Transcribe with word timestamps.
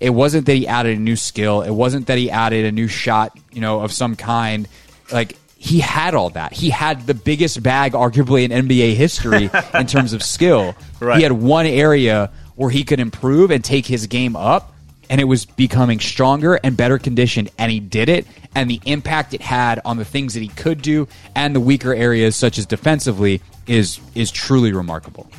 It 0.00 0.10
wasn't 0.10 0.46
that 0.46 0.54
he 0.56 0.66
added 0.66 0.96
a 0.96 1.00
new 1.00 1.16
skill. 1.16 1.60
It 1.60 1.70
wasn't 1.70 2.06
that 2.06 2.16
he 2.16 2.30
added 2.30 2.64
a 2.64 2.72
new 2.72 2.88
shot, 2.88 3.38
you 3.52 3.60
know, 3.60 3.80
of 3.80 3.92
some 3.92 4.16
kind. 4.16 4.66
Like 5.12 5.36
he 5.56 5.80
had 5.80 6.14
all 6.14 6.30
that. 6.30 6.54
He 6.54 6.70
had 6.70 7.06
the 7.06 7.12
biggest 7.12 7.62
bag, 7.62 7.92
arguably 7.92 8.48
in 8.48 8.66
NBA 8.66 8.94
history, 8.94 9.50
in 9.74 9.86
terms 9.86 10.14
of 10.14 10.22
skill. 10.22 10.74
Right. 11.00 11.18
He 11.18 11.22
had 11.22 11.32
one 11.32 11.66
area 11.66 12.30
where 12.56 12.70
he 12.70 12.82
could 12.82 12.98
improve 12.98 13.50
and 13.50 13.62
take 13.62 13.84
his 13.84 14.06
game 14.06 14.36
up, 14.36 14.72
and 15.10 15.20
it 15.20 15.24
was 15.24 15.44
becoming 15.44 16.00
stronger 16.00 16.54
and 16.54 16.78
better 16.78 16.98
conditioned, 16.98 17.50
and 17.58 17.70
he 17.70 17.78
did 17.78 18.08
it. 18.08 18.26
And 18.54 18.70
the 18.70 18.80
impact 18.86 19.34
it 19.34 19.42
had 19.42 19.80
on 19.84 19.98
the 19.98 20.04
things 20.04 20.32
that 20.32 20.40
he 20.40 20.48
could 20.48 20.80
do 20.80 21.08
and 21.34 21.54
the 21.54 21.60
weaker 21.60 21.94
areas, 21.94 22.36
such 22.36 22.56
as 22.56 22.64
defensively, 22.64 23.42
is 23.66 24.00
is 24.14 24.30
truly 24.30 24.72
remarkable. 24.72 25.30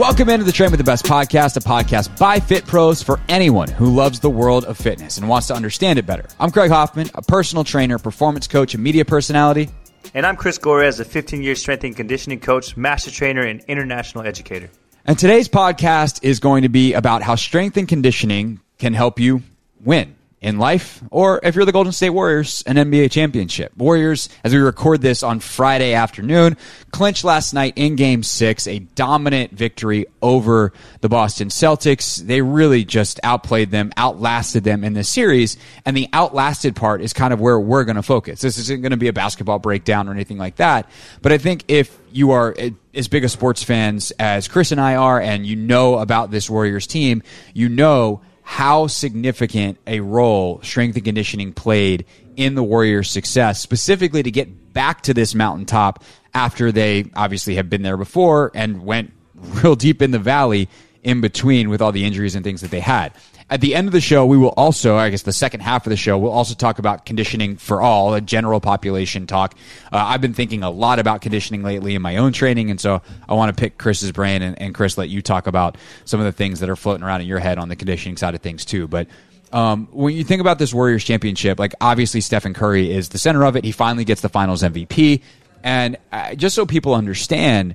Welcome 0.00 0.30
into 0.30 0.46
the 0.46 0.52
Train 0.52 0.70
with 0.70 0.78
the 0.78 0.84
Best 0.84 1.04
podcast, 1.04 1.58
a 1.58 1.60
podcast 1.60 2.18
by 2.18 2.40
Fit 2.40 2.66
Pros 2.66 3.02
for 3.02 3.20
anyone 3.28 3.68
who 3.68 3.94
loves 3.94 4.18
the 4.18 4.30
world 4.30 4.64
of 4.64 4.78
fitness 4.78 5.18
and 5.18 5.28
wants 5.28 5.48
to 5.48 5.54
understand 5.54 5.98
it 5.98 6.06
better. 6.06 6.26
I'm 6.40 6.50
Craig 6.50 6.70
Hoffman, 6.70 7.10
a 7.14 7.20
personal 7.20 7.64
trainer, 7.64 7.98
performance 7.98 8.48
coach, 8.48 8.72
and 8.72 8.82
media 8.82 9.04
personality. 9.04 9.68
And 10.14 10.24
I'm 10.24 10.36
Chris 10.36 10.56
Cortez, 10.56 11.00
a 11.00 11.04
15 11.04 11.42
year 11.42 11.54
strength 11.54 11.84
and 11.84 11.94
conditioning 11.94 12.40
coach, 12.40 12.78
master 12.78 13.10
trainer, 13.10 13.42
and 13.42 13.60
international 13.68 14.24
educator. 14.24 14.70
And 15.04 15.18
today's 15.18 15.50
podcast 15.50 16.20
is 16.22 16.40
going 16.40 16.62
to 16.62 16.70
be 16.70 16.94
about 16.94 17.20
how 17.20 17.34
strength 17.34 17.76
and 17.76 17.86
conditioning 17.86 18.58
can 18.78 18.94
help 18.94 19.20
you 19.20 19.42
win 19.84 20.16
in 20.40 20.58
life, 20.58 21.02
or 21.10 21.38
if 21.42 21.54
you're 21.54 21.66
the 21.66 21.72
Golden 21.72 21.92
State 21.92 22.10
Warriors, 22.10 22.64
an 22.66 22.76
NBA 22.76 23.10
championship. 23.10 23.76
Warriors, 23.76 24.30
as 24.42 24.54
we 24.54 24.58
record 24.58 25.02
this 25.02 25.22
on 25.22 25.38
Friday 25.38 25.92
afternoon, 25.92 26.56
clinched 26.92 27.24
last 27.24 27.52
night 27.52 27.74
in 27.76 27.94
game 27.94 28.22
six, 28.22 28.66
a 28.66 28.78
dominant 28.78 29.52
victory 29.52 30.06
over 30.22 30.72
the 31.02 31.10
Boston 31.10 31.48
Celtics. 31.48 32.16
They 32.16 32.40
really 32.40 32.86
just 32.86 33.20
outplayed 33.22 33.70
them, 33.70 33.92
outlasted 33.98 34.64
them 34.64 34.82
in 34.82 34.94
this 34.94 35.10
series. 35.10 35.58
And 35.84 35.94
the 35.94 36.08
outlasted 36.14 36.74
part 36.74 37.02
is 37.02 37.12
kind 37.12 37.34
of 37.34 37.40
where 37.40 37.60
we're 37.60 37.84
going 37.84 37.96
to 37.96 38.02
focus. 38.02 38.40
This 38.40 38.56
isn't 38.56 38.80
going 38.80 38.92
to 38.92 38.96
be 38.96 39.08
a 39.08 39.12
basketball 39.12 39.58
breakdown 39.58 40.08
or 40.08 40.12
anything 40.12 40.38
like 40.38 40.56
that. 40.56 40.88
But 41.20 41.32
I 41.32 41.38
think 41.38 41.64
if 41.68 41.98
you 42.12 42.30
are 42.30 42.56
as 42.94 43.08
big 43.08 43.24
a 43.24 43.28
sports 43.28 43.62
fans 43.62 44.10
as 44.18 44.48
Chris 44.48 44.72
and 44.72 44.80
I 44.80 44.96
are, 44.96 45.20
and 45.20 45.44
you 45.44 45.56
know 45.56 45.98
about 45.98 46.30
this 46.30 46.48
Warriors 46.48 46.86
team, 46.86 47.22
you 47.52 47.68
know 47.68 48.22
how 48.50 48.88
significant 48.88 49.78
a 49.86 50.00
role 50.00 50.60
strength 50.64 50.96
and 50.96 51.04
conditioning 51.04 51.52
played 51.52 52.04
in 52.34 52.56
the 52.56 52.64
Warriors' 52.64 53.08
success, 53.08 53.60
specifically 53.60 54.24
to 54.24 54.30
get 54.32 54.72
back 54.72 55.02
to 55.02 55.14
this 55.14 55.36
mountaintop 55.36 56.02
after 56.34 56.72
they 56.72 57.08
obviously 57.14 57.54
have 57.54 57.70
been 57.70 57.82
there 57.82 57.96
before 57.96 58.50
and 58.52 58.84
went 58.84 59.12
real 59.34 59.76
deep 59.76 60.02
in 60.02 60.10
the 60.10 60.18
valley 60.18 60.68
in 61.04 61.20
between 61.20 61.70
with 61.70 61.80
all 61.80 61.92
the 61.92 62.04
injuries 62.04 62.34
and 62.34 62.42
things 62.42 62.60
that 62.62 62.72
they 62.72 62.80
had. 62.80 63.12
At 63.50 63.60
the 63.60 63.74
end 63.74 63.88
of 63.88 63.92
the 63.92 64.00
show, 64.00 64.26
we 64.26 64.36
will 64.36 64.54
also, 64.56 64.96
I 64.96 65.10
guess 65.10 65.22
the 65.22 65.32
second 65.32 65.60
half 65.60 65.84
of 65.84 65.90
the 65.90 65.96
show, 65.96 66.16
we'll 66.16 66.30
also 66.30 66.54
talk 66.54 66.78
about 66.78 67.04
conditioning 67.04 67.56
for 67.56 67.82
all, 67.82 68.14
a 68.14 68.20
general 68.20 68.60
population 68.60 69.26
talk. 69.26 69.56
Uh, 69.92 69.96
I've 69.96 70.20
been 70.20 70.34
thinking 70.34 70.62
a 70.62 70.70
lot 70.70 71.00
about 71.00 71.20
conditioning 71.20 71.64
lately 71.64 71.96
in 71.96 72.00
my 72.00 72.18
own 72.18 72.32
training, 72.32 72.70
and 72.70 72.80
so 72.80 73.02
I 73.28 73.34
want 73.34 73.54
to 73.54 73.60
pick 73.60 73.76
Chris's 73.76 74.12
brain 74.12 74.42
and, 74.42 74.56
and 74.62 74.72
Chris 74.72 74.96
let 74.96 75.08
you 75.08 75.20
talk 75.20 75.48
about 75.48 75.78
some 76.04 76.20
of 76.20 76.26
the 76.26 76.32
things 76.32 76.60
that 76.60 76.68
are 76.68 76.76
floating 76.76 77.02
around 77.02 77.22
in 77.22 77.26
your 77.26 77.40
head 77.40 77.58
on 77.58 77.68
the 77.68 77.74
conditioning 77.74 78.16
side 78.16 78.36
of 78.36 78.40
things 78.40 78.64
too. 78.64 78.86
But 78.86 79.08
um, 79.52 79.88
when 79.90 80.14
you 80.14 80.22
think 80.22 80.40
about 80.40 80.60
this 80.60 80.72
Warriors 80.72 81.02
championship, 81.02 81.58
like 81.58 81.74
obviously 81.80 82.20
Stephen 82.20 82.54
Curry 82.54 82.92
is 82.92 83.08
the 83.08 83.18
center 83.18 83.44
of 83.44 83.56
it. 83.56 83.64
He 83.64 83.72
finally 83.72 84.04
gets 84.04 84.20
the 84.20 84.28
Finals 84.28 84.62
MVP, 84.62 85.22
and 85.64 85.96
uh, 86.12 86.36
just 86.36 86.54
so 86.54 86.66
people 86.66 86.94
understand, 86.94 87.74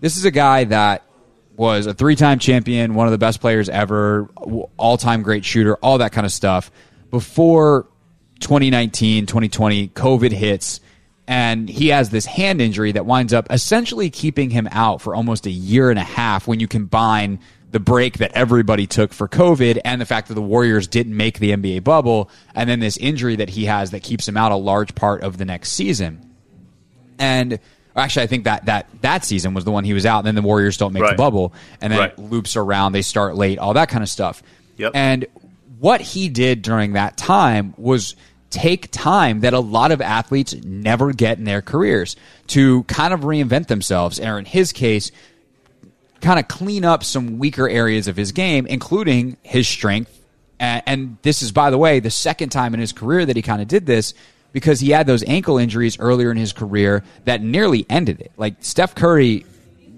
this 0.00 0.16
is 0.16 0.24
a 0.24 0.30
guy 0.30 0.62
that 0.62 1.02
was 1.58 1.86
a 1.86 1.92
three-time 1.92 2.38
champion, 2.38 2.94
one 2.94 3.08
of 3.08 3.10
the 3.10 3.18
best 3.18 3.40
players 3.40 3.68
ever, 3.68 4.30
all-time 4.76 5.22
great 5.22 5.44
shooter, 5.44 5.74
all 5.76 5.98
that 5.98 6.12
kind 6.12 6.24
of 6.24 6.32
stuff. 6.32 6.70
Before 7.10 7.88
2019, 8.40 9.26
2020, 9.26 9.88
COVID 9.88 10.30
hits, 10.30 10.80
and 11.26 11.68
he 11.68 11.88
has 11.88 12.10
this 12.10 12.24
hand 12.24 12.62
injury 12.62 12.92
that 12.92 13.04
winds 13.04 13.34
up 13.34 13.48
essentially 13.50 14.08
keeping 14.08 14.50
him 14.50 14.68
out 14.70 15.02
for 15.02 15.14
almost 15.16 15.46
a 15.46 15.50
year 15.50 15.90
and 15.90 15.98
a 15.98 16.04
half 16.04 16.46
when 16.46 16.60
you 16.60 16.68
combine 16.68 17.40
the 17.70 17.80
break 17.80 18.18
that 18.18 18.32
everybody 18.32 18.86
took 18.86 19.12
for 19.12 19.28
COVID 19.28 19.80
and 19.84 20.00
the 20.00 20.06
fact 20.06 20.28
that 20.28 20.34
the 20.34 20.40
Warriors 20.42 20.86
didn't 20.86 21.16
make 21.16 21.40
the 21.40 21.50
NBA 21.50 21.82
bubble, 21.82 22.30
and 22.54 22.70
then 22.70 22.78
this 22.78 22.96
injury 22.96 23.36
that 23.36 23.50
he 23.50 23.64
has 23.64 23.90
that 23.90 24.04
keeps 24.04 24.28
him 24.28 24.36
out 24.36 24.52
a 24.52 24.56
large 24.56 24.94
part 24.94 25.22
of 25.22 25.38
the 25.38 25.44
next 25.44 25.72
season. 25.72 26.24
And 27.18 27.58
actually, 27.98 28.22
I 28.24 28.26
think 28.28 28.44
that 28.44 28.66
that 28.66 28.86
that 29.02 29.24
season 29.24 29.54
was 29.54 29.64
the 29.64 29.70
one 29.70 29.84
he 29.84 29.92
was 29.92 30.06
out, 30.06 30.18
and 30.18 30.26
then 30.26 30.34
the 30.34 30.42
Warriors 30.42 30.76
don't 30.76 30.92
make 30.92 31.02
Right. 31.02 31.10
the 31.10 31.16
bubble, 31.16 31.52
and 31.80 31.92
then 31.92 32.00
Right. 32.00 32.12
it 32.12 32.18
loops 32.18 32.56
around, 32.56 32.92
they 32.92 33.02
start 33.02 33.36
late, 33.36 33.58
all 33.58 33.74
that 33.74 33.88
kind 33.88 34.02
of 34.02 34.08
stuff. 34.08 34.42
Yep. 34.76 34.92
And 34.94 35.26
what 35.78 36.00
he 36.00 36.28
did 36.28 36.62
during 36.62 36.92
that 36.94 37.16
time 37.16 37.74
was 37.76 38.14
take 38.50 38.90
time 38.90 39.40
that 39.40 39.52
a 39.52 39.60
lot 39.60 39.92
of 39.92 40.00
athletes 40.00 40.54
never 40.64 41.12
get 41.12 41.38
in 41.38 41.44
their 41.44 41.60
careers 41.60 42.16
to 42.48 42.82
kind 42.84 43.12
of 43.12 43.20
reinvent 43.20 43.66
themselves, 43.66 44.18
And 44.18 44.38
in 44.38 44.44
his 44.46 44.72
case, 44.72 45.10
kind 46.20 46.38
of 46.40 46.48
clean 46.48 46.84
up 46.84 47.04
some 47.04 47.38
weaker 47.38 47.68
areas 47.68 48.08
of 48.08 48.16
his 48.16 48.32
game, 48.32 48.66
including 48.66 49.36
his 49.42 49.68
strength. 49.68 50.18
And, 50.58 50.82
and 50.86 51.16
this 51.22 51.42
is, 51.42 51.52
by 51.52 51.70
the 51.70 51.78
way, 51.78 52.00
the 52.00 52.10
second 52.10 52.48
time 52.48 52.74
in 52.74 52.80
his 52.80 52.92
career 52.92 53.24
that 53.26 53.36
he 53.36 53.42
kind 53.42 53.62
of 53.62 53.68
did 53.68 53.86
this 53.86 54.14
because 54.52 54.80
he 54.80 54.90
had 54.90 55.06
those 55.06 55.22
ankle 55.24 55.58
injuries 55.58 55.98
earlier 55.98 56.30
in 56.30 56.36
his 56.36 56.52
career 56.52 57.04
that 57.24 57.42
nearly 57.42 57.86
ended 57.88 58.20
it. 58.20 58.32
Like 58.36 58.56
Steph 58.60 58.94
Curry, 58.94 59.44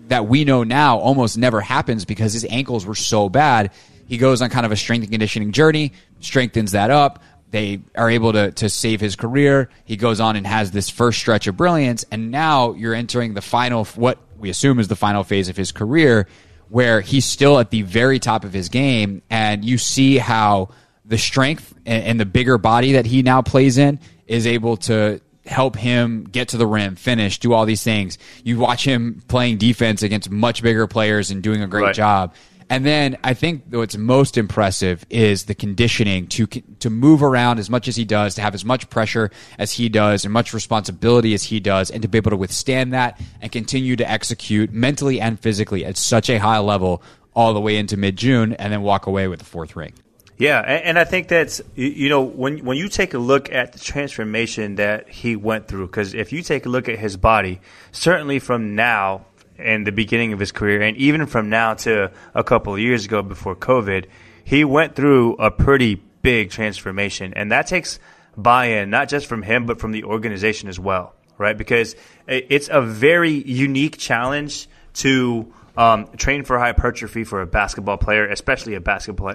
that 0.09 0.27
we 0.27 0.45
know 0.45 0.65
now, 0.65 0.99
almost 0.99 1.39
never 1.39 1.61
happens 1.61 2.05
because 2.05 2.33
his 2.33 2.45
ankles 2.49 2.85
were 2.85 2.95
so 2.95 3.29
bad. 3.29 3.71
He 4.07 4.19
goes 4.19 4.43
on 4.43 4.51
kind 4.51 4.67
of 4.67 4.73
a 4.73 4.77
strength 4.77 5.05
and 5.05 5.13
conditioning 5.13 5.53
journey, 5.53 5.93
strengthens 6.21 6.73
that 6.73 6.91
up. 6.91 7.23
They 7.51 7.81
are 7.97 8.11
able 8.11 8.33
to, 8.33 8.53
to 8.53 8.69
save 8.69 9.01
his 9.01 9.17
career. 9.17 9.71
He 9.85 9.97
goes 9.97 10.21
on 10.21 10.37
and 10.37 10.47
has 10.47 10.71
this 10.71 10.89
first 10.89 11.19
stretch 11.19 11.47
of 11.47 11.57
brilliance. 11.57 12.05
And 12.11 12.31
now 12.31 12.75
you're 12.75 12.95
entering 12.95 13.35
the 13.35 13.43
final, 13.43 13.85
what 13.85 14.19
we 14.39 14.51
assume 14.51 14.79
is 14.79 14.89
the 14.89 14.97
final 14.97 15.25
phase 15.25 15.49
of 15.49 15.57
his 15.57 15.73
career, 15.73 16.27
where 16.69 17.01
he's 17.01 17.25
still 17.25 17.59
at 17.59 17.71
the 17.71 17.83
very 17.83 18.19
top 18.19 18.45
of 18.45 18.53
his 18.53 18.69
game. 18.69 19.23
And 19.31 19.65
you 19.65 19.79
see 19.79 20.19
how 20.19 20.71
the 21.11 21.19
strength 21.19 21.75
and, 21.85 22.03
and 22.05 22.21
the 22.21 22.25
bigger 22.25 22.57
body 22.57 22.93
that 22.93 23.05
he 23.05 23.21
now 23.23 23.43
plays 23.43 23.77
in 23.77 23.99
is 24.27 24.47
able 24.47 24.77
to 24.79 25.21
help 25.45 25.75
him 25.77 26.25
get 26.25 26.49
to 26.49 26.57
the 26.57 26.67
rim, 26.67 26.95
finish, 26.95 27.39
do 27.41 27.53
all 27.53 27.67
these 27.67 27.83
things. 27.83 28.17
You 28.45 28.59
watch 28.59 28.85
him 28.85 29.21
playing 29.27 29.59
defense 29.59 30.03
against 30.03 30.31
much 30.31 30.63
bigger 30.63 30.87
players 30.87 31.31
and 31.31 31.43
doing 31.43 31.63
a 31.63 31.67
great 31.67 31.83
Right. 31.83 31.95
job. 31.95 32.35
And 32.69 32.87
then 32.87 33.17
I 33.25 33.35
think 33.35 33.65
what's 33.71 33.97
most 33.97 34.39
impressive 34.39 35.05
is 35.11 35.47
the 35.47 35.57
conditioning 35.57 36.29
to 36.29 36.47
to 36.47 36.89
move 36.89 37.21
around 37.21 37.59
as 37.59 37.69
much 37.69 37.89
as 37.89 37.97
he 37.97 38.05
does, 38.05 38.37
to 38.37 38.43
have 38.43 38.55
as 38.55 38.65
much 38.65 38.89
pressure 38.89 39.33
as 39.59 39.73
he 39.73 39.89
does, 39.89 40.25
and 40.25 40.33
much 40.33 40.55
responsibility 40.55 41.35
as 41.35 41.43
he 41.43 41.59
does, 41.59 41.91
and 41.91 42.01
to 42.03 42.07
be 42.09 42.19
able 42.19 42.31
to 42.31 42.37
withstand 42.37 42.93
that 42.93 43.21
and 43.43 43.51
continue 43.51 43.97
to 43.97 44.09
execute 44.09 44.73
mentally 44.73 45.21
and 45.21 45.41
physically 45.41 45.85
at 45.85 45.97
such 45.97 46.31
a 46.31 46.39
high 46.39 46.61
level 46.61 47.03
all 47.35 47.53
the 47.55 47.61
way 47.61 47.77
into 47.77 47.97
mid 47.97 48.15
June, 48.17 48.53
and 48.53 48.73
then 48.73 48.83
walk 48.83 49.09
away 49.09 49.27
with 49.27 49.41
the 49.41 49.45
fourth 49.45 49.75
ring. 49.75 49.93
Yeah, 50.41 50.61
and, 50.61 50.85
and 50.85 50.99
I 50.99 51.05
think 51.05 51.29
that's 51.29 51.61
you, 51.75 52.09
know 52.09 52.23
when 52.23 52.65
when 52.65 52.79
you 52.79 52.89
take 52.89 53.13
a 53.13 53.19
look 53.19 53.53
at 53.53 53.75
the 53.75 53.79
transformation 53.79 54.77
that 54.77 55.11
he 55.11 55.37
went 55.37 55.69
through, 55.69 55.87
because 55.89 56.15
if 56.15 56.33
you 56.33 56.41
take 56.41 56.65
a 56.65 56.71
look 56.71 56.89
at 56.89 56.99
his 56.99 57.19
body, 57.19 57.61
certainly 57.93 58.39
from 58.39 58.75
now 58.75 59.27
and 59.59 59.87
the 59.87 59.93
beginning 59.93 60.33
of 60.33 60.41
his 60.41 60.51
career, 60.51 60.81
and 60.81 60.97
even 60.97 61.27
from 61.27 61.51
now 61.51 61.75
to 61.75 62.11
a 62.35 62.43
couple 62.43 62.73
of 62.73 62.81
years 62.81 63.05
ago 63.05 63.23
before 63.23 63.55
COVID, 63.55 64.07
he 64.43 64.65
went 64.65 64.97
through 64.97 65.35
a 65.35 65.51
pretty 65.51 65.97
big 66.23 66.49
transformation, 66.49 67.35
and 67.37 67.53
that 67.53 67.67
takes 67.67 67.99
buy-in 68.35 68.89
not 68.89 69.11
just 69.11 69.27
from 69.27 69.43
him 69.43 69.67
but 69.67 69.79
from 69.79 69.93
the 69.93 70.05
organization 70.05 70.71
as 70.71 70.81
well, 70.81 71.15
right? 71.37 71.59
Because 71.59 71.95
eh, 72.27 72.41
it's 72.49 72.71
a 72.73 72.81
very 72.81 73.33
unique 73.33 73.99
challenge 73.99 74.71
to 74.95 75.53
um, 75.77 76.07
train 76.17 76.45
for 76.45 76.59
hypertrophy 76.59 77.25
for 77.25 77.41
a 77.43 77.47
basketball 77.47 77.97
player, 77.99 78.27
especially 78.27 78.75
a 78.75 78.81
basketball 78.81 79.35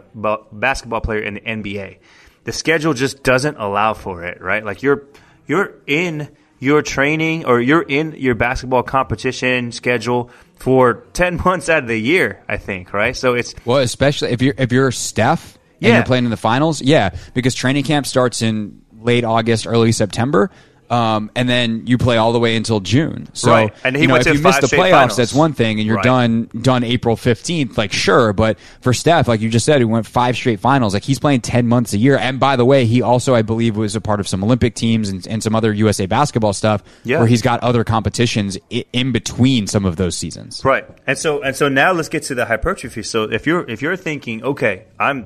basketball 0.51 1.01
player 1.01 1.19
in 1.21 1.35
the 1.35 1.41
NBA. 1.41 1.97
The 2.43 2.51
schedule 2.51 2.93
just 2.93 3.23
doesn't 3.23 3.57
allow 3.57 3.93
for 3.93 4.23
it, 4.23 4.41
right? 4.41 4.63
Like 4.63 4.83
you're 4.83 5.03
you're 5.47 5.73
in 5.87 6.29
your 6.59 6.81
training 6.81 7.45
or 7.45 7.59
you're 7.59 7.81
in 7.81 8.13
your 8.17 8.35
basketball 8.35 8.83
competition 8.83 9.71
schedule 9.71 10.29
for 10.57 11.03
10 11.13 11.41
months 11.45 11.69
out 11.69 11.83
of 11.83 11.87
the 11.87 11.97
year, 11.97 12.43
I 12.47 12.57
think, 12.57 12.93
right? 12.93 13.15
So 13.15 13.33
it's 13.33 13.53
Well, 13.65 13.79
especially 13.79 14.29
if 14.31 14.41
you're 14.41 14.53
if 14.57 14.71
you're 14.71 14.91
Steph 14.91 15.57
and 15.81 15.83
Yeah. 15.89 15.95
you're 15.95 16.05
playing 16.05 16.25
in 16.25 16.31
the 16.31 16.37
finals, 16.37 16.81
yeah, 16.81 17.15
because 17.33 17.55
training 17.55 17.83
camp 17.83 18.05
starts 18.05 18.41
in 18.41 18.81
late 19.01 19.23
August, 19.23 19.67
early 19.67 19.91
September. 19.91 20.49
Um, 20.89 21.31
and 21.35 21.49
then 21.49 21.87
you 21.87 21.97
play 21.97 22.17
all 22.17 22.31
the 22.31 22.39
way 22.39 22.55
until 22.55 22.79
June. 22.79 23.27
So, 23.33 23.51
Right. 23.51 23.73
And 23.83 23.95
he 23.95 24.03
you 24.03 24.07
know, 24.07 24.15
if 24.15 24.25
you 24.27 24.33
miss 24.35 24.59
the 24.59 24.67
playoffs, 24.67 24.91
finals. 24.91 25.17
that's 25.17 25.33
one 25.33 25.53
thing, 25.53 25.79
and 25.79 25.87
you're 25.87 25.95
Right. 25.95 26.03
done 26.05 26.49
done 26.61 26.83
April 26.83 27.15
fifteenth. 27.15 27.77
Like, 27.77 27.91
sure, 27.91 28.33
but 28.33 28.57
for 28.81 28.93
Steph, 28.93 29.27
like 29.27 29.41
you 29.41 29.49
just 29.49 29.65
said, 29.65 29.79
he 29.79 29.85
went 29.85 30.05
five 30.05 30.35
straight 30.35 30.59
finals. 30.59 30.93
Like 30.93 31.03
he's 31.03 31.17
playing 31.19 31.41
ten 31.41 31.67
months 31.67 31.93
a 31.93 31.97
year. 31.97 32.17
And 32.17 32.39
by 32.39 32.55
the 32.55 32.65
way, 32.65 32.85
he 32.85 33.01
also, 33.01 33.33
I 33.33 33.41
believe, 33.41 33.75
was 33.77 33.95
a 33.95 34.01
part 34.01 34.19
of 34.19 34.27
some 34.27 34.43
Olympic 34.43 34.75
teams 34.75 35.09
and, 35.09 35.25
and 35.27 35.41
some 35.41 35.55
other 35.55 35.73
USA 35.73 36.05
basketball 36.05 36.53
stuff, 36.53 36.83
Yeah. 37.03 37.17
where 37.19 37.27
he's 37.27 37.41
got 37.41 37.61
other 37.63 37.83
competitions 37.83 38.57
in 38.93 39.11
between 39.11 39.65
some 39.67 39.85
of 39.85 39.95
those 39.95 40.15
seasons. 40.15 40.61
Right. 40.63 40.85
And 41.07 41.17
so 41.17 41.41
and 41.41 41.55
so 41.55 41.67
now 41.67 41.93
let's 41.93 42.09
get 42.09 42.23
to 42.23 42.35
the 42.35 42.45
hypertrophy. 42.45 43.01
So 43.03 43.23
if 43.23 43.47
you're 43.47 43.67
if 43.69 43.81
you're 43.81 43.95
thinking, 43.95 44.43
okay, 44.43 44.83
I'm 44.99 45.25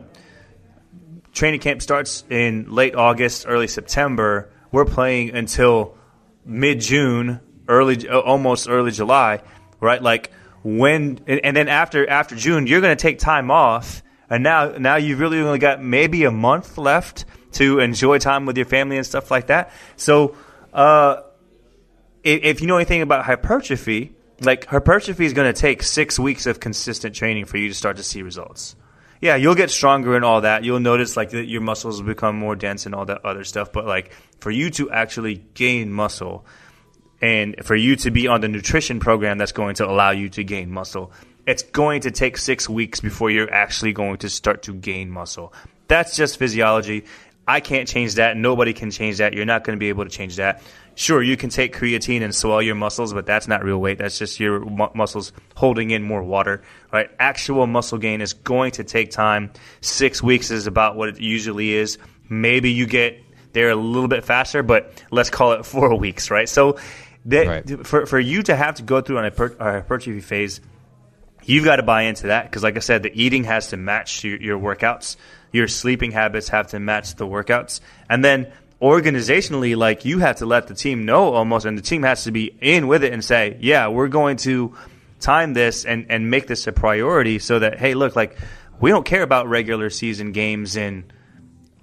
training 1.33 1.59
camp 1.59 1.81
starts 1.81 2.23
in 2.29 2.71
late 2.73 2.95
August, 2.95 3.45
early 3.47 3.67
September, 3.67 4.49
we're 4.71 4.85
playing 4.85 5.35
until 5.35 5.97
mid 6.45 6.81
June, 6.81 7.39
early 7.67 8.07
uh, 8.07 8.19
almost 8.19 8.69
early 8.69 8.91
July, 8.91 9.41
right? 9.79 10.01
Like 10.01 10.31
when 10.63 11.19
and, 11.27 11.55
then 11.55 11.67
after 11.67 12.07
after 12.09 12.35
June, 12.35 12.67
you're 12.67 12.81
going 12.81 12.95
to 12.95 13.01
take 13.01 13.19
time 13.19 13.51
off, 13.51 14.03
and 14.29 14.43
now 14.43 14.71
now 14.77 14.95
you've 14.95 15.19
really 15.19 15.39
only 15.39 15.59
got 15.59 15.81
maybe 15.81 16.23
a 16.23 16.31
month 16.31 16.77
left 16.77 17.25
to 17.53 17.79
enjoy 17.79 18.19
time 18.19 18.45
with 18.45 18.57
your 18.57 18.65
family 18.65 18.97
and 18.97 19.05
stuff 19.05 19.31
like 19.31 19.47
that. 19.47 19.71
So. 19.95 20.35
Uh, 20.73 21.23
if, 22.23 22.43
if 22.43 22.61
you 22.61 22.67
know 22.67 22.75
anything 22.75 23.01
about 23.01 23.25
hypertrophy, 23.25 24.13
like 24.41 24.65
hypertrophy 24.65 25.25
is 25.25 25.33
going 25.33 25.51
to 25.51 25.59
take 25.59 25.83
six 25.83 26.19
weeks 26.19 26.45
of 26.45 26.59
consistent 26.59 27.15
training 27.15 27.45
for 27.45 27.57
you 27.57 27.69
to 27.69 27.73
start 27.75 27.97
to 27.97 28.03
see 28.03 28.21
results. 28.21 28.75
Yeah, 29.21 29.35
you'll 29.35 29.55
get 29.55 29.69
stronger 29.69 30.15
and 30.15 30.23
all 30.23 30.41
that. 30.41 30.63
You'll 30.63 30.79
notice 30.79 31.17
like 31.17 31.31
that 31.31 31.45
your 31.45 31.61
muscles 31.61 32.01
will 32.01 32.07
become 32.07 32.37
more 32.37 32.55
dense 32.55 32.85
and 32.85 32.95
all 32.95 33.05
that 33.05 33.25
other 33.25 33.43
stuff. 33.43 33.73
But 33.73 33.85
like 33.85 34.11
for 34.39 34.51
you 34.51 34.69
to 34.71 34.89
actually 34.91 35.43
gain 35.53 35.91
muscle, 35.91 36.45
and 37.21 37.55
for 37.63 37.75
you 37.75 37.95
to 37.97 38.11
be 38.11 38.27
on 38.27 38.41
the 38.41 38.47
nutrition 38.47 38.99
program 38.99 39.37
that's 39.37 39.51
going 39.51 39.75
to 39.75 39.87
allow 39.87 40.11
you 40.11 40.29
to 40.29 40.43
gain 40.43 40.71
muscle, 40.71 41.11
it's 41.45 41.63
going 41.63 42.01
to 42.01 42.11
take 42.11 42.37
six 42.37 42.69
weeks 42.69 42.99
before 42.99 43.29
you're 43.29 43.53
actually 43.53 43.93
going 43.93 44.17
to 44.19 44.29
start 44.29 44.63
to 44.63 44.73
gain 44.73 45.09
muscle. 45.09 45.53
That's 45.87 46.15
just 46.15 46.37
physiology. 46.37 47.05
I 47.47 47.61
can't 47.61 47.87
change 47.87 48.15
that. 48.15 48.37
Nobody 48.37 48.73
can 48.73 48.91
change 48.91 49.17
that. 49.17 49.33
You're 49.33 49.45
not 49.45 49.63
going 49.63 49.75
to 49.75 49.79
be 49.79 49.89
able 49.89 50.03
to 50.03 50.09
change 50.09 50.35
that. 50.35 50.61
Sure, 50.93 51.23
you 51.23 51.35
can 51.35 51.49
take 51.49 51.75
creatine 51.75 52.21
and 52.21 52.35
swell 52.35 52.61
your 52.61 52.75
muscles, 52.75 53.11
but 53.11 53.25
that's 53.25 53.47
not 53.47 53.63
real 53.63 53.79
weight. 53.79 53.97
That's 53.97 54.19
just 54.19 54.39
your 54.39 54.59
mu- 54.59 54.89
muscles 54.93 55.31
holding 55.55 55.89
in 55.89 56.03
more 56.03 56.21
water, 56.21 56.61
right? 56.93 57.09
Actual 57.19 57.65
muscle 57.65 57.97
gain 57.97 58.21
is 58.21 58.33
going 58.33 58.71
to 58.73 58.83
take 58.83 59.09
time. 59.09 59.51
Six 59.81 60.21
weeks 60.21 60.51
is 60.51 60.67
about 60.67 60.95
what 60.95 61.09
it 61.09 61.19
usually 61.19 61.73
is. 61.73 61.97
Maybe 62.29 62.71
you 62.71 62.85
get 62.85 63.23
there 63.53 63.69
a 63.69 63.75
little 63.75 64.07
bit 64.07 64.23
faster, 64.23 64.63
but 64.63 65.03
let's 65.11 65.29
call 65.29 65.53
it 65.53 65.65
four 65.65 65.95
weeks, 65.99 66.29
right? 66.31 66.47
So, 66.49 66.77
that, 67.25 67.47
Right. 67.47 67.85
for 67.87 68.05
for 68.05 68.19
you 68.19 68.41
to 68.43 68.55
have 68.55 68.75
to 68.75 68.83
go 68.83 69.01
through 69.01 69.17
an 69.17 69.31
hypertrophy 69.33 70.21
phase, 70.21 70.61
you've 71.43 71.65
got 71.65 71.75
to 71.77 71.83
buy 71.83 72.03
into 72.03 72.27
that 72.27 72.45
because, 72.45 72.63
like 72.63 72.77
I 72.77 72.79
said, 72.79 73.03
the 73.03 73.11
eating 73.13 73.43
has 73.43 73.67
to 73.67 73.77
match 73.77 74.23
your, 74.23 74.37
your 74.41 74.59
workouts. 74.59 75.15
Your 75.51 75.67
sleeping 75.67 76.11
habits 76.11 76.49
have 76.49 76.67
to 76.67 76.79
match 76.79 77.15
the 77.15 77.25
workouts, 77.27 77.81
and 78.09 78.23
then 78.23 78.51
organizationally, 78.81 79.75
like 79.75 80.05
you 80.05 80.19
have 80.19 80.37
to 80.37 80.45
let 80.45 80.67
the 80.67 80.73
team 80.75 81.05
know 81.05 81.33
almost, 81.33 81.65
and 81.65 81.77
the 81.77 81.81
team 81.81 82.03
has 82.03 82.23
to 82.25 82.31
be 82.31 82.55
in 82.61 82.87
with 82.87 83.03
it 83.03 83.11
and 83.13 83.23
say, 83.23 83.57
"Yeah, 83.59 83.87
we're 83.87 84.07
going 84.07 84.37
to 84.37 84.75
time 85.19 85.53
this 85.53 85.85
and 85.85 86.05
and 86.09 86.29
make 86.29 86.47
this 86.47 86.67
a 86.67 86.71
priority," 86.71 87.39
so 87.39 87.59
that 87.59 87.79
hey, 87.79 87.93
look, 87.95 88.15
like 88.15 88.37
we 88.79 88.91
don't 88.91 89.05
care 89.05 89.23
about 89.23 89.47
regular 89.49 89.89
season 89.89 90.31
games 90.31 90.75
in 90.77 91.03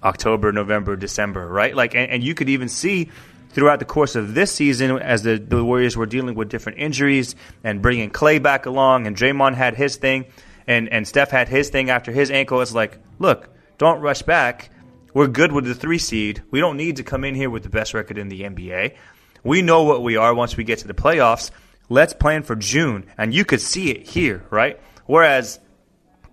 October, 0.03 0.51
November, 0.51 0.95
December, 0.95 1.47
right? 1.47 1.75
Like, 1.75 1.95
and, 1.95 2.09
and 2.11 2.23
you 2.23 2.35
could 2.35 2.49
even 2.49 2.69
see 2.69 3.09
throughout 3.49 3.79
the 3.79 3.85
course 3.85 4.15
of 4.15 4.33
this 4.33 4.51
season 4.51 4.99
as 4.99 5.23
the, 5.23 5.37
the 5.37 5.63
Warriors 5.63 5.97
were 5.97 6.05
dealing 6.05 6.35
with 6.35 6.49
different 6.49 6.77
injuries 6.77 7.35
and 7.63 7.81
bringing 7.81 8.11
Klay 8.11 8.41
back 8.41 8.65
along, 8.65 9.07
and 9.07 9.15
Draymond 9.15 9.55
had 9.55 9.75
his 9.75 9.95
thing, 9.95 10.25
and 10.67 10.89
and 10.89 11.07
Steph 11.07 11.31
had 11.31 11.47
his 11.47 11.69
thing 11.69 11.89
after 11.89 12.11
his 12.11 12.29
ankle. 12.29 12.61
It's 12.61 12.73
like, 12.73 12.99
look, 13.19 13.49
don't 13.77 14.01
rush 14.01 14.21
back. 14.21 14.69
We're 15.13 15.27
good 15.27 15.51
with 15.51 15.65
the 15.65 15.73
three 15.73 15.97
seed. 15.97 16.43
We 16.51 16.59
don't 16.59 16.77
need 16.77 16.97
to 16.97 17.03
come 17.03 17.23
in 17.23 17.33
here 17.33 17.49
with 17.49 17.63
the 17.63 17.69
best 17.69 17.93
record 17.93 18.17
in 18.17 18.29
the 18.29 18.41
NBA. 18.41 18.95
We 19.43 19.61
know 19.61 19.83
what 19.83 20.03
we 20.03 20.17
are 20.17 20.33
once 20.33 20.57
we 20.57 20.63
get 20.63 20.79
to 20.79 20.87
the 20.87 20.93
playoffs. 20.93 21.51
Let's 21.89 22.13
plan 22.13 22.43
for 22.43 22.55
June, 22.55 23.05
and 23.17 23.33
you 23.33 23.45
could 23.45 23.61
see 23.61 23.89
it 23.89 24.05
here, 24.07 24.43
right? 24.49 24.79
Whereas 25.05 25.59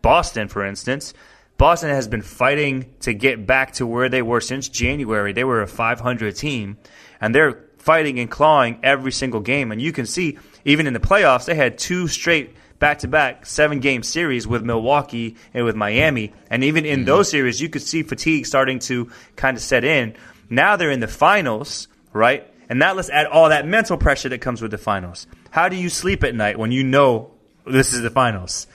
Boston, 0.02 0.48
for 0.48 0.66
instance, 0.66 1.14
Boston 1.64 1.88
has 1.88 2.06
been 2.06 2.20
fighting 2.20 2.92
to 3.00 3.14
get 3.14 3.46
back 3.46 3.72
to 3.72 3.86
where 3.86 4.10
they 4.10 4.20
were 4.20 4.42
since 4.42 4.68
January. 4.68 5.32
They 5.32 5.44
were 5.44 5.62
a 5.62 5.66
500 5.66 6.36
team, 6.36 6.76
and 7.22 7.34
they're 7.34 7.64
fighting 7.78 8.18
and 8.18 8.30
clawing 8.30 8.80
every 8.82 9.12
single 9.12 9.40
game. 9.40 9.72
And 9.72 9.80
you 9.80 9.90
can 9.90 10.04
see, 10.04 10.36
even 10.66 10.86
in 10.86 10.92
the 10.92 11.00
playoffs, 11.00 11.46
they 11.46 11.54
had 11.54 11.78
two 11.78 12.06
straight 12.06 12.54
back 12.80 12.98
to 12.98 13.08
back 13.08 13.46
seven 13.46 13.80
game 13.80 14.02
series 14.02 14.46
with 14.46 14.62
Milwaukee 14.62 15.36
and 15.54 15.64
with 15.64 15.74
Miami. 15.74 16.34
And 16.50 16.64
even 16.64 16.84
in 16.84 16.98
mm-hmm. 16.98 17.06
those 17.06 17.30
series, 17.30 17.62
you 17.62 17.70
could 17.70 17.80
see 17.80 18.02
fatigue 18.02 18.44
starting 18.44 18.78
to 18.80 19.10
kind 19.34 19.56
of 19.56 19.62
set 19.62 19.84
in. 19.84 20.16
Now 20.50 20.76
they're 20.76 20.90
in 20.90 21.00
the 21.00 21.08
finals, 21.08 21.88
right? 22.12 22.46
And 22.68 22.78
now 22.78 22.92
let's 22.92 23.08
add 23.08 23.24
all 23.24 23.48
that 23.48 23.66
mental 23.66 23.96
pressure 23.96 24.28
that 24.28 24.42
comes 24.42 24.60
with 24.60 24.70
the 24.70 24.76
finals. 24.76 25.26
How 25.50 25.70
do 25.70 25.76
you 25.76 25.88
sleep 25.88 26.24
at 26.24 26.34
night 26.34 26.58
when 26.58 26.72
you 26.72 26.84
know 26.84 27.30
this 27.64 27.94
is 27.94 28.02
the 28.02 28.10
finals? 28.10 28.66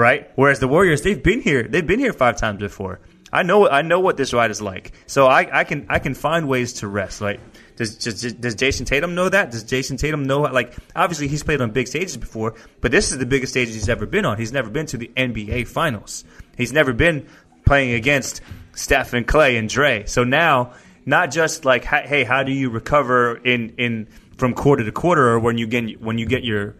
Right? 0.00 0.30
Whereas 0.34 0.60
the 0.60 0.66
Warriors, 0.66 1.02
they've 1.02 1.22
been 1.22 1.42
here, 1.42 1.62
they've 1.62 1.86
been 1.86 1.98
here 1.98 2.14
five 2.14 2.38
times 2.38 2.58
before. 2.58 3.00
I 3.30 3.42
know, 3.42 3.68
I 3.68 3.82
know 3.82 4.00
what 4.00 4.16
this 4.16 4.32
ride 4.32 4.50
is 4.50 4.62
like, 4.62 4.92
so 5.06 5.26
I, 5.26 5.60
I 5.60 5.64
can, 5.64 5.84
I 5.90 5.98
can 5.98 6.14
find 6.14 6.48
ways 6.48 6.72
to 6.80 6.88
rest. 6.88 7.20
Like, 7.20 7.38
does, 7.76 7.96
does 7.96 8.32
does 8.32 8.54
Jayson 8.54 8.86
Tatum 8.86 9.14
know 9.14 9.28
that? 9.28 9.50
Does 9.50 9.62
Jayson 9.62 9.98
Tatum 9.98 10.22
know? 10.22 10.40
Like, 10.40 10.74
obviously 10.96 11.28
he's 11.28 11.42
played 11.42 11.60
on 11.60 11.72
big 11.72 11.86
stages 11.86 12.16
before, 12.16 12.54
but 12.80 12.92
this 12.92 13.12
is 13.12 13.18
the 13.18 13.26
biggest 13.26 13.52
stage 13.52 13.68
he's 13.68 13.90
ever 13.90 14.06
been 14.06 14.24
on. 14.24 14.38
He's 14.38 14.52
never 14.52 14.70
been 14.70 14.86
to 14.86 14.96
the 14.96 15.10
NBA 15.14 15.68
Finals. 15.68 16.24
He's 16.56 16.72
never 16.72 16.94
been 16.94 17.26
playing 17.66 17.92
against 17.92 18.40
Steph 18.74 19.12
and 19.12 19.28
Klay 19.28 19.58
and 19.58 19.68
Dre. 19.68 20.06
So 20.06 20.24
now, 20.24 20.72
not 21.04 21.30
just 21.30 21.66
like, 21.66 21.84
hey, 21.84 22.24
how 22.24 22.42
do 22.42 22.52
you 22.52 22.70
recover 22.70 23.36
in 23.36 23.74
in 23.76 24.08
from 24.38 24.54
quarter 24.54 24.82
to 24.82 24.92
quarter, 24.92 25.28
or 25.28 25.38
when 25.38 25.58
you 25.58 25.66
get 25.66 26.00
when 26.00 26.16
you 26.16 26.24
get 26.24 26.42
your 26.42 26.74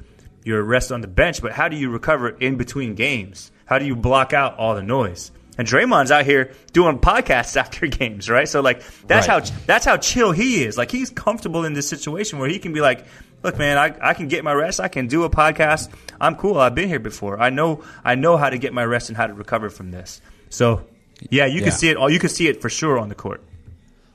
your 0.44 0.62
rest 0.62 0.90
on 0.92 1.00
the 1.00 1.08
bench, 1.08 1.42
but 1.42 1.52
how 1.52 1.68
do 1.68 1.76
you 1.76 1.90
recover 1.90 2.28
in 2.30 2.56
between 2.56 2.94
games? 2.94 3.50
How 3.66 3.78
do 3.78 3.84
you 3.84 3.94
block 3.96 4.32
out 4.32 4.56
all 4.58 4.74
the 4.74 4.82
noise? 4.82 5.30
And 5.58 5.68
Draymond's 5.68 6.10
out 6.10 6.24
here 6.24 6.52
doing 6.72 6.98
podcasts 6.98 7.56
after 7.60 7.86
games, 7.86 8.30
right? 8.30 8.48
So 8.48 8.60
like 8.60 8.82
that's 9.06 9.28
Right. 9.28 9.46
how 9.48 9.56
that's 9.66 9.84
how 9.84 9.96
chill 9.98 10.32
he 10.32 10.64
is. 10.64 10.78
Like 10.78 10.90
he's 10.90 11.10
comfortable 11.10 11.64
in 11.64 11.74
this 11.74 11.88
situation 11.88 12.38
where 12.38 12.48
he 12.48 12.58
can 12.58 12.72
be 12.72 12.80
like, 12.80 13.04
"Look, 13.42 13.58
man, 13.58 13.76
I, 13.76 13.94
I 14.10 14.14
can 14.14 14.28
get 14.28 14.42
my 14.42 14.54
rest. 14.54 14.80
I 14.80 14.88
can 14.88 15.06
do 15.06 15.24
a 15.24 15.30
podcast. 15.30 15.90
I'm 16.20 16.36
cool. 16.36 16.58
I've 16.58 16.74
been 16.74 16.88
here 16.88 16.98
before. 17.00 17.38
I 17.40 17.50
know 17.50 17.84
I 18.04 18.14
know 18.14 18.36
how 18.38 18.48
to 18.48 18.56
get 18.58 18.72
my 18.72 18.84
rest 18.84 19.10
and 19.10 19.16
how 19.18 19.26
to 19.26 19.34
recover 19.34 19.68
from 19.68 19.90
this." 19.90 20.22
So 20.48 20.86
yeah, 21.28 21.44
you 21.44 21.58
Yeah. 21.58 21.64
can 21.64 21.72
see 21.72 21.88
it. 21.90 21.96
all 21.98 22.08
You 22.08 22.18
can 22.18 22.30
see 22.30 22.48
it 22.48 22.62
for 22.62 22.70
sure 22.70 22.98
on 22.98 23.10
the 23.10 23.14
court. 23.14 23.42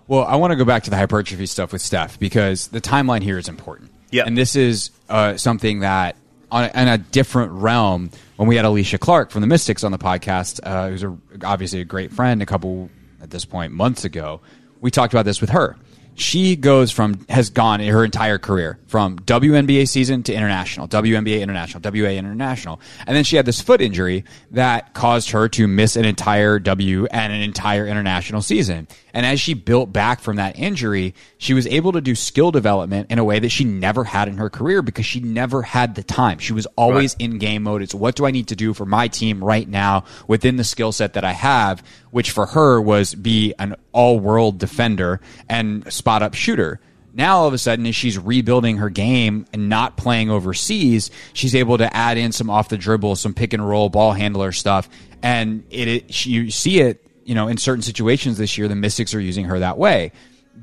Well, 0.08 0.24
I 0.24 0.36
want 0.38 0.52
to 0.52 0.56
go 0.58 0.66
back 0.66 0.84
to 0.84 0.90
the 0.90 0.98
hypertrophy 0.98 1.46
stuff 1.46 1.72
with 1.74 1.82
Steph 1.82 2.18
because 2.20 2.68
the 2.70 2.82
timeline 2.82 3.22
here 3.22 3.38
is 3.38 3.48
important. 3.50 3.92
Yeah. 4.12 4.24
And 4.26 4.38
this 4.38 4.56
is 4.56 4.92
uh, 5.10 5.38
something 5.38 5.80
that, 5.80 6.16
on 6.52 6.66
a, 6.66 6.82
in 6.82 6.88
a 6.88 6.98
different 6.98 7.52
realm, 7.54 8.12
when 8.38 8.48
we 8.48 8.56
had 8.56 8.66
Alysha 8.66 9.00
Clark 9.00 9.32
from 9.32 9.42
the 9.42 9.48
Mystics 9.48 9.84
on 9.84 9.92
the 9.92 9.98
podcast, 9.98 10.60
uh, 10.64 10.90
who's 10.90 11.04
a, 11.04 11.18
obviously 11.44 11.82
a 11.82 11.86
great 11.86 12.12
friend, 12.12 12.42
a 12.42 12.46
couple, 12.46 12.90
at 13.22 13.30
this 13.30 13.46
point, 13.46 13.74
months 13.74 14.06
ago, 14.06 14.42
we 14.82 14.92
talked 14.92 15.14
about 15.14 15.26
this 15.26 15.42
with 15.42 15.50
her. 15.52 15.76
She 16.18 16.56
goes 16.56 16.92
from, 16.92 17.26
has 17.28 17.50
gone 17.50 17.82
in 17.82 17.92
her 17.92 18.06
entire 18.06 18.38
career 18.38 18.80
from 18.88 19.20
WNBA 19.20 19.88
season 19.88 20.24
to 20.24 20.34
international, 20.34 20.88
WNBA 20.88 21.42
international, 21.42 21.82
WA 21.84 22.10
international. 22.10 22.80
And 23.06 23.16
then 23.18 23.26
she 23.26 23.36
had 23.36 23.46
this 23.46 23.60
foot 23.62 23.82
injury 23.82 24.24
that 24.52 24.94
caused 24.94 25.32
her 25.32 25.50
to 25.50 25.68
miss 25.68 25.98
an 25.98 26.06
entire 26.06 26.58
W 26.60 27.06
and 27.08 27.34
an 27.34 27.42
entire 27.42 27.86
international 27.86 28.42
season. 28.42 28.88
And 29.14 29.26
as 29.26 29.40
she 29.42 29.54
built 29.54 29.92
back 29.94 30.20
from 30.22 30.38
that 30.38 30.58
injury, 30.58 31.16
she 31.38 31.54
was 31.54 31.68
able 31.68 31.92
to 31.94 32.02
do 32.02 32.16
skill 32.16 32.52
development 32.52 33.12
in 33.12 33.20
a 33.20 33.24
way 33.24 33.40
that 33.40 33.50
she 33.50 33.64
never 33.66 34.04
had 34.06 34.28
in 34.28 34.38
her 34.38 34.50
career 34.50 34.82
because 34.82 35.06
she 35.06 35.20
never 35.20 35.62
had 35.64 35.96
the 35.96 36.04
time. 36.04 36.40
She 36.40 36.54
was 36.54 36.66
always 36.78 37.14
Right. 37.16 37.22
in 37.22 37.38
game 37.40 37.64
mode. 37.64 37.82
It's 37.82 37.94
what 37.96 38.16
do 38.16 38.26
I 38.26 38.32
need 38.32 38.48
to 38.48 38.56
do 38.56 38.74
for 38.74 38.86
my 38.86 39.08
team 39.10 39.44
right 39.44 39.68
now 39.68 40.06
within 40.28 40.56
the 40.56 40.64
skill 40.64 40.92
set 40.92 41.14
that 41.14 41.24
I 41.26 41.32
have, 41.34 41.84
which 42.12 42.32
for 42.32 42.46
her 42.48 42.80
was 42.82 43.14
be 43.16 43.54
an 43.60 43.76
all 43.96 44.20
world 44.20 44.60
defender 44.60 45.22
and 45.50 45.92
spot 45.92 46.22
up 46.22 46.34
shooter. 46.34 46.80
Now 47.14 47.38
all 47.38 47.48
of 47.48 47.54
a 47.54 47.58
sudden, 47.58 47.86
as 47.86 47.96
she's 47.96 48.20
rebuilding 48.20 48.78
her 48.78 48.90
game 48.90 49.46
and 49.54 49.70
not 49.70 49.96
playing 49.96 50.30
overseas, 50.30 51.10
she's 51.32 51.56
able 51.56 51.78
to 51.78 51.96
add 51.96 52.18
in 52.18 52.34
some 52.34 52.50
off 52.50 52.68
the 52.68 52.78
dribble, 52.78 53.16
some 53.16 53.34
pick 53.34 53.54
and 53.54 53.68
roll 53.68 53.90
ball 53.90 54.12
handler 54.12 54.52
stuff, 54.52 54.90
and 55.24 55.64
it, 55.70 55.88
it 55.88 56.26
you 56.26 56.52
see 56.52 56.82
it, 56.82 57.08
you 57.24 57.34
know, 57.34 57.48
in 57.48 57.58
certain 57.58 57.82
situations 57.82 58.38
this 58.38 58.58
year, 58.58 58.68
the 58.68 58.76
Mystics 58.76 59.16
are 59.16 59.22
using 59.22 59.46
her 59.46 59.60
that 59.60 59.78
way. 59.78 60.12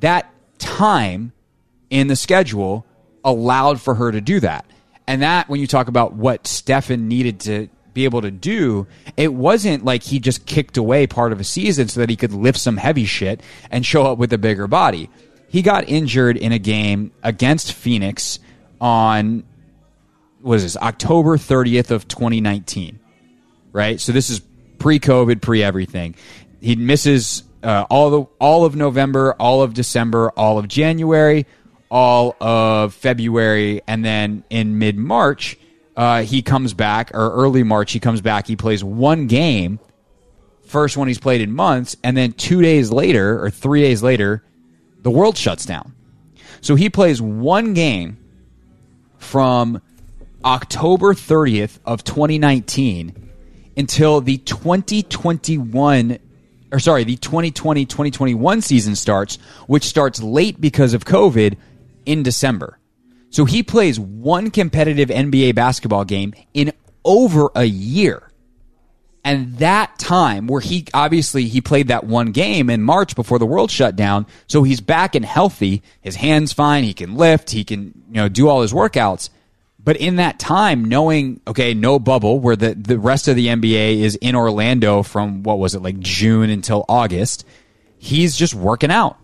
That 0.00 0.30
time 0.58 1.32
in 1.88 2.06
the 2.06 2.16
schedule 2.16 2.86
allowed 3.24 3.80
for 3.80 3.94
her 3.94 4.12
to 4.12 4.20
do 4.20 4.40
that. 4.40 4.66
And 5.06 5.22
that, 5.22 5.48
when 5.48 5.58
you 5.58 5.66
talk 5.66 5.88
about 5.88 6.12
what 6.12 6.46
Stefan 6.46 7.08
needed 7.08 7.40
to 7.40 7.68
be 7.94 8.04
able 8.04 8.22
to 8.22 8.30
do, 8.30 8.86
it 9.16 9.32
wasn't 9.32 9.84
like 9.84 10.02
he 10.02 10.18
just 10.18 10.46
kicked 10.46 10.76
away 10.76 11.06
part 11.06 11.32
of 11.32 11.40
a 11.40 11.44
season 11.44 11.88
so 11.88 12.00
that 12.00 12.10
he 12.10 12.16
could 12.16 12.32
lift 12.32 12.58
some 12.58 12.76
heavy 12.76 13.04
shit 13.04 13.40
and 13.70 13.84
show 13.84 14.04
up 14.04 14.18
with 14.18 14.32
a 14.32 14.38
bigger 14.38 14.66
body. 14.66 15.10
he 15.48 15.60
got 15.60 15.86
injured 15.88 16.36
in 16.36 16.50
a 16.52 16.58
game 16.58 17.12
against 17.22 17.74
Phoenix 17.74 18.38
on 18.80 19.44
what 20.40 20.56
is 20.56 20.62
this 20.62 20.76
October 20.76 21.36
30th 21.36 21.90
of 21.90 22.08
2019, 22.08 22.98
right? 23.72 24.00
So 24.00 24.12
this 24.12 24.30
is 24.30 24.40
pre-COVID, 24.78 25.40
pre-everything. 25.40 26.14
He 26.60 26.74
misses 26.74 27.44
uh, 27.62 27.86
all 27.90 28.10
the 28.10 28.24
all 28.38 28.64
of 28.64 28.74
November, 28.74 29.34
all 29.38 29.62
of 29.62 29.74
December, 29.74 30.30
all 30.30 30.58
of 30.58 30.68
January, 30.68 31.46
all 31.90 32.34
of 32.40 32.94
February, 32.94 33.82
and 33.86 34.04
then 34.04 34.44
in 34.50 34.78
mid 34.78 34.96
March, 34.96 35.56
uh, 35.96 36.22
he 36.22 36.42
comes 36.42 36.74
back, 36.74 37.10
or 37.14 37.32
early 37.32 37.62
March, 37.62 37.92
he 37.92 38.00
comes 38.00 38.20
back. 38.20 38.46
He 38.46 38.56
plays 38.56 38.82
one 38.82 39.26
game, 39.26 39.78
first 40.66 40.96
one 40.96 41.08
he's 41.08 41.18
played 41.18 41.40
in 41.40 41.52
months, 41.52 41.96
and 42.02 42.16
then 42.16 42.32
two 42.32 42.62
days 42.62 42.90
later, 42.90 43.42
or 43.42 43.50
three 43.50 43.82
days 43.82 44.02
later, 44.02 44.44
the 45.02 45.10
world 45.10 45.36
shuts 45.36 45.66
down. 45.66 45.94
So 46.60 46.74
he 46.74 46.88
plays 46.88 47.20
one 47.20 47.74
game 47.74 48.18
from 49.18 49.82
October 50.44 51.14
30th 51.14 51.78
of 51.84 52.04
2019 52.04 53.30
until 53.76 54.20
the 54.20 54.38
2021 54.38 56.18
or 56.72 56.80
sorry, 56.80 57.04
the 57.04 57.18
2020-2021 57.18 58.62
season 58.62 58.96
starts, 58.96 59.36
which 59.66 59.84
starts 59.84 60.22
late 60.22 60.58
because 60.58 60.94
of 60.94 61.04
COVID 61.04 61.56
in 62.06 62.22
December. 62.22 62.78
So 63.32 63.46
he 63.46 63.62
plays 63.62 63.98
one 63.98 64.50
competitive 64.50 65.08
NBA 65.08 65.54
basketball 65.54 66.04
game 66.04 66.34
in 66.52 66.72
over 67.04 67.50
a 67.54 67.64
year. 67.64 68.30
And 69.24 69.56
that 69.58 69.98
time 69.98 70.46
where 70.46 70.60
he 70.60 70.86
obviously 70.92 71.44
he 71.44 71.60
played 71.60 71.88
that 71.88 72.04
one 72.04 72.32
game 72.32 72.68
in 72.68 72.82
March 72.82 73.16
before 73.16 73.38
the 73.38 73.46
world 73.46 73.70
shut 73.70 73.96
down, 73.96 74.26
so 74.48 74.64
he's 74.64 74.80
back 74.80 75.14
and 75.14 75.24
healthy, 75.24 75.82
his 76.00 76.16
hands 76.16 76.52
fine, 76.52 76.84
he 76.84 76.92
can 76.92 77.14
lift, 77.14 77.50
he 77.50 77.64
can, 77.64 78.02
you 78.08 78.14
know, 78.14 78.28
do 78.28 78.48
all 78.48 78.62
his 78.62 78.72
workouts. 78.72 79.30
But 79.84 79.96
in 79.96 80.16
that 80.16 80.38
time, 80.38 80.84
knowing, 80.84 81.40
okay, 81.46 81.72
no 81.74 81.98
bubble, 81.98 82.38
where 82.38 82.54
the, 82.54 82.74
the 82.74 82.98
rest 82.98 83.28
of 83.28 83.36
the 83.36 83.48
NBA 83.48 84.00
is 84.00 84.16
in 84.16 84.36
Orlando 84.36 85.02
from, 85.02 85.42
what 85.42 85.58
was 85.58 85.74
it, 85.74 85.82
like 85.82 85.98
June 85.98 86.50
until 86.50 86.84
August, 86.88 87.46
he's 87.98 88.36
just 88.36 88.54
working 88.54 88.90
out. 88.90 89.18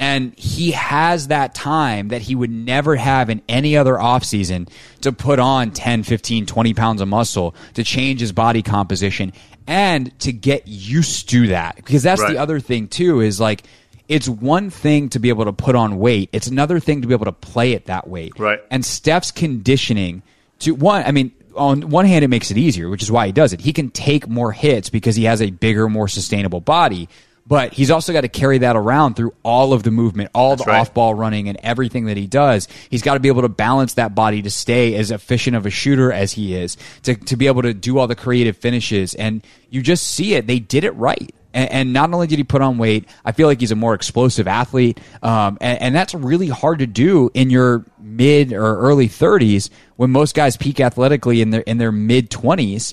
And 0.00 0.38
he 0.38 0.70
has 0.72 1.28
that 1.28 1.54
time 1.54 2.08
that 2.08 2.22
he 2.22 2.34
would 2.34 2.50
never 2.50 2.94
have 2.94 3.30
in 3.30 3.42
any 3.48 3.76
other 3.76 3.94
offseason 3.94 4.68
to 5.00 5.10
put 5.10 5.40
on 5.40 5.72
10, 5.72 6.04
15, 6.04 6.46
20 6.46 6.74
pounds 6.74 7.00
of 7.00 7.08
muscle, 7.08 7.54
to 7.74 7.82
change 7.82 8.20
his 8.20 8.30
body 8.30 8.62
composition, 8.62 9.32
and 9.66 10.16
to 10.20 10.32
get 10.32 10.68
used 10.68 11.28
to 11.30 11.48
that. 11.48 11.76
Because 11.76 12.04
that's 12.04 12.20
right. 12.20 12.32
the 12.32 12.38
other 12.38 12.60
thing, 12.60 12.86
too, 12.86 13.20
is 13.20 13.40
like, 13.40 13.64
it's 14.08 14.28
one 14.28 14.70
thing 14.70 15.08
to 15.10 15.18
be 15.18 15.28
able 15.28 15.44
to 15.44 15.52
put 15.52 15.74
on 15.74 15.98
weight. 15.98 16.30
It's 16.32 16.46
another 16.46 16.80
thing 16.80 17.02
to 17.02 17.08
be 17.08 17.14
able 17.14 17.26
to 17.26 17.32
play 17.32 17.72
it 17.72 17.86
that 17.86 18.08
weight. 18.08 18.38
Right. 18.38 18.60
And 18.70 18.84
Steph's 18.84 19.30
conditioning 19.30 20.22
to 20.60 20.74
one, 20.74 21.04
I 21.04 21.12
mean, 21.12 21.32
on 21.54 21.90
one 21.90 22.06
hand, 22.06 22.24
it 22.24 22.28
makes 22.28 22.50
it 22.50 22.56
easier, 22.56 22.88
which 22.88 23.02
is 23.02 23.10
why 23.10 23.26
he 23.26 23.32
does 23.32 23.52
it. 23.52 23.60
He 23.60 23.72
can 23.72 23.90
take 23.90 24.28
more 24.28 24.52
hits 24.52 24.90
because 24.90 25.16
he 25.16 25.24
has 25.24 25.42
a 25.42 25.50
bigger, 25.50 25.88
more 25.88 26.08
sustainable 26.08 26.60
body. 26.60 27.08
But 27.48 27.72
he's 27.72 27.90
also 27.90 28.12
got 28.12 28.20
to 28.20 28.28
carry 28.28 28.58
that 28.58 28.76
around 28.76 29.14
through 29.14 29.32
all 29.42 29.72
of 29.72 29.82
the 29.82 29.90
movement, 29.90 30.30
all 30.34 30.50
That's 30.50 30.66
the 30.66 30.70
right. 30.70 30.80
off 30.80 30.92
ball 30.92 31.14
running, 31.14 31.48
and 31.48 31.58
everything 31.62 32.04
that 32.06 32.18
he 32.18 32.26
does. 32.26 32.68
He's 32.90 33.00
got 33.00 33.14
to 33.14 33.20
be 33.20 33.28
able 33.28 33.40
to 33.40 33.48
balance 33.48 33.94
that 33.94 34.14
body 34.14 34.42
to 34.42 34.50
stay 34.50 34.94
as 34.96 35.10
efficient 35.10 35.56
of 35.56 35.64
a 35.64 35.70
shooter 35.70 36.12
as 36.12 36.32
he 36.32 36.54
is, 36.54 36.76
to, 37.04 37.14
to 37.14 37.36
be 37.36 37.46
able 37.46 37.62
to 37.62 37.72
do 37.72 37.96
all 37.96 38.06
the 38.06 38.14
creative 38.14 38.58
finishes. 38.58 39.14
And 39.14 39.42
you 39.70 39.80
just 39.80 40.06
see 40.06 40.34
it. 40.34 40.46
They 40.46 40.58
did 40.58 40.84
it 40.84 40.94
right. 40.96 41.34
And, 41.54 41.72
and, 41.72 41.92
not 41.94 42.12
only 42.12 42.26
did 42.26 42.38
he 42.38 42.44
put 42.44 42.60
on 42.60 42.76
weight, 42.76 43.08
I 43.24 43.32
feel 43.32 43.48
like 43.48 43.60
he's 43.60 43.72
a 43.72 43.76
more 43.76 43.94
explosive 43.94 44.46
athlete. 44.46 45.00
Um, 45.22 45.56
and, 45.62 45.80
and, 45.80 45.94
that's 45.94 46.14
really 46.14 46.48
hard 46.48 46.80
to 46.80 46.86
do 46.86 47.30
in 47.32 47.48
your 47.48 47.86
mid 47.98 48.52
or 48.52 48.78
early 48.78 49.08
30s 49.08 49.70
when 49.96 50.10
most 50.10 50.34
guys 50.34 50.58
peak 50.58 50.78
athletically 50.78 51.40
in 51.40 51.48
their, 51.50 51.62
in 51.62 51.78
their 51.78 51.90
mid 51.90 52.30
20s. 52.30 52.92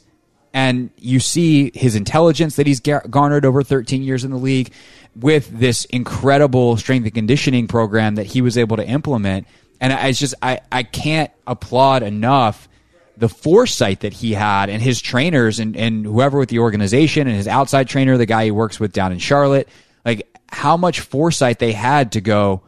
And 0.56 0.90
you 0.98 1.20
see 1.20 1.70
his 1.76 1.96
intelligence 1.96 2.56
that 2.56 2.66
he's 2.66 2.80
garnered 2.80 3.44
over 3.44 3.62
13 3.62 4.02
years 4.02 4.24
in 4.24 4.32
the 4.32 4.38
league 4.38 4.72
with 5.14 5.50
this 5.50 5.84
incredible 5.84 6.78
strength 6.78 7.04
and 7.04 7.14
conditioning 7.14 7.68
program 7.68 8.16
that 8.16 8.26
he 8.26 8.40
was 8.40 8.58
able 8.58 8.78
to 8.78 8.88
implement. 8.88 9.48
And 9.82 9.92
I 9.92 10.14
just, 10.14 10.34
I, 10.42 10.62
I 10.72 10.84
can't 10.84 11.30
applaud 11.46 12.04
enough 12.04 12.70
the 13.18 13.28
foresight 13.28 14.00
that 14.00 14.14
he 14.14 14.32
had 14.32 14.70
and 14.70 14.82
his 14.82 15.02
trainers 15.02 15.60
and, 15.60 15.76
and 15.76 16.06
whoever 16.06 16.40
with 16.40 16.48
the 16.48 16.60
organization 16.60 17.28
and 17.28 17.36
his 17.36 17.50
outside 17.50 17.90
trainer, 17.90 18.16
the 18.16 18.26
guy 18.26 18.46
he 18.46 18.52
works 18.52 18.80
with 18.80 18.94
down 18.94 19.12
in 19.12 19.20
Charlotte, 19.20 19.68
like 20.06 20.26
how 20.50 20.78
much 20.78 21.02
foresight 21.02 21.60
they 21.60 21.74
had 21.74 22.14
to 22.14 22.22
go, 22.22 22.62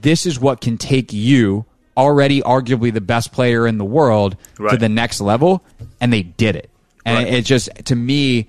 this 0.00 0.24
is 0.24 0.40
what 0.40 0.62
can 0.62 0.78
take 0.78 1.12
you, 1.12 1.66
already 1.98 2.40
arguably 2.40 2.90
the 2.90 3.02
best 3.02 3.30
player 3.30 3.66
in 3.66 3.76
the 3.76 3.84
world, 3.84 4.38
right. 4.58 4.70
to 4.70 4.76
the 4.78 4.88
next 4.88 5.20
level. 5.20 5.62
And 6.00 6.10
they 6.10 6.22
did 6.22 6.56
it. 6.56 6.69
And 7.04 7.24
right. 7.24 7.34
it 7.34 7.44
just, 7.44 7.70
to 7.86 7.96
me, 7.96 8.48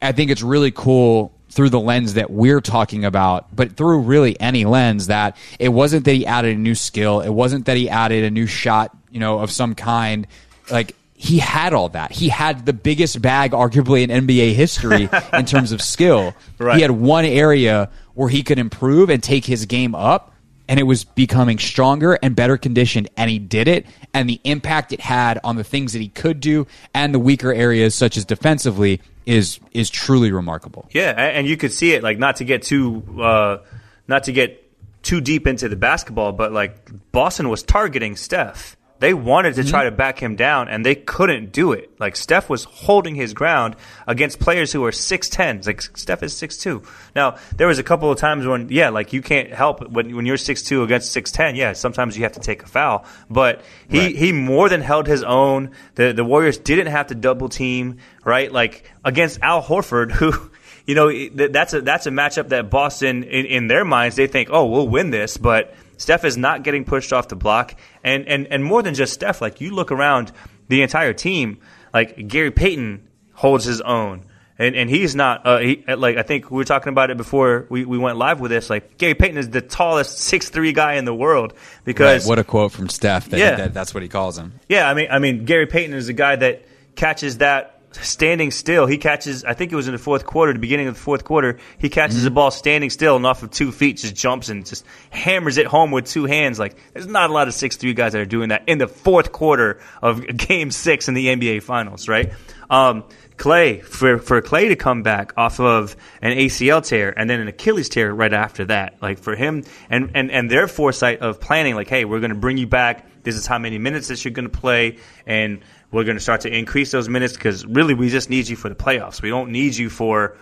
I 0.00 0.12
think 0.12 0.30
it's 0.30 0.42
really 0.42 0.70
cool 0.70 1.32
through 1.50 1.70
the 1.70 1.80
lens 1.80 2.14
that 2.14 2.30
we're 2.30 2.60
talking 2.60 3.04
about, 3.04 3.54
but 3.54 3.76
through 3.76 4.00
really 4.00 4.38
any 4.40 4.64
lens 4.64 5.06
that 5.06 5.36
it 5.58 5.70
wasn't 5.70 6.04
that 6.04 6.14
he 6.14 6.26
added 6.26 6.56
a 6.56 6.58
new 6.58 6.74
skill. 6.74 7.20
It 7.20 7.30
wasn't 7.30 7.66
that 7.66 7.76
he 7.76 7.88
added 7.88 8.24
a 8.24 8.30
new 8.30 8.46
shot 8.46 8.94
you 9.10 9.20
know, 9.20 9.40
of 9.40 9.50
some 9.50 9.74
kind. 9.74 10.26
Like 10.70 10.94
he 11.14 11.38
had 11.38 11.72
all 11.72 11.88
that. 11.90 12.12
He 12.12 12.28
had 12.28 12.66
the 12.66 12.72
biggest 12.72 13.20
bag, 13.20 13.52
arguably 13.52 14.08
in 14.08 14.26
NBA 14.26 14.54
history, 14.54 15.08
in 15.32 15.46
terms 15.46 15.72
of 15.72 15.82
skill. 15.82 16.34
Right. 16.58 16.76
He 16.76 16.82
had 16.82 16.90
one 16.90 17.24
area 17.24 17.90
where 18.14 18.28
he 18.28 18.42
could 18.42 18.58
improve 18.58 19.10
and 19.10 19.22
take 19.22 19.44
his 19.44 19.66
game 19.66 19.94
up, 19.94 20.32
and 20.68 20.78
it 20.78 20.84
was 20.84 21.04
becoming 21.04 21.58
stronger 21.58 22.18
and 22.22 22.36
better 22.36 22.56
conditioned. 22.56 23.08
And 23.16 23.30
he 23.30 23.38
did 23.38 23.68
it, 23.68 23.86
and 24.14 24.28
the 24.28 24.40
impact 24.44 24.92
it 24.92 25.00
had 25.00 25.40
on 25.44 25.56
the 25.56 25.64
things 25.64 25.92
that 25.92 26.00
he 26.00 26.08
could 26.08 26.40
do 26.40 26.66
and 26.94 27.14
the 27.14 27.18
weaker 27.18 27.52
areas, 27.52 27.94
such 27.94 28.16
as 28.16 28.24
defensively, 28.24 29.00
is 29.26 29.60
is 29.72 29.90
truly 29.90 30.32
remarkable. 30.32 30.88
Yeah, 30.90 31.10
and 31.10 31.46
you 31.46 31.56
could 31.56 31.72
see 31.72 31.92
it. 31.92 32.02
Like 32.02 32.18
not 32.18 32.36
to 32.36 32.44
get 32.44 32.62
too, 32.62 33.02
uh, 33.20 33.58
not 34.06 34.24
to 34.24 34.32
get 34.32 34.64
too 35.02 35.20
deep 35.20 35.46
into 35.46 35.68
the 35.68 35.76
basketball, 35.76 36.32
but 36.32 36.52
like 36.52 36.90
Boston 37.12 37.48
was 37.48 37.62
targeting 37.62 38.16
Steph 38.16 38.77
they 39.00 39.14
wanted 39.14 39.54
to 39.54 39.60
mm-hmm. 39.60 39.70
try 39.70 39.84
to 39.84 39.90
back 39.90 40.18
him 40.18 40.36
down, 40.36 40.68
and 40.68 40.84
they 40.84 40.94
couldn't 40.94 41.52
do 41.52 41.72
it. 41.72 41.90
Like 42.00 42.16
Steph 42.16 42.50
was 42.50 42.64
holding 42.64 43.14
his 43.14 43.32
ground 43.32 43.76
against 44.06 44.40
players 44.40 44.72
who 44.72 44.84
are 44.84 44.92
six 44.92 45.28
ten. 45.28 45.60
Like 45.64 45.82
Steph 45.96 46.22
is 46.22 46.36
six 46.36 46.56
two. 46.56 46.82
Now 47.14 47.36
there 47.56 47.66
was 47.66 47.78
a 47.78 47.82
couple 47.82 48.10
of 48.10 48.18
times 48.18 48.46
when, 48.46 48.68
yeah, 48.70 48.88
like 48.88 49.12
you 49.12 49.22
can't 49.22 49.52
help 49.52 49.88
when 49.88 50.14
when 50.16 50.26
you're 50.26 50.36
six 50.36 50.62
two 50.62 50.82
against 50.82 51.12
six 51.12 51.30
ten. 51.30 51.54
Yeah, 51.54 51.72
sometimes 51.72 52.16
you 52.16 52.24
have 52.24 52.32
to 52.32 52.40
take 52.40 52.62
a 52.62 52.66
foul, 52.66 53.04
but 53.30 53.62
he 53.88 53.98
right. 54.00 54.16
he 54.16 54.32
more 54.32 54.68
than 54.68 54.80
held 54.80 55.06
his 55.06 55.22
own. 55.22 55.70
The 55.94 56.12
the 56.12 56.24
Warriors 56.24 56.58
didn't 56.58 56.88
have 56.88 57.08
to 57.08 57.14
double 57.14 57.48
team, 57.48 57.98
right? 58.24 58.50
Like 58.50 58.90
against 59.04 59.40
Al 59.42 59.62
Horford, 59.62 60.12
who. 60.12 60.50
You 60.86 60.94
know 60.94 61.12
that's 61.50 61.74
a 61.74 61.82
that's 61.82 62.06
a 62.06 62.10
matchup 62.10 62.48
that 62.48 62.70
Boston 62.70 63.22
in, 63.22 63.44
in 63.44 63.66
their 63.66 63.84
minds 63.84 64.16
they 64.16 64.26
think 64.26 64.48
oh 64.50 64.64
we'll 64.64 64.88
win 64.88 65.10
this 65.10 65.36
but 65.36 65.74
Steph 65.98 66.24
is 66.24 66.38
not 66.38 66.62
getting 66.62 66.84
pushed 66.84 67.12
off 67.12 67.28
the 67.28 67.36
block, 67.36 67.74
and 68.02 68.26
and 68.26 68.46
and 68.46 68.64
more 68.64 68.82
than 68.82 68.94
just 68.94 69.12
Steph. 69.12 69.42
Like 69.42 69.60
you 69.60 69.74
look 69.74 69.92
around 69.92 70.32
the 70.68 70.80
entire 70.80 71.12
team, 71.12 71.58
like 71.92 72.26
Gary 72.26 72.50
Payton 72.50 73.06
holds 73.34 73.64
his 73.64 73.82
own. 73.82 74.24
And, 74.60 74.74
and 74.74 74.90
he's 74.90 75.14
not 75.14 75.46
uh, 75.46 75.58
he, 75.58 75.84
like 75.86 76.16
I 76.16 76.22
think 76.22 76.50
we 76.50 76.56
were 76.56 76.64
talking 76.64 76.90
about 76.90 77.10
it 77.12 77.16
before 77.16 77.68
we, 77.70 77.84
we 77.84 77.96
went 77.96 78.18
live 78.18 78.40
with 78.40 78.50
this. 78.50 78.68
Like 78.68 78.98
Gary 78.98 79.14
Payton 79.14 79.38
is 79.38 79.50
the 79.50 79.60
tallest 79.60 80.18
six 80.18 80.48
three 80.48 80.72
guy 80.72 80.94
in 80.94 81.04
the 81.04 81.14
world 81.14 81.54
because 81.84 82.24
right. 82.24 82.28
what 82.28 82.40
a 82.40 82.44
quote 82.44 82.72
from 82.72 82.88
Steph. 82.88 83.28
That, 83.28 83.38
yeah, 83.38 83.54
that, 83.54 83.74
that's 83.74 83.94
what 83.94 84.02
he 84.02 84.08
calls 84.08 84.36
him. 84.36 84.54
Yeah, 84.68 84.90
I 84.90 84.94
mean 84.94 85.08
I 85.12 85.20
mean 85.20 85.44
Gary 85.44 85.66
Payton 85.66 85.94
is 85.94 86.08
a 86.08 86.12
guy 86.12 86.34
that 86.34 86.64
catches 86.96 87.38
that 87.38 87.77
standing 87.92 88.50
still. 88.50 88.86
He 88.86 88.98
catches, 88.98 89.44
I 89.44 89.54
think 89.54 89.72
it 89.72 89.76
was 89.76 89.88
in 89.88 89.92
the 89.92 89.98
fourth 89.98 90.26
quarter, 90.26 90.52
the 90.52 90.58
beginning 90.58 90.88
of 90.88 90.94
the 90.94 91.00
fourth 91.00 91.24
quarter, 91.24 91.58
he 91.78 91.88
catches 91.88 92.16
mm-hmm. 92.16 92.24
the 92.24 92.30
ball 92.30 92.50
standing 92.50 92.90
still 92.90 93.16
and 93.16 93.26
off 93.26 93.42
of 93.42 93.50
two 93.50 93.72
feet, 93.72 93.98
just 93.98 94.14
jumps 94.14 94.48
and 94.48 94.66
just 94.66 94.84
hammers 95.10 95.56
it 95.56 95.66
home 95.66 95.90
with 95.90 96.06
two 96.06 96.26
hands. 96.26 96.58
Like, 96.58 96.76
there's 96.92 97.06
not 97.06 97.30
a 97.30 97.32
lot 97.32 97.48
of 97.48 97.54
six 97.54 97.76
three 97.76 97.94
guys 97.94 98.12
that 98.12 98.20
are 98.20 98.26
doing 98.26 98.50
that 98.50 98.64
in 98.66 98.78
the 98.78 98.88
fourth 98.88 99.32
quarter 99.32 99.80
of 100.02 100.24
game 100.36 100.70
six 100.70 101.08
in 101.08 101.14
the 101.14 101.26
NBA 101.26 101.62
Finals, 101.62 102.08
right? 102.08 102.32
Um, 102.70 103.04
Klay, 103.38 103.82
for, 103.82 104.18
for 104.18 104.42
Klay 104.42 104.68
to 104.68 104.76
come 104.76 105.02
back 105.02 105.32
off 105.36 105.60
of 105.60 105.96
an 106.20 106.36
ACL 106.36 106.84
tear 106.84 107.16
and 107.16 107.30
then 107.30 107.40
an 107.40 107.48
Achilles 107.48 107.88
tear 107.88 108.12
right 108.12 108.32
after 108.32 108.64
that, 108.66 109.00
like 109.00 109.18
for 109.18 109.36
him 109.36 109.64
and, 109.88 110.10
and, 110.14 110.30
and 110.30 110.50
their 110.50 110.66
foresight 110.66 111.20
of 111.20 111.40
planning, 111.40 111.76
like, 111.76 111.88
hey, 111.88 112.04
we're 112.04 112.20
going 112.20 112.32
to 112.32 112.38
bring 112.38 112.58
you 112.58 112.66
back. 112.66 113.06
This 113.22 113.36
is 113.36 113.46
how 113.46 113.58
many 113.58 113.78
minutes 113.78 114.08
that 114.08 114.24
you're 114.24 114.32
going 114.32 114.50
to 114.50 114.58
play. 114.58 114.98
And 115.24 115.60
we're 115.90 116.04
going 116.04 116.16
to 116.16 116.22
start 116.22 116.42
to 116.42 116.54
increase 116.54 116.90
those 116.90 117.08
minutes 117.08 117.34
because 117.34 117.64
really 117.64 117.94
we 117.94 118.10
just 118.10 118.28
need 118.30 118.48
you 118.48 118.56
for 118.56 118.68
the 118.68 118.74
playoffs. 118.74 119.22
We 119.22 119.30
don't 119.30 119.50
need 119.50 119.76
you 119.76 119.88
for 119.88 120.36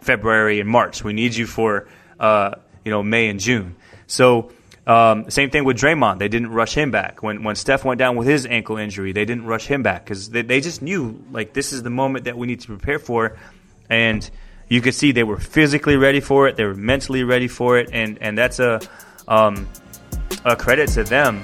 February 0.00 0.60
and 0.60 0.68
March. 0.68 1.02
We 1.02 1.12
need 1.12 1.34
you 1.34 1.46
for 1.46 1.88
uh, 2.20 2.56
you 2.84 2.90
know 2.90 3.02
May 3.02 3.28
and 3.28 3.40
June. 3.40 3.76
So 4.06 4.52
um, 4.86 5.30
same 5.30 5.50
thing 5.50 5.64
with 5.64 5.78
Draymond. 5.78 6.18
They 6.18 6.28
didn't 6.28 6.50
rush 6.50 6.74
him 6.74 6.90
back 6.90 7.22
when 7.22 7.42
when 7.42 7.56
Steph 7.56 7.84
went 7.84 7.98
down 7.98 8.16
with 8.16 8.28
his 8.28 8.44
ankle 8.44 8.76
injury. 8.76 9.12
They 9.12 9.24
didn't 9.24 9.46
rush 9.46 9.66
him 9.66 9.82
back 9.82 10.04
because 10.04 10.28
they, 10.30 10.42
they 10.42 10.60
just 10.60 10.82
knew 10.82 11.24
like 11.30 11.54
this 11.54 11.72
is 11.72 11.82
the 11.82 11.90
moment 11.90 12.26
that 12.26 12.36
we 12.36 12.46
need 12.46 12.60
to 12.60 12.66
prepare 12.66 12.98
for. 12.98 13.36
And 13.88 14.28
you 14.68 14.80
could 14.80 14.94
see 14.94 15.12
they 15.12 15.24
were 15.24 15.38
physically 15.38 15.96
ready 15.96 16.20
for 16.20 16.48
it, 16.48 16.56
they 16.56 16.64
were 16.64 16.74
mentally 16.74 17.24
ready 17.24 17.48
for 17.48 17.78
it, 17.78 17.88
and 17.92 18.18
and 18.20 18.36
that's 18.36 18.58
a 18.58 18.80
um, 19.26 19.68
a 20.44 20.54
credit 20.54 20.90
to 20.90 21.04
them. 21.04 21.40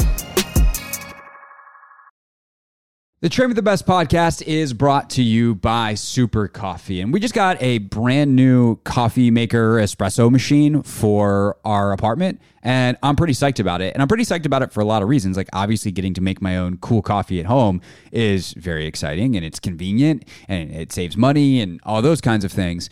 The 3.23 3.29
Train 3.29 3.49
with 3.49 3.57
the 3.57 3.63
Best 3.63 3.85
podcast 3.85 4.41
is 4.47 4.73
brought 4.73 5.11
to 5.11 5.23
you 5.23 5.55
by 5.55 5.93
Super 5.93 6.49
Coffee. 6.49 7.03
And 7.03 7.13
we 7.13 7.21
just 7.21 7.35
got 7.35 7.61
a 7.63 7.77
brand 7.77 8.35
new 8.35 8.77
coffee 8.77 9.31
maker 9.31 9.75
espresso 9.75 10.31
machine 10.31 10.83
for 10.83 11.59
our 11.63 11.93
apartment. 11.93 12.41
And 12.63 12.97
I'm 13.03 13.17
pretty 13.17 13.35
psyched 13.35 13.61
about 13.61 13.83
it. 13.83 13.93
And 13.93 14.01
I'm 14.01 14.09
pretty 14.09 14.25
psyched 14.25 14.47
about 14.47 14.63
it 14.63 14.73
for 14.73 14.81
a 14.81 14.87
lot 14.87 15.03
of 15.03 15.11
reasons. 15.11 15.37
Like, 15.37 15.51
obviously, 15.53 15.93
getting 15.93 16.15
to 16.15 16.23
make 16.23 16.41
my 16.41 16.57
own 16.57 16.79
cool 16.79 17.03
coffee 17.03 17.39
at 17.41 17.45
home 17.45 17.83
is 18.11 18.55
very 18.55 18.87
exciting 18.87 19.37
and 19.37 19.45
it's 19.45 19.61
convenient 19.61 20.27
and 20.49 20.71
it 20.75 20.91
saves 20.91 21.15
money 21.15 21.61
and 21.61 21.79
all 21.85 22.01
those 22.01 22.23
kinds 22.23 22.43
of 22.43 22.51
things. 22.51 22.89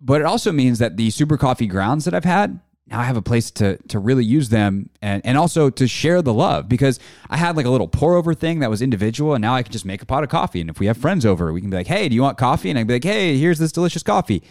But 0.00 0.20
it 0.20 0.26
also 0.28 0.52
means 0.52 0.78
that 0.78 0.96
the 0.96 1.10
Super 1.10 1.36
Coffee 1.36 1.66
grounds 1.66 2.04
that 2.04 2.14
I've 2.14 2.24
had, 2.24 2.60
now 2.88 3.00
I 3.00 3.04
have 3.04 3.16
a 3.16 3.22
place 3.22 3.50
to 3.52 3.76
to 3.88 3.98
really 3.98 4.24
use 4.24 4.48
them 4.48 4.90
and, 5.02 5.24
and 5.24 5.36
also 5.36 5.70
to 5.70 5.88
share 5.88 6.22
the 6.22 6.32
love 6.32 6.68
because 6.68 7.00
I 7.28 7.36
had 7.36 7.56
like 7.56 7.66
a 7.66 7.70
little 7.70 7.88
pour 7.88 8.14
over 8.14 8.34
thing 8.34 8.60
that 8.60 8.70
was 8.70 8.80
individual 8.80 9.34
and 9.34 9.42
now 9.42 9.54
I 9.54 9.62
can 9.62 9.72
just 9.72 9.84
make 9.84 10.02
a 10.02 10.06
pot 10.06 10.22
of 10.22 10.28
coffee. 10.28 10.60
And 10.60 10.70
if 10.70 10.78
we 10.78 10.86
have 10.86 10.96
friends 10.96 11.26
over 11.26 11.52
we 11.52 11.60
can 11.60 11.70
be 11.70 11.76
like 11.76 11.86
hey 11.86 12.08
do 12.08 12.14
you 12.14 12.22
want 12.22 12.38
coffee? 12.38 12.70
And 12.70 12.78
I'd 12.78 12.86
be 12.86 12.94
like 12.94 13.04
hey 13.04 13.36
here's 13.38 13.58
this 13.58 13.72
delicious 13.72 14.02
coffee. 14.02 14.42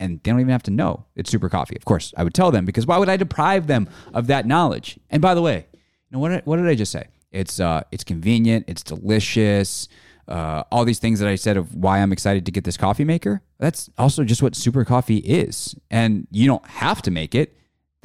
And 0.00 0.20
they 0.22 0.30
don't 0.32 0.40
even 0.40 0.50
have 0.50 0.64
to 0.64 0.72
know 0.72 1.06
it's 1.14 1.30
super 1.30 1.48
coffee. 1.48 1.76
Of 1.76 1.84
course 1.84 2.12
I 2.16 2.24
would 2.24 2.34
tell 2.34 2.50
them 2.50 2.64
because 2.64 2.86
why 2.86 2.98
would 2.98 3.08
I 3.08 3.16
deprive 3.16 3.66
them 3.68 3.88
of 4.12 4.26
that 4.26 4.46
knowledge? 4.46 4.98
And 5.10 5.22
by 5.22 5.34
the 5.34 5.42
way 5.42 5.66
you 5.76 6.12
know 6.12 6.18
what 6.18 6.46
what 6.46 6.56
did 6.56 6.66
I 6.66 6.74
just 6.74 6.92
say? 6.92 7.08
It's 7.30 7.60
uh 7.60 7.82
it's 7.92 8.04
convenient 8.04 8.64
it's 8.68 8.82
delicious 8.82 9.88
uh, 10.26 10.64
all 10.72 10.86
these 10.86 10.98
things 10.98 11.20
that 11.20 11.28
I 11.28 11.34
said 11.34 11.58
of 11.58 11.74
why 11.74 11.98
I'm 11.98 12.10
excited 12.10 12.46
to 12.46 12.50
get 12.50 12.64
this 12.64 12.78
coffee 12.78 13.04
maker 13.04 13.42
that's 13.58 13.90
also 13.98 14.24
just 14.24 14.42
what 14.42 14.56
super 14.56 14.82
coffee 14.82 15.18
is. 15.18 15.74
And 15.90 16.26
you 16.30 16.46
don't 16.46 16.66
have 16.66 17.02
to 17.02 17.10
make 17.10 17.34
it 17.34 17.54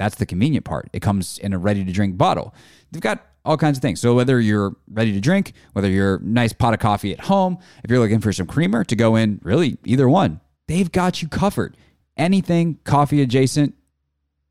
that's 0.00 0.16
the 0.16 0.24
convenient 0.24 0.64
part. 0.64 0.88
It 0.94 1.00
comes 1.00 1.36
in 1.38 1.52
a 1.52 1.58
ready 1.58 1.84
to 1.84 1.92
drink 1.92 2.16
bottle. 2.16 2.54
They've 2.90 3.02
got 3.02 3.22
all 3.44 3.58
kinds 3.58 3.76
of 3.76 3.82
things. 3.82 4.00
So 4.00 4.14
whether 4.14 4.40
you're 4.40 4.74
ready 4.90 5.12
to 5.12 5.20
drink, 5.20 5.52
whether 5.74 5.90
you're 5.90 6.18
nice 6.20 6.54
pot 6.54 6.72
of 6.72 6.80
coffee 6.80 7.12
at 7.12 7.20
home, 7.20 7.58
if 7.84 7.90
you're 7.90 8.00
looking 8.00 8.20
for 8.20 8.32
some 8.32 8.46
creamer 8.46 8.82
to 8.84 8.96
go 8.96 9.16
in, 9.16 9.40
really 9.42 9.76
either 9.84 10.08
one, 10.08 10.40
they've 10.68 10.90
got 10.90 11.20
you 11.20 11.28
covered. 11.28 11.76
Anything 12.16 12.78
coffee 12.84 13.20
adjacent, 13.20 13.74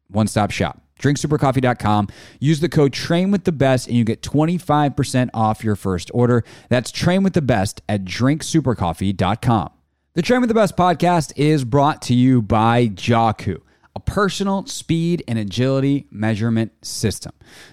one 0.08 0.28
stop 0.28 0.52
shop. 0.52 0.84
DrinkSuperCoffee.com. 1.00 2.10
Use 2.40 2.60
the 2.60 2.70
code 2.70 2.94
Train 2.94 3.32
with 3.32 3.46
the 3.46 3.52
Best 3.52 3.88
and 3.88 3.98
you 3.98 4.04
get 4.04 4.22
25% 4.22 5.32
off 5.34 5.64
your 5.64 5.76
first 5.76 6.12
order. 6.14 6.44
That's 6.68 6.92
Train 6.92 7.24
with 7.24 7.34
the 7.34 7.42
Best 7.42 7.82
at 7.90 8.06
DrinkSuperCoffee.com. 8.06 9.70
The 10.14 10.22
Train 10.22 10.42
with 10.42 10.50
the 10.50 10.54
Best 10.54 10.78
podcast 10.78 11.34
is 11.36 11.64
brought 11.64 12.04
to 12.04 12.14
you 12.14 12.44
by 12.44 12.90
Jaku 12.90 13.62
a 13.96 14.00
personal 14.00 14.66
speed 14.66 15.24
and 15.28 15.40
agility 15.40 16.08
measurement 16.12 16.72
system. 16.86 17.32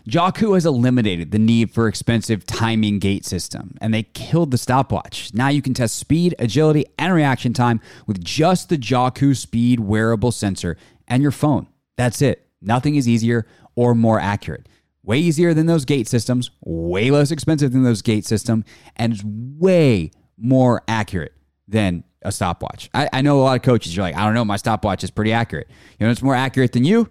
Jaku 0.08 0.54
has 0.54 0.66
eliminated 0.66 1.30
the 1.30 1.38
need 1.38 1.70
for 1.70 1.88
expensive 1.88 2.46
timing 2.46 2.98
gate 2.98 3.24
system 3.24 3.76
and 3.80 3.92
they 3.92 4.02
killed 4.02 4.50
the 4.50 4.58
stopwatch. 4.58 5.32
Now 5.34 5.48
you 5.48 5.62
can 5.62 5.74
test 5.74 5.96
speed, 5.96 6.34
agility, 6.38 6.86
and 6.98 7.12
reaction 7.12 7.52
time 7.52 7.80
with 8.06 8.22
just 8.22 8.68
the 8.68 8.78
Jaku 8.78 9.36
speed 9.36 9.80
wearable 9.80 10.32
sensor 10.32 10.76
and 11.06 11.22
your 11.22 11.32
phone. 11.32 11.68
That's 11.96 12.22
it. 12.22 12.48
Nothing 12.60 12.96
is 12.96 13.08
easier 13.08 13.46
or 13.74 13.94
more 13.94 14.18
accurate. 14.18 14.68
Way 15.02 15.18
easier 15.18 15.54
than 15.54 15.66
those 15.66 15.84
gate 15.84 16.08
systems, 16.08 16.50
way 16.60 17.10
less 17.10 17.30
expensive 17.30 17.72
than 17.72 17.84
those 17.84 18.02
gate 18.02 18.24
system, 18.24 18.64
and 18.96 19.12
it's 19.12 19.22
way 19.24 20.10
more 20.36 20.82
accurate 20.88 21.32
than 21.68 22.02
a 22.26 22.32
stopwatch. 22.32 22.90
I, 22.92 23.08
I 23.12 23.22
know 23.22 23.40
a 23.40 23.42
lot 23.42 23.56
of 23.56 23.62
coaches, 23.62 23.96
you're 23.96 24.04
like, 24.04 24.16
I 24.16 24.24
don't 24.24 24.34
know, 24.34 24.44
my 24.44 24.56
stopwatch 24.56 25.04
is 25.04 25.10
pretty 25.10 25.32
accurate. 25.32 25.68
You 25.98 26.06
know, 26.06 26.12
it's 26.12 26.22
more 26.22 26.34
accurate 26.34 26.72
than 26.72 26.84
you? 26.84 27.08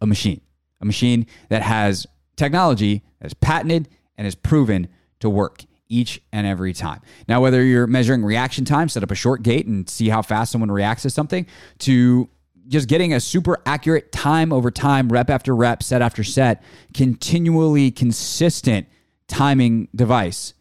A 0.00 0.06
machine. 0.06 0.40
A 0.80 0.84
machine 0.84 1.26
that 1.48 1.62
has 1.62 2.06
technology 2.36 3.02
that's 3.20 3.34
patented 3.34 3.88
and 4.16 4.26
is 4.26 4.34
proven 4.34 4.88
to 5.20 5.30
work 5.30 5.64
each 5.88 6.20
and 6.32 6.46
every 6.46 6.72
time. 6.72 7.00
Now, 7.28 7.40
whether 7.40 7.62
you're 7.62 7.86
measuring 7.86 8.24
reaction 8.24 8.64
time, 8.64 8.88
set 8.88 9.02
up 9.02 9.10
a 9.10 9.14
short 9.14 9.42
gate 9.42 9.66
and 9.66 9.88
see 9.88 10.08
how 10.08 10.20
fast 10.20 10.50
someone 10.50 10.70
reacts 10.70 11.02
to 11.02 11.10
something, 11.10 11.46
to 11.80 12.28
just 12.66 12.88
getting 12.88 13.14
a 13.14 13.20
super 13.20 13.58
accurate 13.64 14.10
time 14.10 14.52
over 14.52 14.72
time, 14.72 15.08
rep 15.08 15.30
after 15.30 15.54
rep, 15.54 15.84
set 15.84 16.02
after 16.02 16.24
set, 16.24 16.62
continually 16.92 17.92
consistent 17.92 18.88
timing 19.28 19.88
device. 19.94 20.54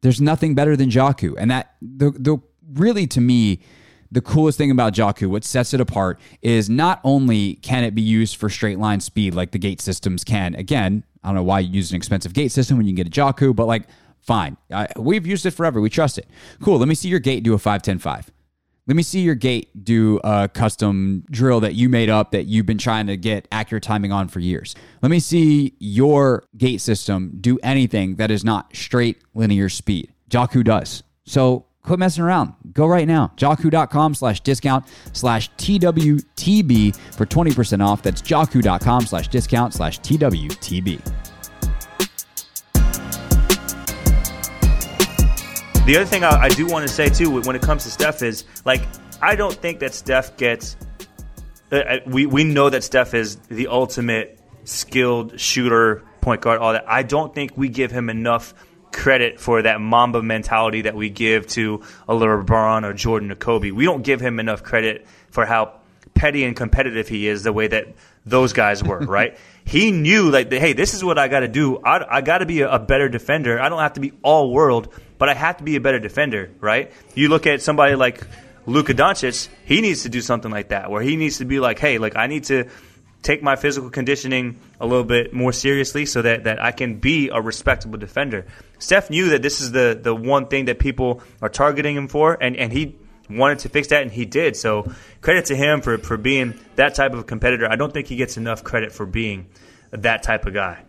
There's 0.00 0.20
nothing 0.20 0.56
better 0.56 0.76
than 0.76 0.90
Jaku. 0.90 1.34
And 1.38 1.50
that 1.52 1.76
the 1.80 2.10
the 2.10 2.38
really 2.72 3.06
to 3.08 3.20
me 3.20 3.60
the 4.12 4.20
coolest 4.20 4.58
thing 4.58 4.70
about 4.70 4.92
Jaku, 4.92 5.26
what 5.26 5.42
sets 5.42 5.72
it 5.72 5.80
apart, 5.80 6.20
is 6.42 6.68
not 6.68 7.00
only 7.02 7.54
can 7.56 7.82
it 7.82 7.94
be 7.94 8.02
used 8.02 8.36
for 8.36 8.50
straight 8.50 8.78
line 8.78 9.00
speed 9.00 9.34
like 9.34 9.52
the 9.52 9.58
gate 9.58 9.80
systems 9.80 10.22
can. 10.22 10.54
Again, 10.54 11.02
I 11.24 11.28
don't 11.28 11.36
know 11.36 11.42
why 11.42 11.60
you 11.60 11.70
use 11.70 11.90
an 11.90 11.96
expensive 11.96 12.34
gate 12.34 12.52
system 12.52 12.76
when 12.76 12.86
you 12.86 12.94
can 12.94 13.04
get 13.04 13.06
a 13.06 13.10
Jaku, 13.10 13.56
but 13.56 13.66
like, 13.66 13.84
fine. 14.20 14.58
I, 14.70 14.86
we've 14.98 15.26
used 15.26 15.46
it 15.46 15.52
forever. 15.52 15.80
We 15.80 15.88
trust 15.88 16.18
it. 16.18 16.28
Cool. 16.62 16.78
Let 16.78 16.88
me 16.88 16.94
see 16.94 17.08
your 17.08 17.20
gate 17.20 17.42
do 17.42 17.54
a 17.54 17.58
5 17.58 17.82
Let 17.86 18.30
me 18.86 19.02
see 19.02 19.20
your 19.20 19.34
gate 19.34 19.82
do 19.82 20.20
a 20.22 20.46
custom 20.46 21.24
drill 21.30 21.60
that 21.60 21.74
you 21.74 21.88
made 21.88 22.10
up 22.10 22.32
that 22.32 22.44
you've 22.44 22.66
been 22.66 22.78
trying 22.78 23.06
to 23.06 23.16
get 23.16 23.48
accurate 23.50 23.82
timing 23.82 24.12
on 24.12 24.28
for 24.28 24.40
years. 24.40 24.74
Let 25.00 25.08
me 25.08 25.20
see 25.20 25.74
your 25.78 26.44
gate 26.58 26.82
system 26.82 27.38
do 27.40 27.58
anything 27.62 28.16
that 28.16 28.30
is 28.30 28.44
not 28.44 28.76
straight 28.76 29.22
linear 29.32 29.70
speed. 29.70 30.12
Jaku 30.28 30.62
does. 30.62 31.02
So 31.24 31.66
quit 31.82 31.98
messing 31.98 32.24
around. 32.24 32.54
Go 32.72 32.86
right 32.86 33.06
now. 33.06 33.32
Jaku.com 33.36 34.14
slash 34.14 34.40
discount 34.40 34.86
slash 35.12 35.50
TWTB 35.52 36.96
for 37.14 37.26
20% 37.26 37.84
off. 37.84 38.02
That's 38.02 38.22
Jaku.com 38.22 39.06
slash 39.06 39.28
discount 39.28 39.74
slash 39.74 40.00
TWTB. 40.00 41.00
The 45.84 45.96
other 45.96 46.06
thing 46.06 46.22
I, 46.22 46.42
I 46.42 46.48
do 46.48 46.66
want 46.68 46.86
to 46.86 46.92
say 46.92 47.08
too, 47.08 47.40
when 47.40 47.56
it 47.56 47.62
comes 47.62 47.82
to 47.82 47.90
Steph, 47.90 48.22
is 48.22 48.44
like 48.64 48.86
I 49.20 49.34
don't 49.34 49.54
think 49.54 49.80
that 49.80 49.94
Steph 49.94 50.36
gets. 50.36 50.76
Uh, 51.72 51.76
uh, 51.76 51.98
we 52.06 52.24
we 52.24 52.44
know 52.44 52.70
that 52.70 52.84
Steph 52.84 53.14
is 53.14 53.36
the 53.48 53.66
ultimate 53.66 54.38
skilled 54.62 55.40
shooter, 55.40 56.04
point 56.20 56.40
guard, 56.40 56.60
all 56.60 56.72
that. 56.72 56.84
I 56.86 57.02
don't 57.02 57.34
think 57.34 57.56
we 57.56 57.68
give 57.68 57.90
him 57.90 58.10
enough 58.10 58.54
credit 58.92 59.40
for 59.40 59.62
that 59.62 59.80
Mamba 59.80 60.22
mentality 60.22 60.82
that 60.82 60.94
we 60.94 61.10
give 61.10 61.46
to 61.48 61.82
a 62.08 62.14
LeBron 62.14 62.84
or 62.84 62.92
Jordan 62.92 63.30
or 63.32 63.34
Kobe. 63.34 63.70
We 63.70 63.84
don't 63.84 64.02
give 64.02 64.20
him 64.20 64.38
enough 64.38 64.62
credit 64.62 65.06
for 65.30 65.46
how 65.46 65.80
petty 66.14 66.44
and 66.44 66.54
competitive 66.54 67.08
he 67.08 67.26
is 67.26 67.42
the 67.42 67.52
way 67.52 67.66
that 67.66 67.88
those 68.24 68.52
guys 68.52 68.82
were, 68.84 68.98
right? 69.00 69.38
he 69.64 69.90
knew 69.90 70.30
like, 70.30 70.52
hey, 70.52 70.72
this 70.72 70.94
is 70.94 71.04
what 71.04 71.18
I 71.18 71.28
got 71.28 71.40
to 71.40 71.48
do. 71.48 71.78
I, 71.78 72.18
I 72.18 72.20
got 72.20 72.38
to 72.38 72.46
be 72.46 72.62
a, 72.62 72.70
a, 72.70 72.78
better 72.78 73.08
defender. 73.08 73.60
I 73.60 73.68
don't 73.68 73.80
have 73.80 73.94
to 73.94 74.00
be 74.00 74.12
all 74.22 74.52
world, 74.52 74.92
but 75.18 75.28
I 75.28 75.34
have 75.34 75.58
to 75.58 75.64
be 75.64 75.76
a 75.76 75.80
better 75.80 75.98
defender, 75.98 76.50
right? 76.60 76.92
You 77.14 77.28
look 77.28 77.46
at 77.46 77.62
somebody 77.62 77.94
like 77.94 78.26
Luka 78.66 78.94
Doncic, 78.94 79.48
he 79.64 79.80
needs 79.80 80.02
to 80.02 80.08
do 80.08 80.20
something 80.20 80.50
like 80.50 80.68
that, 80.68 80.90
where 80.90 81.02
he 81.02 81.16
needs 81.16 81.38
to 81.38 81.44
be 81.44 81.60
like, 81.60 81.78
hey, 81.78 81.98
like 81.98 82.16
I 82.16 82.26
need 82.26 82.44
to 82.44 82.68
take 83.22 83.42
my 83.42 83.56
physical 83.56 83.88
conditioning 83.88 84.58
a 84.80 84.86
little 84.86 85.04
bit 85.04 85.32
more 85.32 85.52
seriously 85.52 86.06
so 86.06 86.22
that, 86.22 86.44
that 86.44 86.60
I 86.60 86.72
can 86.72 86.98
be 86.98 87.28
a 87.28 87.40
respectable 87.40 87.98
defender. 87.98 88.46
Steph 88.78 89.10
knew 89.10 89.30
that 89.30 89.42
this 89.42 89.60
is 89.60 89.72
the, 89.72 89.98
the 90.00 90.14
one 90.14 90.48
thing 90.48 90.66
that 90.66 90.78
people 90.78 91.22
are 91.40 91.48
targeting 91.48 91.96
him 91.96 92.08
for, 92.08 92.36
and, 92.40 92.56
and 92.56 92.72
he 92.72 92.96
wanted 93.30 93.60
to 93.60 93.68
fix 93.68 93.88
that, 93.88 94.02
and 94.02 94.10
he 94.10 94.24
did. 94.24 94.56
So 94.56 94.92
credit 95.20 95.46
to 95.46 95.56
him 95.56 95.80
for, 95.80 95.98
for 95.98 96.16
being 96.16 96.58
that 96.76 96.94
type 96.94 97.14
of 97.14 97.26
competitor. 97.26 97.70
I 97.70 97.76
don't 97.76 97.92
think 97.92 98.08
he 98.08 98.16
gets 98.16 98.36
enough 98.36 98.64
credit 98.64 98.92
for 98.92 99.06
being 99.06 99.46
that 99.92 100.22
type 100.22 100.46
of 100.46 100.54
guy. 100.54 100.82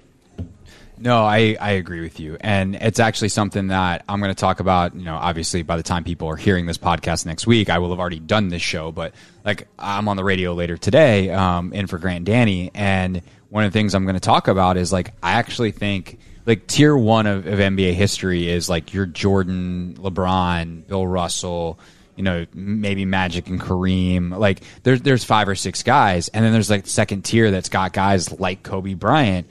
No, 1.04 1.26
I, 1.26 1.58
I 1.60 1.72
agree 1.72 2.00
with 2.00 2.22
you. 2.22 2.38
And 2.40 2.76
it's 2.76 2.98
actually 2.98 3.28
something 3.28 3.68
that 3.68 4.06
I'm 4.08 4.22
going 4.22 4.34
to 4.34 4.40
talk 4.40 4.62
about. 4.62 4.96
You 4.96 5.04
know, 5.04 5.16
obviously, 5.16 5.62
by 5.62 5.76
the 5.76 5.84
time 5.84 6.06
people 6.06 6.30
are 6.30 6.38
hearing 6.38 6.66
this 6.66 6.78
podcast 6.78 7.26
next 7.26 7.46
week, 7.46 7.70
I 7.70 7.80
will 7.80 7.90
have 7.90 8.00
already 8.00 8.22
done 8.22 8.48
this 8.48 8.62
show. 8.62 8.94
But 8.94 9.14
like, 9.44 9.68
I'm 9.78 10.08
on 10.08 10.16
the 10.16 10.24
radio 10.24 10.54
later 10.54 10.78
today 10.78 11.30
um, 11.30 11.74
in 11.74 11.88
for 11.88 11.98
Grant 11.98 12.24
Danny. 12.24 12.72
And 12.74 13.22
one 13.50 13.66
of 13.66 13.74
the 13.74 13.78
things 13.78 13.94
I'm 13.94 14.06
going 14.06 14.16
to 14.16 14.22
talk 14.22 14.48
about 14.48 14.78
is 14.78 14.94
like, 14.94 15.14
I 15.22 15.34
actually 15.34 15.72
think 15.72 16.20
like 16.46 16.68
tier 16.68 16.96
one 16.96 17.28
of, 17.28 17.48
of 17.48 17.60
NBA 17.60 17.96
history 17.96 18.50
is 18.50 18.70
like 18.70 18.94
your 18.94 19.06
Jordan, 19.06 19.96
LeBron, 20.00 20.88
Bill 20.88 21.06
Russell, 21.06 21.80
you 22.16 22.24
know, 22.24 22.46
maybe 22.54 23.04
Magic 23.04 23.50
and 23.50 23.60
Kareem. 23.60 24.38
Like 24.38 24.62
there's 24.84 25.02
there's 25.02 25.26
five 25.26 25.50
or 25.50 25.56
six 25.56 25.84
guys, 25.84 26.30
and 26.30 26.46
then 26.46 26.54
there's 26.54 26.70
like 26.70 26.88
second 26.88 27.26
tier 27.26 27.52
that's 27.52 27.68
got 27.68 27.92
guys 27.92 28.40
like 28.40 28.64
Kobe 28.64 28.94
Bryant, 28.94 29.48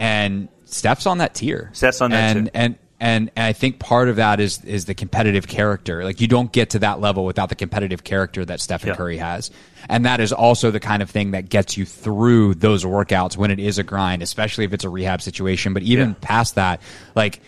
and 0.00 0.48
Steph's 0.66 1.06
on 1.06 1.18
that 1.18 1.34
tier. 1.34 1.70
Steph's 1.72 2.00
on 2.00 2.10
that 2.10 2.36
and, 2.36 2.46
tier. 2.46 2.50
And 2.54 2.78
and 2.98 3.30
and 3.36 3.46
I 3.48 3.52
think 3.52 3.78
part 3.78 4.08
of 4.08 4.16
that 4.16 4.40
is 4.40 4.64
is 4.64 4.86
the 4.86 4.94
competitive 4.94 5.46
character. 5.46 6.04
Like 6.04 6.20
you 6.20 6.28
don't 6.28 6.50
get 6.50 6.70
to 6.70 6.78
that 6.80 7.00
level 7.00 7.24
without 7.24 7.48
the 7.48 7.54
competitive 7.54 8.04
character 8.04 8.44
that 8.44 8.60
Stephen 8.60 8.88
yeah. 8.88 8.96
Curry 8.96 9.18
has, 9.18 9.50
and 9.88 10.04
that 10.06 10.20
is 10.20 10.32
also 10.32 10.70
the 10.70 10.80
kind 10.80 11.02
of 11.02 11.10
thing 11.10 11.32
that 11.32 11.48
gets 11.48 11.76
you 11.76 11.84
through 11.84 12.54
those 12.54 12.84
workouts 12.84 13.36
when 13.36 13.50
it 13.50 13.58
is 13.58 13.78
a 13.78 13.82
grind, 13.82 14.22
especially 14.22 14.64
if 14.64 14.72
it's 14.72 14.84
a 14.84 14.88
rehab 14.88 15.22
situation. 15.22 15.74
But 15.74 15.82
even 15.82 16.10
yeah. 16.10 16.14
past 16.20 16.54
that, 16.54 16.80
like 17.14 17.40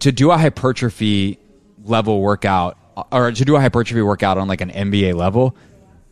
to 0.00 0.12
do 0.12 0.30
a 0.30 0.38
hypertrophy 0.38 1.38
level 1.84 2.20
workout 2.20 2.78
or 3.10 3.32
to 3.32 3.44
do 3.44 3.56
a 3.56 3.60
hypertrophy 3.60 4.02
workout 4.02 4.38
on 4.38 4.46
like 4.48 4.60
an 4.60 4.70
NBA 4.70 5.14
level, 5.14 5.56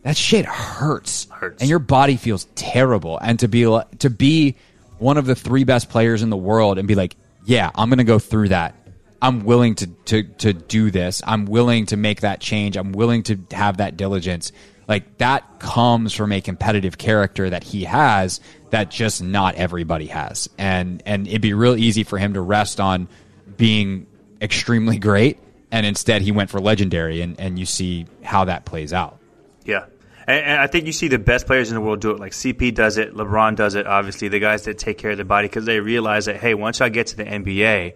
that 0.01 0.17
shit 0.17 0.45
hurts. 0.45 1.27
Hurts. 1.29 1.61
And 1.61 1.69
your 1.69 1.79
body 1.79 2.17
feels 2.17 2.45
terrible. 2.55 3.17
And 3.17 3.39
to 3.39 3.47
be 3.47 3.63
to 3.99 4.09
be 4.09 4.57
one 5.03 5.17
of 5.17 5.25
the 5.25 5.35
three 5.35 5.65
best 5.65 5.89
players 5.89 6.23
in 6.23 6.29
the 6.29 6.37
world 6.37 6.77
and 6.79 6.87
be 6.87 6.95
like, 6.95 7.15
yeah, 7.45 7.69
I'm 7.75 7.89
going 7.89 7.97
to 7.97 8.03
go 8.05 8.19
through 8.19 8.49
that. 8.49 8.75
I'm 9.21 9.45
willing 9.45 9.75
to, 9.75 9.87
to 9.87 10.23
to 10.23 10.53
do 10.53 10.91
this. 10.91 11.21
I'm 11.25 11.45
willing 11.45 11.85
to 11.87 11.97
make 11.97 12.21
that 12.21 12.41
change. 12.41 12.75
I'm 12.75 12.91
willing 12.91 13.23
to 13.23 13.37
have 13.51 13.77
that 13.77 13.95
diligence. 13.95 14.51
Like 14.87 15.17
that 15.19 15.59
comes 15.59 16.13
from 16.13 16.33
a 16.33 16.41
competitive 16.41 16.97
character 16.97 17.49
that 17.49 17.63
he 17.63 17.85
has 17.85 18.41
that 18.71 18.91
just 18.91 19.23
not 19.23 19.55
everybody 19.55 20.07
has. 20.07 20.49
And 20.57 21.01
and 21.05 21.27
it'd 21.27 21.41
be 21.41 21.53
real 21.53 21.77
easy 21.77 22.03
for 22.03 22.17
him 22.17 22.33
to 22.33 22.41
rest 22.41 22.79
on 22.81 23.07
being 23.55 24.07
extremely 24.41 24.97
great 25.09 25.39
and 25.71 25.85
instead 25.85 26.21
he 26.21 26.31
went 26.31 26.49
for 26.49 26.59
legendary 26.59 27.21
and, 27.21 27.39
and 27.39 27.57
you 27.57 27.65
see 27.65 28.05
how 28.23 28.45
that 28.45 28.65
plays 28.65 28.91
out. 28.91 29.19
Yeah. 29.65 29.85
And, 30.27 30.45
and 30.45 30.61
I 30.61 30.67
think 30.67 30.85
you 30.85 30.91
see 30.91 31.07
the 31.07 31.19
best 31.19 31.45
players 31.47 31.69
in 31.69 31.75
the 31.75 31.81
world 31.81 32.01
do 32.01 32.11
it. 32.11 32.19
Like 32.19 32.31
CP 32.31 32.73
does 32.73 32.97
it, 32.97 33.13
LeBron 33.13 33.55
does 33.55 33.75
it, 33.75 33.87
obviously, 33.87 34.27
the 34.27 34.39
guys 34.39 34.63
that 34.63 34.77
take 34.77 34.97
care 34.97 35.11
of 35.11 35.17
their 35.17 35.25
body 35.25 35.47
because 35.47 35.65
they 35.65 35.79
realize 35.79 36.25
that, 36.25 36.37
hey, 36.37 36.53
once 36.53 36.81
I 36.81 36.89
get 36.89 37.07
to 37.07 37.17
the 37.17 37.25
NBA, 37.25 37.93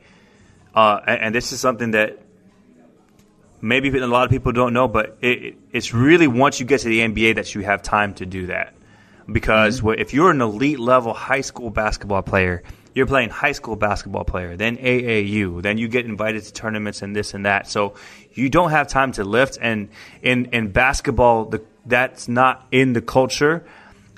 uh, 0.75 0.99
and, 1.07 1.21
and, 1.21 1.35
this 1.35 1.51
is 1.53 1.59
something 1.59 1.91
that 1.91 2.19
maybe 3.61 3.97
a 3.97 4.07
lot 4.07 4.25
of 4.25 4.29
people 4.29 4.51
don't 4.51 4.73
know, 4.73 4.87
but 4.87 5.17
it, 5.21 5.55
it's 5.71 5.93
really 5.93 6.27
once 6.27 6.59
you 6.59 6.65
get 6.65 6.81
to 6.81 6.89
the 6.89 6.99
NBA 6.99 7.35
that 7.35 7.55
you 7.55 7.61
have 7.61 7.81
time 7.81 8.13
to 8.15 8.25
do 8.25 8.47
that. 8.47 8.73
Because 9.29 9.81
mm-hmm. 9.81 9.99
if 9.99 10.13
you're 10.13 10.31
an 10.31 10.41
elite 10.41 10.79
level 10.79 11.13
high 11.13 11.41
school 11.41 11.69
basketball 11.69 12.21
player, 12.21 12.63
you're 12.93 13.07
playing 13.07 13.29
high 13.29 13.51
school 13.51 13.75
basketball 13.75 14.23
player, 14.23 14.55
then 14.55 14.77
AAU, 14.77 15.61
then 15.61 15.77
you 15.77 15.87
get 15.87 16.05
invited 16.05 16.43
to 16.43 16.53
tournaments 16.53 17.01
and 17.01 17.15
this 17.15 17.33
and 17.33 17.45
that. 17.45 17.67
So 17.67 17.93
you 18.33 18.49
don't 18.49 18.71
have 18.71 18.87
time 18.87 19.11
to 19.13 19.23
lift. 19.23 19.57
And 19.61 19.89
in, 20.21 20.45
in 20.45 20.71
basketball, 20.71 21.45
the, 21.45 21.63
that's 21.87 22.27
not 22.27 22.67
in 22.71 22.93
the 22.93 23.01
culture 23.01 23.65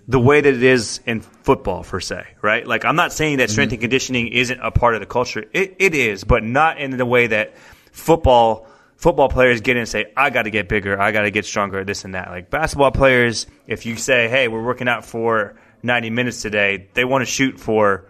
the 0.07 0.19
way 0.19 0.41
that 0.41 0.53
it 0.53 0.63
is 0.63 1.01
in 1.05 1.21
football, 1.21 1.83
per 1.83 1.99
se, 1.99 2.25
right? 2.41 2.65
Like, 2.65 2.83
I'm 2.83 2.95
not 2.95 3.13
saying 3.13 3.37
that 3.37 3.51
strength 3.51 3.69
mm-hmm. 3.69 3.75
and 3.75 3.81
conditioning 3.81 4.27
isn't 4.29 4.59
a 4.59 4.71
part 4.71 4.95
of 4.95 5.01
the 5.01 5.05
culture. 5.05 5.45
It, 5.53 5.75
it 5.77 5.93
is, 5.93 6.23
but 6.23 6.43
not 6.43 6.79
in 6.79 6.97
the 6.97 7.05
way 7.05 7.27
that 7.27 7.55
football 7.91 8.67
football 8.97 9.29
players 9.29 9.61
get 9.61 9.77
in 9.77 9.81
and 9.81 9.87
say, 9.87 10.11
I 10.17 10.29
got 10.29 10.43
to 10.43 10.49
get 10.49 10.67
bigger, 10.67 10.99
I 10.99 11.11
got 11.11 11.21
to 11.21 11.31
get 11.31 11.45
stronger, 11.45 11.85
this 11.85 12.03
and 12.05 12.15
that. 12.15 12.29
Like 12.29 12.49
basketball 12.49 12.91
players, 12.91 13.47
if 13.65 13.85
you 13.85 13.95
say, 13.95 14.27
hey, 14.27 14.47
we're 14.47 14.63
working 14.63 14.89
out 14.89 15.05
for 15.05 15.55
90 15.83 16.09
minutes 16.09 16.41
today, 16.41 16.89
they 16.95 17.05
want 17.05 17.21
to 17.21 17.25
shoot 17.25 17.59
for 17.59 18.05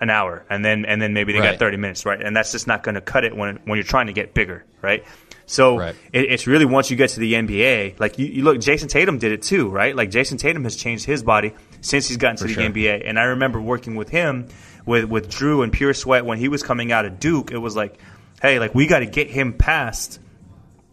an 0.00 0.08
hour 0.08 0.46
and 0.48 0.64
then 0.64 0.86
and 0.86 1.00
then 1.00 1.12
maybe 1.12 1.34
they 1.34 1.40
right. 1.40 1.52
got 1.52 1.58
30 1.58 1.76
minutes, 1.76 2.06
right? 2.06 2.20
And 2.22 2.34
that's 2.34 2.50
just 2.50 2.66
not 2.66 2.82
going 2.82 2.94
to 2.94 3.02
cut 3.02 3.24
it 3.24 3.36
when 3.36 3.56
when 3.66 3.76
you're 3.76 3.84
trying 3.84 4.06
to 4.06 4.14
get 4.14 4.32
bigger, 4.32 4.64
right? 4.80 5.04
So 5.50 5.78
right. 5.78 5.96
it, 6.12 6.30
it's 6.30 6.46
really 6.46 6.64
once 6.64 6.92
you 6.92 6.96
get 6.96 7.10
to 7.10 7.20
the 7.20 7.32
NBA, 7.32 7.98
like 7.98 8.20
you, 8.20 8.26
you, 8.26 8.44
look, 8.44 8.58
Jayson 8.58 8.88
Tatum 8.88 9.18
did 9.18 9.32
it 9.32 9.42
too, 9.42 9.68
right? 9.68 9.96
Like 9.96 10.10
Jayson 10.10 10.38
Tatum 10.38 10.62
has 10.62 10.76
changed 10.76 11.04
his 11.04 11.24
body 11.24 11.54
since 11.80 12.06
he's 12.06 12.18
gotten 12.18 12.36
to 12.36 12.42
For 12.42 12.48
the 12.48 12.54
sure. 12.54 12.70
NBA. 12.70 13.02
And 13.04 13.18
I 13.18 13.24
remember 13.24 13.60
working 13.60 13.96
with 13.96 14.10
him 14.10 14.46
with 14.86 15.06
with 15.06 15.28
Drew 15.28 15.62
and 15.62 15.72
Pure 15.72 15.94
Sweat 15.94 16.24
when 16.24 16.38
he 16.38 16.46
was 16.46 16.62
coming 16.62 16.92
out 16.92 17.04
of 17.04 17.18
Duke. 17.18 17.50
It 17.50 17.58
was 17.58 17.74
like, 17.74 17.98
hey, 18.40 18.60
like 18.60 18.76
we 18.76 18.86
got 18.86 19.00
to 19.00 19.06
get 19.06 19.28
him 19.28 19.52
past 19.52 20.20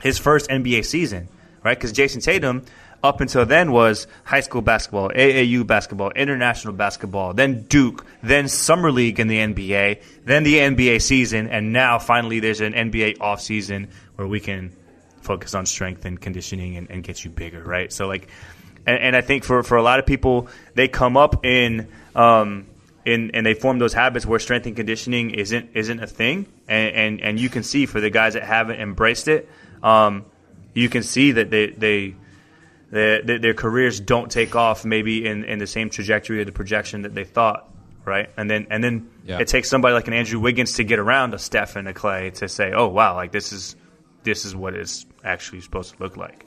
his 0.02 0.18
first 0.18 0.50
NBA 0.50 0.86
season, 0.86 1.30
right? 1.64 1.78
Because 1.78 1.94
Jayson 1.94 2.24
Tatum 2.24 2.64
up 3.04 3.22
until 3.22 3.46
then 3.46 3.72
was 3.72 4.08
high 4.24 4.42
school 4.42 4.64
basketball, 4.64 5.10
AAU 5.10 5.68
basketball, 5.68 6.10
international 6.12 6.74
basketball, 6.74 7.34
then 7.34 7.62
Duke, 7.64 8.06
then 8.24 8.48
summer 8.48 8.92
league 8.92 9.20
in 9.20 9.28
the 9.28 9.38
NBA, 9.38 10.02
then 10.26 10.44
the 10.44 10.56
NBA 10.56 11.02
season, 11.02 11.48
and 11.48 11.72
now 11.72 12.00
finally 12.00 12.40
there's 12.40 12.60
an 12.60 12.74
NBA 12.74 13.18
offseason 13.20 13.90
where 14.18 14.28
we 14.28 14.40
can 14.40 14.76
focus 15.22 15.56
on 15.56 15.66
strength 15.66 16.06
and 16.06 16.20
conditioning 16.20 16.76
and, 16.76 16.92
and 16.92 17.04
get 17.04 17.24
you 17.24 17.32
bigger, 17.32 17.64
right? 17.64 17.94
So 17.94 18.08
like, 18.08 18.28
and, 18.86 19.00
and, 19.00 19.16
I 19.16 19.22
think 19.22 19.44
for, 19.44 19.64
for 19.64 19.78
a 19.78 19.84
lot 19.84 20.00
of 20.00 20.06
people, 20.06 20.48
they 20.74 20.88
come 20.88 21.18
up 21.18 21.46
in, 21.46 21.88
um, 22.16 22.66
in, 23.06 23.32
and 23.32 23.46
they 23.46 23.54
form 23.54 23.80
those 23.80 23.94
habits 23.94 24.26
where 24.26 24.40
strength 24.40 24.66
and 24.66 24.76
conditioning 24.76 25.32
isn't 25.32 25.70
isn't 25.74 26.04
a 26.04 26.08
thing, 26.08 26.46
and, 26.68 26.96
and, 26.96 27.22
and 27.22 27.40
you 27.40 27.50
can 27.50 27.64
see 27.64 27.86
for 27.86 28.02
the 28.02 28.10
guys 28.10 28.34
that 28.34 28.44
haven't 28.44 28.82
embraced 28.82 29.28
it, 29.28 29.48
um, 29.82 30.26
you 30.74 30.90
can 30.90 31.04
see 31.04 31.34
that 31.34 31.50
they 31.50 31.68
they 31.68 32.16
their, 32.90 33.22
their 33.22 33.54
careers 33.54 34.00
don't 34.00 34.32
take 34.32 34.56
off 34.56 34.86
maybe 34.86 35.26
in, 35.26 35.44
in 35.44 35.60
the 35.60 35.68
same 35.68 35.90
trajectory 35.90 36.40
or 36.40 36.46
the 36.46 36.52
projection 36.52 37.02
that 37.04 37.14
they 37.14 37.26
thought 37.26 37.70
right? 38.08 38.30
And 38.38 38.50
then 38.50 38.68
and 38.70 38.82
then 38.84 39.10
yeah. 39.26 39.40
it 39.40 39.50
takes 39.50 39.70
somebody 39.70 39.94
like 39.94 40.08
an 40.08 40.14
Andrew 40.14 40.40
Wiggins 40.40 40.74
to 40.76 40.84
get 40.84 40.98
around 40.98 41.34
a 41.34 41.40
Steph 41.40 41.76
and 41.76 41.88
a 41.88 41.94
Klay 41.94 42.34
to 42.36 42.48
say, 42.48 42.72
oh 42.72 42.88
wow, 42.88 43.16
like 43.16 43.34
this 43.34 43.52
is 43.52 43.76
this 44.28 44.44
is 44.44 44.54
what 44.54 44.76
it's 44.76 45.06
actually 45.24 45.62
supposed 45.62 45.96
to 45.96 46.04
look 46.04 46.18
like. 46.18 46.46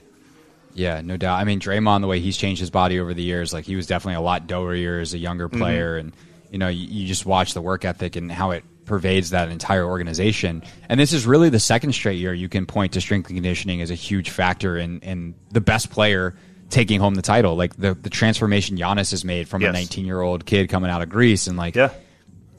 Yeah, 0.75 1.01
no 1.01 1.17
doubt. 1.17 1.39
I 1.39 1.43
mean, 1.43 1.59
Draymond, 1.59 2.01
the 2.01 2.07
way 2.07 2.19
he's 2.19 2.37
changed 2.37 2.59
his 2.59 2.69
body 2.69 2.99
over 2.99 3.13
the 3.13 3.23
years, 3.23 3.53
like 3.53 3.65
he 3.65 3.75
was 3.75 3.87
definitely 3.87 4.15
a 4.15 4.21
lot 4.21 4.47
doughier 4.47 5.01
as 5.01 5.15
a 5.15 5.17
younger 5.17 5.49
mm-hmm. 5.49 5.57
player, 5.57 5.97
mm-hmm. 5.97 6.07
and 6.07 6.15
you 6.51 6.59
know, 6.59 6.67
you, 6.67 6.85
you, 6.87 7.07
just 7.07 7.25
watch 7.25 7.53
the 7.53 7.61
work 7.61 7.83
ethic 7.83 8.15
and 8.15 8.31
how 8.31 8.51
it 8.51 8.63
pervades 8.85 9.31
that 9.31 9.49
entire 9.49 9.85
organization. 9.85 10.61
And 10.89 10.99
this 10.99 11.11
is 11.11 11.25
really 11.25 11.49
the 11.49 11.59
second 11.59 11.93
straight 11.93 12.19
year 12.19 12.33
you 12.33 12.49
can 12.49 12.65
point 12.65 12.93
to 12.93 13.01
strength 13.01 13.27
and 13.29 13.37
conditioning 13.37 13.81
as 13.81 13.89
a 13.89 13.95
huge 13.95 14.29
factor 14.29 14.77
in 14.77 14.99
in 14.99 15.33
the 15.49 15.61
best 15.61 15.89
player 15.89 16.35
taking 16.69 16.99
home 16.99 17.15
the 17.15 17.21
title. 17.23 17.55
Like 17.55 17.75
the 17.77 17.95
the 17.95 18.11
transformation 18.11 18.77
Giannis 18.77 19.11
has 19.11 19.25
made 19.25 19.47
from 19.49 19.63
yes. 19.63 19.71
a 19.71 19.73
19 19.73 20.05
year 20.05 20.21
old 20.21 20.45
kid 20.45 20.69
coming 20.69 20.91
out 20.91 21.01
of 21.01 21.09
Greece, 21.09 21.47
and 21.47 21.57
like 21.57 21.75
yeah 21.75 21.89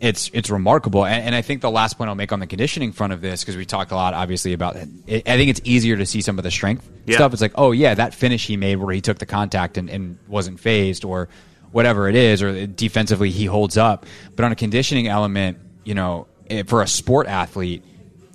it's 0.03 0.31
it's 0.35 0.51
remarkable. 0.51 1.07
And, 1.07 1.25
and, 1.27 1.35
I 1.35 1.43
think 1.43 1.63
the 1.63 1.71
last 1.71 1.97
point 1.97 2.09
I'll 2.09 2.17
make 2.17 2.33
on 2.33 2.41
the 2.41 2.47
conditioning 2.49 2.93
front 2.93 3.13
of 3.13 3.21
this, 3.21 3.43
because 3.43 3.57
we 3.57 3.65
talked 3.65 3.93
a 3.93 3.95
lot, 3.95 4.15
obviously, 4.15 4.53
about 4.53 4.75
it, 4.75 4.89
I 5.09 5.37
think 5.37 5.49
it's 5.49 5.61
easier 5.63 5.97
to 5.97 6.05
see 6.05 6.21
some 6.21 6.39
of 6.39 6.43
the 6.43 6.51
strength 6.51 6.91
yeah. 7.07 7.17
stuff. 7.17 7.33
It's 7.33 7.41
like, 7.41 7.53
oh 7.55 7.71
yeah, 7.71 7.95
that 7.95 8.13
finish 8.13 8.45
he 8.47 8.57
made 8.57 8.77
where 8.77 8.93
he 8.93 9.01
took 9.01 9.19
the 9.19 9.27
contact 9.27 9.79
and, 9.79 9.89
and 9.89 10.19
wasn't 10.27 10.59
phased, 10.59 11.05
or 11.05 11.29
whatever 11.71 12.09
it 12.09 12.17
is, 12.17 12.43
or 12.43 12.67
defensively 12.67 13.31
he 13.31 13.45
holds 13.45 13.79
up. 13.79 14.05
But 14.35 14.45
on 14.45 14.51
a 14.51 14.57
conditioning 14.57 15.07
element, 15.07 15.59
you 15.85 15.95
know, 15.95 16.27
eh, 16.51 16.65
for 16.67 16.83
a 16.83 16.89
sport 16.89 17.29
athlete, 17.29 17.85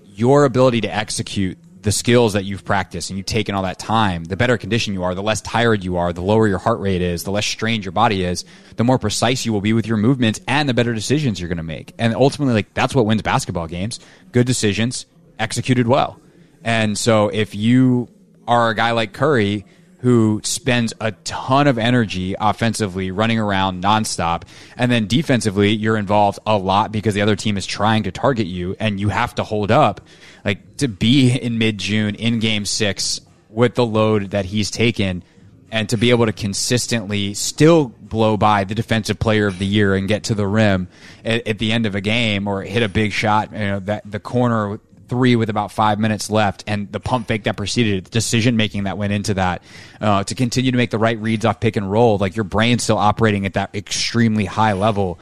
your 0.05 0.45
ability 0.45 0.81
to 0.81 0.95
execute 0.95 1.57
the 1.87 1.91
skills 1.93 2.33
that 2.33 2.43
you've 2.43 2.65
practiced 2.65 3.09
and 3.09 3.17
you've 3.17 3.25
taken 3.25 3.55
all 3.55 3.63
that 3.63 3.79
time, 3.79 4.25
the 4.25 4.35
better 4.35 4.57
condition 4.57 4.93
you 4.93 5.03
are, 5.03 5.15
the 5.15 5.23
less 5.23 5.39
tired 5.39 5.85
you 5.85 5.95
are, 5.95 6.11
the 6.11 6.21
lower 6.21 6.45
your 6.45 6.57
heart 6.57 6.81
rate 6.81 7.01
is, 7.01 7.23
the 7.23 7.31
less 7.31 7.45
strained 7.45 7.85
your 7.85 7.93
body 7.93 8.25
is, 8.25 8.43
the 8.75 8.83
more 8.83 8.99
precise 8.99 9.45
you 9.45 9.53
will 9.53 9.61
be 9.61 9.71
with 9.71 9.87
your 9.87 9.95
movements 9.95 10.41
and 10.49 10.67
the 10.67 10.73
better 10.73 10.93
decisions 10.93 11.39
you're 11.39 11.47
going 11.47 11.55
to 11.55 11.63
make. 11.63 11.93
And 11.97 12.13
ultimately, 12.13 12.55
like 12.55 12.73
that's 12.73 12.93
what 12.93 13.05
wins 13.05 13.21
basketball 13.21 13.67
games. 13.67 14.01
Good 14.33 14.45
decisions 14.45 15.05
executed 15.39 15.87
well. 15.87 16.19
And 16.61 16.97
so 16.97 17.29
if 17.29 17.55
you 17.55 18.09
are 18.49 18.69
a 18.69 18.75
guy 18.75 18.91
like 18.91 19.13
Curry 19.13 19.65
who 19.99 20.39
spends 20.43 20.93
a 21.01 21.11
ton 21.23 21.67
of 21.67 21.77
energy 21.77 22.35
offensively 22.39 23.09
running 23.09 23.39
around 23.39 23.83
nonstop. 23.83 24.43
And 24.75 24.91
then 24.91 25.07
defensively, 25.07 25.71
you're 25.71 25.97
involved 25.97 26.39
a 26.45 26.57
lot 26.57 26.91
because 26.91 27.15
the 27.15 27.21
other 27.21 27.35
team 27.35 27.57
is 27.57 27.65
trying 27.65 28.03
to 28.03 28.11
target 28.11 28.47
you 28.47 28.75
and 28.79 28.99
you 28.99 29.09
have 29.09 29.33
to 29.35 29.43
hold 29.43 29.71
up. 29.71 30.01
Like 30.45 30.77
to 30.77 30.87
be 30.87 31.31
in 31.31 31.57
mid 31.57 31.77
June 31.79 32.15
in 32.15 32.39
game 32.39 32.65
six 32.65 33.21
with 33.49 33.75
the 33.75 33.85
load 33.85 34.31
that 34.31 34.45
he's 34.45 34.69
taken 34.69 35.23
and 35.71 35.89
to 35.89 35.97
be 35.97 36.11
able 36.11 36.25
to 36.25 36.33
consistently 36.33 37.33
still 37.33 37.85
blow 37.89 38.37
by 38.37 38.63
the 38.63 38.75
defensive 38.75 39.19
player 39.19 39.47
of 39.47 39.59
the 39.59 39.65
year 39.65 39.95
and 39.95 40.07
get 40.07 40.25
to 40.25 40.35
the 40.35 40.47
rim 40.47 40.87
at, 41.25 41.45
at 41.47 41.59
the 41.59 41.71
end 41.71 41.85
of 41.85 41.95
a 41.95 42.01
game 42.01 42.47
or 42.47 42.61
hit 42.61 42.83
a 42.83 42.89
big 42.89 43.11
shot, 43.11 43.51
you 43.51 43.57
know, 43.57 43.79
that 43.79 44.09
the 44.09 44.19
corner 44.19 44.79
three 45.07 45.35
with 45.35 45.49
about 45.49 45.71
five 45.71 45.99
minutes 45.99 46.29
left, 46.29 46.63
and 46.67 46.91
the 46.91 46.99
pump 46.99 47.27
fake 47.27 47.43
that 47.43 47.57
preceded 47.57 47.97
it, 47.97 48.03
the 48.05 48.11
decision 48.11 48.57
making 48.57 48.83
that 48.83 48.97
went 48.97 49.13
into 49.13 49.33
that, 49.35 49.63
uh, 50.01 50.23
to 50.23 50.35
continue 50.35 50.71
to 50.71 50.77
make 50.77 50.91
the 50.91 50.97
right 50.97 51.19
reads 51.19 51.45
off 51.45 51.59
pick 51.59 51.75
and 51.75 51.91
roll, 51.91 52.17
like 52.17 52.35
your 52.35 52.43
brain's 52.43 52.83
still 52.83 52.97
operating 52.97 53.45
at 53.45 53.53
that 53.53 53.73
extremely 53.75 54.45
high 54.45 54.73
level. 54.73 55.19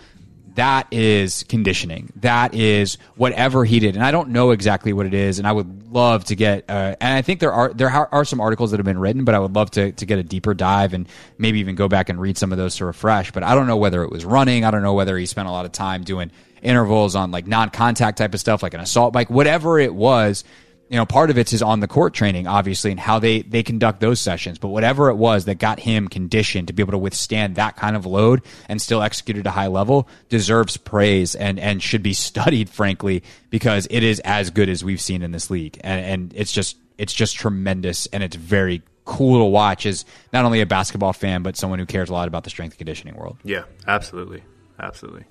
That 0.56 0.88
is 0.89 1.43
conditioning. 1.43 2.13
That 2.21 2.54
is 2.54 2.98
whatever 3.17 3.65
he 3.65 3.80
did, 3.80 3.95
and 3.95 4.06
I 4.06 4.12
don't 4.12 4.30
know 4.30 4.52
exactly 4.52 4.93
what 4.93 5.06
it 5.06 5.13
is. 5.13 5.38
And 5.38 5.45
I 5.45 5.52
would 5.52 5.91
love 5.91 6.24
to 6.26 6.36
get. 6.36 6.63
Uh, 6.69 6.95
and 7.02 7.13
I 7.13 7.21
think 7.21 7.41
there 7.41 7.52
are 7.52 7.74
there 7.74 7.89
are 7.89 8.24
some 8.24 8.39
articles 8.39 8.71
that 8.71 8.78
have 8.78 8.86
been 8.86 8.98
written, 8.98 9.26
but 9.26 9.36
I 9.36 9.39
would 9.39 9.54
love 9.54 9.71
to 9.71 9.91
to 9.91 10.06
get 10.06 10.17
a 10.17 10.24
deeper 10.24 10.54
dive 10.54 10.93
and 10.93 11.10
maybe 11.38 11.60
even 11.60 11.76
go 11.76 11.89
back 11.89 12.08
and 12.08 12.21
read 12.21 12.38
some 12.38 12.54
of 12.54 12.58
those 12.58 12.78
to 12.78 12.86
refresh. 12.86 13.34
But 13.34 13.43
I 13.43 13.54
don't 13.54 13.67
know 13.67 13.76
whether 13.76 14.02
it 14.04 14.10
was 14.10 14.24
running. 14.24 14.63
I 14.63 14.71
don't 14.71 14.82
know 14.82 14.93
whether 14.93 15.17
he 15.17 15.26
spent 15.26 15.50
a 15.50 15.52
lot 15.52 15.65
of 15.65 15.74
time 15.74 16.06
doing 16.06 16.32
intervals 16.65 17.15
on 17.15 17.32
like 17.32 17.47
non-contact 17.47 18.17
type 18.17 18.34
of 18.34 18.39
stuff, 18.39 18.63
like 18.63 18.73
an 18.73 18.80
assault 18.80 19.13
bike, 19.13 19.30
whatever 19.30 19.80
it 19.80 19.93
was. 19.93 20.43
You 20.88 20.97
know, 20.97 21.06
part 21.08 21.32
of 21.32 21.38
it's 21.39 21.49
his 21.49 21.63
on 21.63 21.80
the 21.80 21.88
court 21.88 22.13
training, 22.13 22.45
obviously, 22.45 22.91
and 22.91 22.99
how 22.99 23.17
they 23.17 23.41
they 23.41 23.63
conduct 23.63 24.01
those 24.01 24.21
sessions. 24.21 24.60
But 24.60 24.67
whatever 24.67 25.10
it 25.10 25.15
was 25.15 25.45
that 25.45 25.56
got 25.56 25.80
him 25.80 26.08
conditioned 26.08 26.67
to 26.67 26.73
be 26.73 26.84
able 26.84 26.91
to 26.91 26.99
withstand 26.99 27.56
that 27.56 27.75
kind 27.75 27.95
of 27.95 28.06
load 28.06 28.43
and 28.69 28.80
still 28.80 29.01
execute 29.01 29.38
at 29.38 29.47
a 29.47 29.51
high 29.51 29.65
level 29.65 30.08
deserves 30.30 30.78
praise 30.78 31.34
and 31.34 31.60
and 31.60 31.82
should 31.82 32.04
be 32.04 32.13
studied, 32.30 32.69
frankly, 32.69 33.23
because 33.49 33.88
it 33.89 34.04
is 34.04 34.19
as 34.19 34.51
good 34.51 34.69
as 34.69 34.84
we've 34.84 35.01
seen 35.01 35.23
in 35.23 35.32
this 35.32 35.49
league, 35.49 35.80
and, 35.84 36.06
and 36.06 36.34
it's 36.36 36.51
just 36.51 36.78
it's 36.99 37.13
just 37.13 37.36
tremendous, 37.36 38.06
and 38.08 38.21
it's 38.21 38.36
very 38.36 38.84
cool 39.06 39.39
to 39.39 39.45
watch 39.45 39.86
as 39.86 40.04
not 40.34 40.45
only 40.45 40.62
a 40.62 40.65
basketball 40.65 41.13
fan 41.13 41.43
but 41.43 41.56
someone 41.56 41.80
who 41.80 41.86
cares 41.86 42.10
a 42.10 42.13
lot 42.13 42.28
about 42.28 42.43
the 42.43 42.49
strength 42.49 42.73
and 42.73 42.80
conditioning 42.80 43.15
world. 43.15 43.38
Yeah, 43.43 43.63
absolutely, 43.88 44.43
absolutely. 44.80 45.25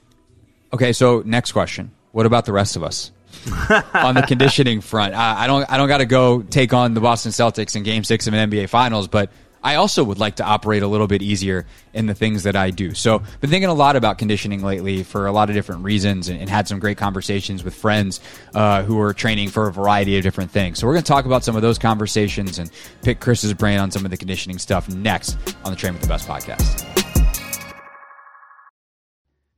Okay, 0.75 0.93
so 0.93 1.23
next 1.25 1.53
question. 1.53 1.93
What 2.11 2.27
about 2.27 2.47
the 2.47 2.53
rest 2.53 2.75
of 2.75 2.83
us? 2.83 3.13
on 3.95 4.17
the 4.17 4.25
conditioning 4.27 4.81
front, 4.81 5.15
I, 5.15 5.45
I 5.45 5.47
don't. 5.47 5.71
I 5.71 5.77
don't 5.77 5.87
got 5.87 5.99
to 5.99 6.07
go 6.07 6.43
take 6.43 6.73
on 6.73 6.95
the 6.95 7.01
Boston 7.01 7.31
Celtics 7.31 7.77
in 7.77 7.85
Game 7.85 8.03
Six 8.03 8.27
of 8.27 8.35
an 8.35 8.51
NBA 8.51 8.69
Finals, 8.69 9.07
but 9.07 9.31
I 9.63 9.77
also 9.77 10.03
would 10.03 10.19
like 10.19 10.37
to 10.37 10.45
operate 10.45 10.83
a 10.83 10.89
little 10.89 11.07
bit 11.07 11.23
easier 11.23 11.65
in 11.93 12.07
the 12.07 12.15
things 12.15 12.43
that 12.43 12.57
I 12.57 12.71
do. 12.71 12.93
So, 12.93 13.23
been 13.41 13.51
thinking 13.51 13.69
a 13.69 13.75
lot 13.75 13.95
about 13.95 14.19
conditioning 14.19 14.65
lately 14.65 15.05
for 15.05 15.27
a 15.27 15.33
lot 15.33 15.49
of 15.49 15.55
different 15.55 15.85
reasons, 15.85 16.29
and, 16.29 16.41
and 16.41 16.51
had 16.51 16.67
some 16.67 16.81
great 16.81 16.99
conversations 16.99 17.63
with 17.63 17.75
friends 17.77 18.21
uh, 18.53 18.83
who 18.83 19.01
are 19.01 19.15
training 19.15 19.51
for 19.51 19.69
a 19.69 19.73
variety 19.73 20.17
of 20.17 20.25
different 20.25 20.51
things. 20.51 20.81
So, 20.81 20.89
we're 20.89 20.95
going 20.95 21.05
to 21.05 21.09
talk 21.09 21.25
about 21.25 21.45
some 21.45 21.55
of 21.55 21.63
those 21.63 21.79
conversations 21.79 22.59
and 22.59 22.69
pick 23.03 23.21
Chris's 23.21 23.55
brain 23.55 23.79
on 23.79 23.93
some 23.93 24.05
of 24.05 24.11
the 24.11 24.17
conditioning 24.17 24.59
stuff 24.59 24.89
next 24.89 25.37
on 25.65 25.71
the 25.71 25.77
Train 25.77 25.93
with 25.93 26.03
the 26.03 26.09
Best 26.09 26.27
podcast. 26.27 27.13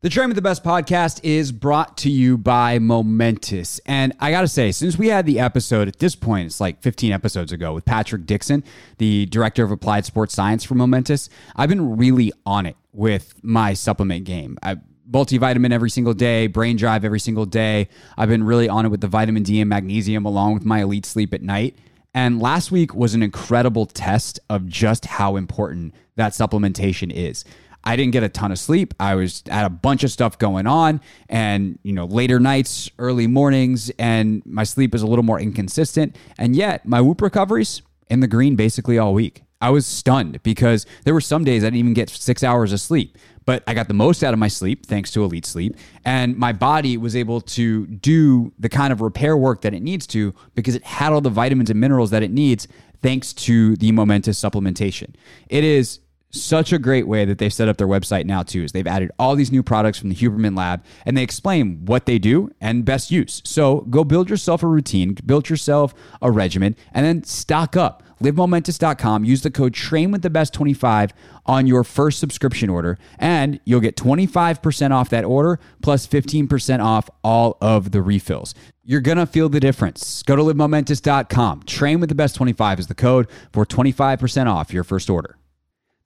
The 0.07 0.11
Train 0.11 0.29
with 0.29 0.37
the 0.37 0.41
Best 0.43 0.63
podcast 0.63 1.19
is 1.25 1.51
brought 1.51 1.97
to 1.97 2.09
you 2.09 2.39
by 2.39 2.79
Momentous. 2.79 3.81
And 3.87 4.13
I 4.21 4.31
got 4.31 4.43
to 4.43 4.47
say, 4.47 4.71
since 4.71 4.97
we 4.97 5.09
had 5.09 5.27
the 5.27 5.41
episode 5.41 5.89
at 5.89 5.99
this 5.99 6.15
point, 6.15 6.47
it's 6.47 6.61
like 6.61 6.81
15 6.81 7.11
episodes 7.11 7.51
ago 7.51 7.75
with 7.75 7.85
Patrick 7.85 8.25
Dixon, 8.25 8.63
the 8.99 9.27
director 9.27 9.65
of 9.65 9.73
applied 9.73 10.05
sports 10.05 10.33
science 10.33 10.63
for 10.63 10.77
Momentous, 10.77 11.29
I've 11.57 11.69
been 11.69 11.97
really 11.97 12.33
on 12.47 12.67
it 12.67 12.77
with 12.93 13.35
my 13.43 13.75
supplement 13.75 14.27
game. 14.27 14.59
I 14.63 14.77
multivitamin 15.11 15.73
every 15.73 15.91
single 15.91 16.15
day, 16.15 16.47
brain 16.47 16.77
drive 16.77 17.05
every 17.05 17.19
single 17.19 17.45
day. 17.45 17.89
I've 18.17 18.29
been 18.29 18.45
really 18.45 18.69
on 18.69 18.87
it 18.87 18.91
with 18.91 19.01
the 19.01 19.09
vitamin 19.09 19.43
D 19.43 19.61
and 19.61 19.69
magnesium 19.69 20.25
along 20.25 20.55
with 20.55 20.65
my 20.65 20.83
elite 20.83 21.05
sleep 21.05 21.35
at 21.35 21.43
night. 21.43 21.77
And 22.15 22.41
last 22.41 22.71
week 22.71 22.95
was 22.95 23.15
an 23.15 23.25
incredible 23.25 23.87
test 23.87 24.39
of 24.49 24.69
just 24.69 25.05
how 25.05 25.35
important 25.35 25.95
that 26.15 26.33
supplementation 26.33 27.13
is. 27.13 27.45
I 27.87 27.95
didn't 27.95 28.13
get 28.13 28.25
a 28.25 28.29
ton 28.29 28.51
of 28.51 28.59
sleep. 28.59 28.93
I 28.99 29.15
was 29.15 29.45
had 29.49 29.65
a 29.65 29.71
bunch 29.71 30.03
of 30.03 30.11
stuff 30.11 30.39
going 30.39 30.67
on 30.67 31.01
and, 31.29 31.79
you 31.85 31.93
know, 31.93 32.05
later 32.05 32.41
nights, 32.41 32.91
early 32.99 33.29
mornings, 33.29 33.91
and 33.91 34.43
my 34.45 34.65
sleep 34.65 34.95
is 34.95 35.03
a 35.03 35.07
little 35.07 35.23
more 35.23 35.39
inconsistent. 35.39 36.17
And 36.37 36.57
yet 36.57 36.85
my 36.85 37.01
whoop 37.01 37.23
recoveries 37.23 37.83
in 38.11 38.21
the 38.21 38.27
green 38.27 38.57
basically 38.57 38.99
all 38.99 39.15
week. 39.15 39.45
I 39.61 39.71
was 39.71 39.87
stunned 39.87 40.43
because 40.43 40.85
there 41.05 41.15
were 41.15 41.21
some 41.21 41.45
days 41.45 41.63
I 41.63 41.69
didn't 41.69 41.79
even 41.79 41.95
get 41.95 42.11
six 42.11 42.43
hours 42.43 42.73
of 42.73 42.81
sleep, 42.81 43.17
but 43.47 43.63
I 43.67 43.73
got 43.73 43.89
the 43.89 43.95
most 43.95 44.23
out 44.23 44.35
of 44.35 44.39
my 44.39 44.49
sleep 44.49 44.85
thanks 44.85 45.11
to 45.13 45.25
Elite 45.25 45.47
Sleep. 45.47 45.77
And 46.05 46.37
my 46.37 46.53
body 46.53 46.99
was 46.99 47.17
able 47.17 47.41
to 47.41 47.87
do 47.87 48.53
the 48.59 48.69
kind 48.69 48.93
of 48.93 49.01
repair 49.01 49.37
work 49.37 49.63
that 49.63 49.73
it 49.73 49.81
needs 49.81 50.07
to 50.09 50.35
because 50.55 50.75
it 50.75 50.85
had 50.85 51.13
all 51.13 51.21
the 51.21 51.31
vitamins 51.31 51.71
and 51.71 51.81
minerals 51.81 52.11
that 52.11 52.23
it 52.23 52.33
needs 52.33 52.69
thanks 53.01 53.33
to 53.33 53.77
the 53.77 53.93
momentous 53.93 54.39
supplementation. 54.41 55.15
It 55.49 55.65
is 55.65 56.01
such 56.31 56.73
a 56.73 56.79
great 56.79 57.07
way 57.07 57.25
that 57.25 57.39
they've 57.39 57.53
set 57.53 57.69
up 57.69 57.77
their 57.77 57.87
website 57.87 58.25
now 58.25 58.43
too 58.43 58.63
is 58.63 58.73
they've 58.73 58.87
added 58.87 59.11
all 59.19 59.35
these 59.35 59.53
new 59.53 59.63
products 59.63 59.99
from 59.99 60.09
the 60.09 60.15
huberman 60.15 60.57
lab 60.57 60.85
and 61.05 61.17
they 61.17 61.23
explain 61.23 61.85
what 61.85 62.07
they 62.07 62.19
do 62.19 62.51
and 62.61 62.85
best 62.85 63.11
use. 63.11 63.43
So 63.45 63.83
go 63.83 64.05
build 64.05 64.31
yourself 64.31 64.63
a 64.63 64.67
routine 64.67 65.17
build 65.27 65.49
yourself 65.49 65.95
a 66.21 66.31
regimen 66.31 66.77
and 66.93 67.05
then 67.05 67.25
stock 67.25 67.77
up. 67.77 68.03
Livemomentous.com 68.21 69.25
use 69.25 69.43
the 69.43 69.51
code 69.51 69.75
train 69.75 70.11
with 70.11 70.23
the 70.23 70.31
best 70.31 70.55
25 70.55 71.13
on 71.45 71.67
your 71.67 71.85
first 71.85 72.19
subscription 72.19 72.71
order 72.71 72.99
and 73.19 73.61
you'll 73.65 73.81
get 73.81 73.97
25% 73.97 74.91
off 74.91 75.11
that 75.11 75.25
order 75.25 75.61
plus 75.83 76.07
15% 76.07 76.83
off 76.83 77.11
all 77.23 77.59
of 77.61 77.93
the 77.93 78.03
refills. 78.03 78.55
You're 78.85 79.01
gonna 79.01 79.27
feel 79.27 79.49
the 79.49 79.61
difference. 79.61 80.23
Go 80.23 80.37
to 80.37 80.43
livemomentous.com 80.43 81.65
train 81.65 82.01
with 82.01 82.09
the 82.09 82.15
best 82.15 82.37
25 82.37 82.81
is 82.81 82.87
the 82.87 82.95
code 82.95 83.29
for 83.53 83.67
25% 83.67 84.47
off 84.47 84.73
your 84.73 84.85
first 84.85 85.11
order 85.11 85.37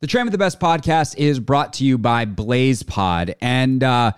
the 0.00 0.06
Train 0.06 0.24
with 0.24 0.32
the 0.32 0.38
Best 0.38 0.58
podcast 0.58 1.16
is 1.18 1.38
brought 1.38 1.74
to 1.74 1.84
you 1.84 1.98
by 1.98 2.24
Blaze 2.24 2.82
Pod. 2.82 3.34
And 3.40 3.84
uh, 3.84 4.12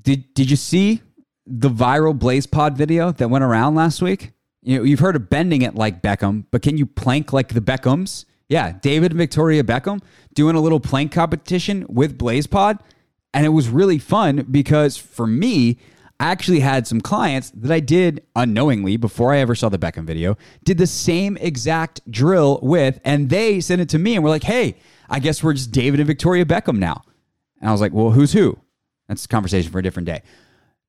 did 0.00 0.32
did 0.34 0.50
you 0.50 0.56
see 0.56 1.02
the 1.46 1.68
viral 1.68 2.16
Blaze 2.16 2.46
Pod 2.46 2.76
video 2.76 3.10
that 3.12 3.28
went 3.28 3.42
around 3.42 3.74
last 3.74 4.00
week? 4.00 4.32
You 4.62 4.78
know, 4.78 4.84
you've 4.84 5.00
heard 5.00 5.16
of 5.16 5.28
bending 5.28 5.62
it 5.62 5.74
like 5.74 6.00
Beckham, 6.00 6.44
but 6.50 6.62
can 6.62 6.78
you 6.78 6.86
plank 6.86 7.32
like 7.32 7.48
the 7.48 7.60
Beckhams? 7.60 8.24
Yeah, 8.48 8.72
David 8.72 9.10
and 9.10 9.18
Victoria 9.18 9.64
Beckham 9.64 10.00
doing 10.32 10.54
a 10.54 10.60
little 10.60 10.80
plank 10.80 11.10
competition 11.12 11.86
with 11.88 12.16
Blaze 12.16 12.46
Pod. 12.46 12.78
And 13.32 13.44
it 13.44 13.48
was 13.48 13.68
really 13.68 13.98
fun 13.98 14.46
because 14.48 14.96
for 14.96 15.26
me, 15.26 15.78
Actually 16.24 16.60
had 16.60 16.86
some 16.86 17.02
clients 17.02 17.50
that 17.50 17.70
I 17.70 17.80
did 17.80 18.24
unknowingly 18.34 18.96
before 18.96 19.34
I 19.34 19.40
ever 19.40 19.54
saw 19.54 19.68
the 19.68 19.78
Beckham 19.78 20.06
video, 20.06 20.38
did 20.64 20.78
the 20.78 20.86
same 20.86 21.36
exact 21.36 22.00
drill 22.10 22.60
with, 22.62 22.98
and 23.04 23.28
they 23.28 23.60
sent 23.60 23.82
it 23.82 23.90
to 23.90 23.98
me 23.98 24.14
and 24.14 24.24
were 24.24 24.30
like, 24.30 24.44
hey, 24.44 24.76
I 25.10 25.18
guess 25.18 25.42
we're 25.42 25.52
just 25.52 25.70
David 25.70 26.00
and 26.00 26.06
Victoria 26.06 26.46
Beckham 26.46 26.78
now. 26.78 27.02
And 27.60 27.68
I 27.68 27.72
was 27.72 27.82
like, 27.82 27.92
well, 27.92 28.10
who's 28.10 28.32
who? 28.32 28.58
That's 29.06 29.26
a 29.26 29.28
conversation 29.28 29.70
for 29.70 29.78
a 29.80 29.82
different 29.82 30.06
day. 30.06 30.22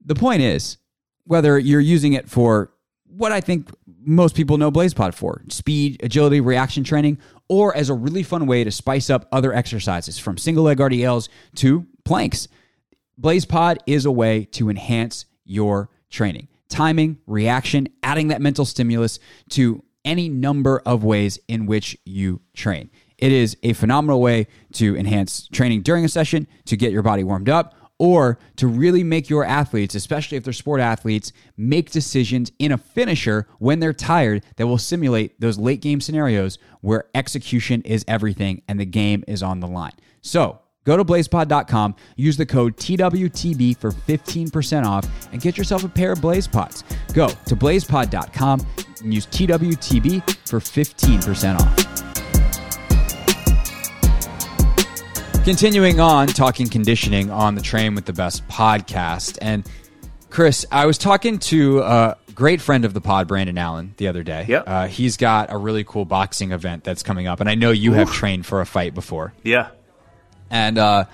The 0.06 0.16
point 0.16 0.42
is, 0.42 0.78
whether 1.26 1.60
you're 1.60 1.82
using 1.82 2.14
it 2.14 2.30
for 2.30 2.72
what 3.04 3.34
I 3.34 3.42
think 3.42 3.70
most 4.06 4.36
people 4.36 4.58
know 4.58 4.72
BlazePod 4.72 5.16
for 5.16 5.42
speed, 5.50 6.00
agility, 6.02 6.40
reaction 6.40 6.86
training, 6.86 7.18
or 7.50 7.76
as 7.76 7.90
a 7.90 7.94
really 7.94 8.24
fun 8.24 8.48
way 8.48 8.64
to 8.64 8.72
spice 8.72 9.10
up 9.10 9.28
other 9.34 9.54
exercises 9.54 10.18
from 10.18 10.38
single 10.38 10.64
leg 10.64 10.78
RDLs 10.78 11.28
to 11.56 11.86
planks. 12.06 12.48
BlazePod 13.20 13.78
is 13.86 14.06
a 14.06 14.12
way 14.12 14.46
to 14.46 14.70
enhance 14.70 15.26
your 15.46 15.90
training, 16.10 16.48
timing, 16.70 17.18
reaction, 17.28 17.88
adding 18.04 18.30
that 18.30 18.42
mental 18.42 18.66
stimulus 18.66 19.20
to 19.50 19.84
any 20.04 20.30
number 20.30 20.82
of 20.86 21.04
ways 21.04 21.40
in 21.48 21.66
which 21.66 21.98
you 22.06 22.42
train. 22.54 22.90
It 23.18 23.32
is 23.32 23.58
a 23.64 23.74
phenomenal 23.74 24.22
way 24.22 24.48
to 24.74 24.96
enhance 24.96 25.48
training 25.48 25.82
during 25.82 26.06
a 26.06 26.10
session, 26.10 26.48
to 26.66 26.78
get 26.78 26.92
your 26.92 27.02
body 27.02 27.24
warmed 27.24 27.50
up, 27.50 27.74
or 27.98 28.38
to 28.58 28.68
really 28.68 29.04
make 29.04 29.30
your 29.30 29.46
athletes, 29.46 29.96
especially 29.96 30.38
if 30.38 30.44
they're 30.44 30.54
sport 30.54 30.82
athletes, 30.82 31.32
make 31.56 31.92
decisions 31.92 32.52
in 32.60 32.74
a 32.74 32.78
finisher 32.78 33.48
when 33.60 33.80
they're 33.80 33.94
tired 33.94 34.44
that 34.58 34.68
will 34.68 34.78
simulate 34.78 35.40
those 35.40 35.58
late 35.58 35.82
game 35.82 36.02
scenarios 36.02 36.58
where 36.82 37.06
execution 37.16 37.82
is 37.84 38.04
everything 38.08 38.62
and 38.68 38.80
the 38.80 38.86
game 38.86 39.24
is 39.28 39.42
on 39.42 39.62
the 39.62 39.68
line. 39.68 39.94
So, 40.22 40.60
Go 40.86 40.96
to 40.96 41.04
blazepod.com, 41.04 41.96
use 42.16 42.38
the 42.38 42.46
code 42.46 42.78
TWTB 42.78 43.78
for 43.78 43.92
15% 43.92 44.86
off, 44.86 45.06
and 45.32 45.42
get 45.42 45.58
yourself 45.58 45.84
a 45.84 45.90
pair 45.90 46.12
of 46.12 46.20
BlazePods. 46.20 46.84
Go 47.14 47.28
to 47.28 47.56
blazepod.com 47.56 48.66
and 49.02 49.14
use 49.14 49.26
TWTB 49.26 50.22
for 50.48 50.60
15% 50.60 51.60
off. 51.60 51.96
Continuing 55.44 56.00
on, 56.00 56.28
talking 56.28 56.68
conditioning 56.68 57.30
on 57.30 57.56
the 57.56 57.62
Train 57.62 57.94
with 57.96 58.06
the 58.06 58.14
Best 58.14 58.48
podcast. 58.48 59.38
And 59.42 59.68
Chris, 60.30 60.66
I 60.72 60.86
was 60.86 60.98
talking 60.98 61.40
to 61.40 61.82
a 61.82 62.18
great 62.34 62.62
friend 62.62 62.86
of 62.86 62.94
the 62.94 63.02
pod, 63.02 63.28
Brandon 63.28 63.58
Allen, 63.58 63.94
the 63.98 64.08
other 64.08 64.22
day. 64.24 64.46
Yep. 64.48 64.64
Uh, 64.68 64.88
he's 64.88 65.18
got 65.18 65.52
a 65.52 65.58
really 65.58 65.84
cool 65.84 66.06
boxing 66.06 66.52
event 66.52 66.84
that's 66.84 67.04
coming 67.04 67.26
up. 67.28 67.40
And 67.42 67.50
I 67.50 67.56
know 67.56 67.72
you 67.72 67.94
have 67.94 68.12
trained 68.12 68.46
for 68.46 68.62
a 68.62 68.66
fight 68.66 68.94
before. 68.94 69.34
Yeah. 69.44 69.70
And 70.50 70.78
uh, 70.78 71.06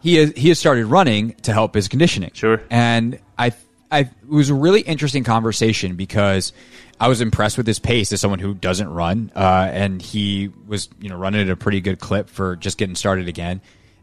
he, 0.00 0.16
has, 0.16 0.32
he 0.36 0.48
has 0.48 0.58
started 0.58 0.86
running 0.86 1.32
to 1.42 1.52
help 1.52 1.74
his 1.74 1.88
conditioning. 1.88 2.30
Sure. 2.34 2.62
And 2.70 3.18
I, 3.38 3.52
I, 3.90 4.00
it 4.00 4.10
was 4.26 4.50
a 4.50 4.54
really 4.54 4.80
interesting 4.80 5.24
conversation 5.24 5.96
because 5.96 6.52
I 7.00 7.08
was 7.08 7.20
impressed 7.20 7.56
with 7.56 7.66
his 7.66 7.78
pace 7.78 8.12
as 8.12 8.20
someone 8.20 8.40
who 8.40 8.54
doesn't 8.54 8.88
run, 8.88 9.30
uh, 9.34 9.68
and 9.72 10.02
he 10.02 10.50
was 10.66 10.88
you 11.00 11.08
know 11.08 11.16
running 11.16 11.42
at 11.42 11.48
a 11.48 11.56
pretty 11.56 11.80
good 11.80 12.00
clip 12.00 12.28
for 12.28 12.56
just 12.56 12.76
getting 12.76 12.96
started 12.96 13.28
again. 13.28 13.60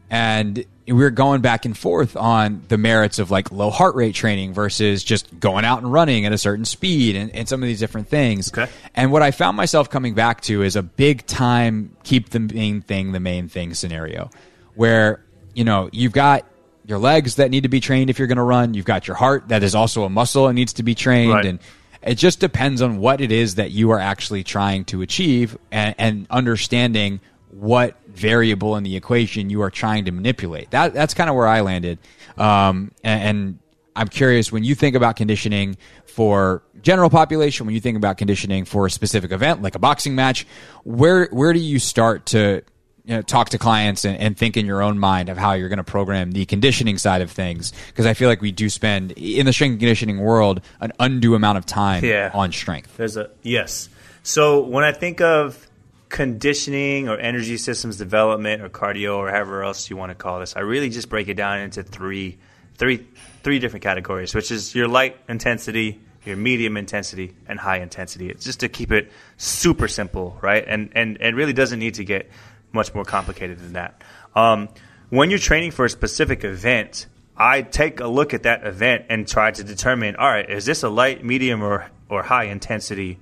And 0.08 0.64
we 0.86 0.92
were 0.92 1.10
going 1.10 1.40
back 1.40 1.64
and 1.64 1.76
forth 1.76 2.16
on 2.16 2.62
the 2.68 2.78
merits 2.78 3.18
of 3.18 3.30
like 3.30 3.50
low 3.50 3.70
heart 3.70 3.96
rate 3.96 4.14
training 4.14 4.54
versus 4.54 5.02
just 5.02 5.38
going 5.40 5.64
out 5.64 5.82
and 5.82 5.92
running 5.92 6.24
at 6.26 6.32
a 6.32 6.38
certain 6.38 6.64
speed 6.64 7.16
and, 7.16 7.34
and 7.34 7.48
some 7.48 7.60
of 7.60 7.66
these 7.66 7.80
different 7.80 8.08
things. 8.08 8.52
Okay. 8.52 8.70
And 8.94 9.10
what 9.10 9.22
I 9.22 9.32
found 9.32 9.56
myself 9.56 9.90
coming 9.90 10.14
back 10.14 10.42
to 10.42 10.62
is 10.62 10.76
a 10.76 10.82
big 10.82 11.26
time 11.26 11.96
keep 12.04 12.30
the 12.30 12.38
main 12.38 12.82
thing 12.82 13.12
the 13.12 13.20
main 13.20 13.48
thing 13.48 13.74
scenario 13.74 14.30
where, 14.76 15.24
you 15.54 15.64
know, 15.64 15.90
you've 15.92 16.12
got 16.12 16.46
your 16.86 16.98
legs 16.98 17.36
that 17.36 17.50
need 17.50 17.64
to 17.64 17.68
be 17.68 17.80
trained 17.80 18.10
if 18.10 18.18
you're 18.18 18.28
going 18.28 18.36
to 18.36 18.44
run. 18.44 18.74
You've 18.74 18.84
got 18.84 19.08
your 19.08 19.16
heart 19.16 19.48
that 19.48 19.62
is 19.62 19.74
also 19.74 20.04
a 20.04 20.08
muscle 20.08 20.46
and 20.46 20.54
needs 20.54 20.74
to 20.74 20.82
be 20.82 20.94
trained. 20.94 21.32
Right. 21.32 21.46
And 21.46 21.58
it 22.02 22.14
just 22.14 22.38
depends 22.38 22.80
on 22.82 22.98
what 22.98 23.20
it 23.20 23.32
is 23.32 23.56
that 23.56 23.72
you 23.72 23.90
are 23.90 23.98
actually 23.98 24.44
trying 24.44 24.84
to 24.86 25.02
achieve 25.02 25.58
and, 25.72 25.94
and 25.98 26.26
understanding 26.30 27.20
what 27.50 27.96
variable 28.06 28.76
in 28.76 28.84
the 28.84 28.96
equation 28.96 29.50
you 29.50 29.62
are 29.62 29.70
trying 29.70 30.04
to 30.04 30.12
manipulate. 30.12 30.70
That 30.70 30.94
that's 30.94 31.14
kind 31.14 31.28
of 31.28 31.36
where 31.36 31.48
I 31.48 31.62
landed. 31.62 31.98
Um, 32.36 32.92
and, 33.02 33.22
and 33.22 33.58
I'm 33.96 34.08
curious 34.08 34.52
when 34.52 34.62
you 34.62 34.74
think 34.74 34.94
about 34.94 35.16
conditioning 35.16 35.76
for 36.04 36.62
general 36.82 37.10
population, 37.10 37.66
when 37.66 37.74
you 37.74 37.80
think 37.80 37.96
about 37.96 38.18
conditioning 38.18 38.66
for 38.66 38.86
a 38.86 38.90
specific 38.90 39.32
event 39.32 39.62
like 39.62 39.74
a 39.74 39.78
boxing 39.78 40.14
match, 40.14 40.46
where 40.84 41.28
where 41.32 41.52
do 41.52 41.58
you 41.58 41.78
start 41.78 42.26
to 42.26 42.62
you 43.06 43.14
know, 43.14 43.22
talk 43.22 43.50
to 43.50 43.58
clients 43.58 44.04
and, 44.04 44.18
and 44.18 44.36
think 44.36 44.56
in 44.56 44.66
your 44.66 44.82
own 44.82 44.98
mind 44.98 45.28
of 45.28 45.38
how 45.38 45.52
you're 45.52 45.68
going 45.68 45.76
to 45.78 45.84
program 45.84 46.32
the 46.32 46.44
conditioning 46.44 46.98
side 46.98 47.22
of 47.22 47.30
things? 47.30 47.72
Because 47.88 48.04
I 48.04 48.14
feel 48.14 48.28
like 48.28 48.40
we 48.40 48.52
do 48.52 48.68
spend 48.68 49.12
in 49.12 49.46
the 49.46 49.52
strength 49.52 49.72
and 49.74 49.80
conditioning 49.80 50.18
world 50.18 50.60
an 50.80 50.92
undue 50.98 51.34
amount 51.34 51.58
of 51.58 51.66
time 51.66 52.04
Yeah. 52.04 52.30
on 52.34 52.52
strength. 52.52 52.96
There's 52.96 53.16
a 53.16 53.30
yes. 53.42 53.88
So 54.24 54.60
when 54.60 54.82
I 54.84 54.92
think 54.92 55.20
of 55.20 55.66
conditioning 56.08 57.08
or 57.08 57.16
energy 57.18 57.56
systems 57.56 57.96
development 57.96 58.62
or 58.62 58.68
cardio 58.68 59.16
or 59.16 59.30
however 59.30 59.62
else 59.62 59.88
you 59.90 59.96
want 59.96 60.10
to 60.10 60.14
call 60.16 60.40
this, 60.40 60.56
I 60.56 60.60
really 60.60 60.88
just 60.90 61.08
break 61.08 61.28
it 61.28 61.34
down 61.34 61.60
into 61.60 61.82
three, 61.82 62.38
three, 62.76 63.06
three 63.42 63.58
different 63.60 63.82
categories, 63.84 64.34
which 64.34 64.50
is 64.50 64.74
your 64.74 64.88
light 64.88 65.16
intensity, 65.28 66.00
your 66.24 66.36
medium 66.36 66.76
intensity, 66.76 67.34
and 67.46 67.58
high 67.58 67.78
intensity. 67.78 68.28
It's 68.30 68.44
just 68.44 68.60
to 68.60 68.68
keep 68.68 68.90
it 68.90 69.12
super 69.36 69.86
simple, 69.86 70.36
right? 70.42 70.64
And 70.66 70.90
and 70.94 71.18
and 71.20 71.36
really 71.36 71.52
doesn't 71.52 71.78
need 71.78 71.94
to 71.94 72.04
get 72.04 72.28
much 72.72 72.94
more 72.94 73.04
complicated 73.04 73.58
than 73.58 73.74
that. 73.74 74.02
Um, 74.34 74.68
when 75.08 75.30
you're 75.30 75.38
training 75.38 75.70
for 75.70 75.84
a 75.84 75.90
specific 75.90 76.44
event, 76.44 77.06
I 77.36 77.62
take 77.62 78.00
a 78.00 78.08
look 78.08 78.34
at 78.34 78.44
that 78.44 78.66
event 78.66 79.06
and 79.08 79.28
try 79.28 79.50
to 79.50 79.62
determine, 79.62 80.16
all 80.16 80.28
right, 80.28 80.48
is 80.48 80.64
this 80.64 80.82
a 80.82 80.88
light, 80.88 81.24
medium, 81.24 81.62
or 81.62 81.90
or 82.08 82.22
high 82.22 82.44
intensity 82.44 83.18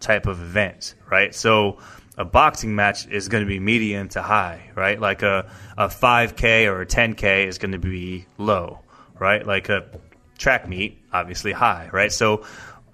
type 0.00 0.26
of 0.26 0.40
event, 0.40 0.94
right? 1.10 1.34
So 1.34 1.78
a 2.18 2.24
boxing 2.24 2.74
match 2.74 3.06
is 3.08 3.28
going 3.28 3.44
to 3.44 3.48
be 3.48 3.58
medium 3.58 4.08
to 4.10 4.22
high, 4.22 4.70
right? 4.74 5.00
Like 5.00 5.22
a, 5.22 5.50
a 5.76 5.88
5K 5.88 6.66
or 6.66 6.82
a 6.82 6.86
10K 6.86 7.46
is 7.46 7.58
going 7.58 7.72
to 7.72 7.78
be 7.78 8.26
low, 8.38 8.80
right? 9.18 9.46
Like 9.46 9.68
a 9.68 9.86
track 10.38 10.68
meet, 10.68 10.98
obviously 11.12 11.52
high, 11.52 11.88
right? 11.92 12.12
So 12.12 12.44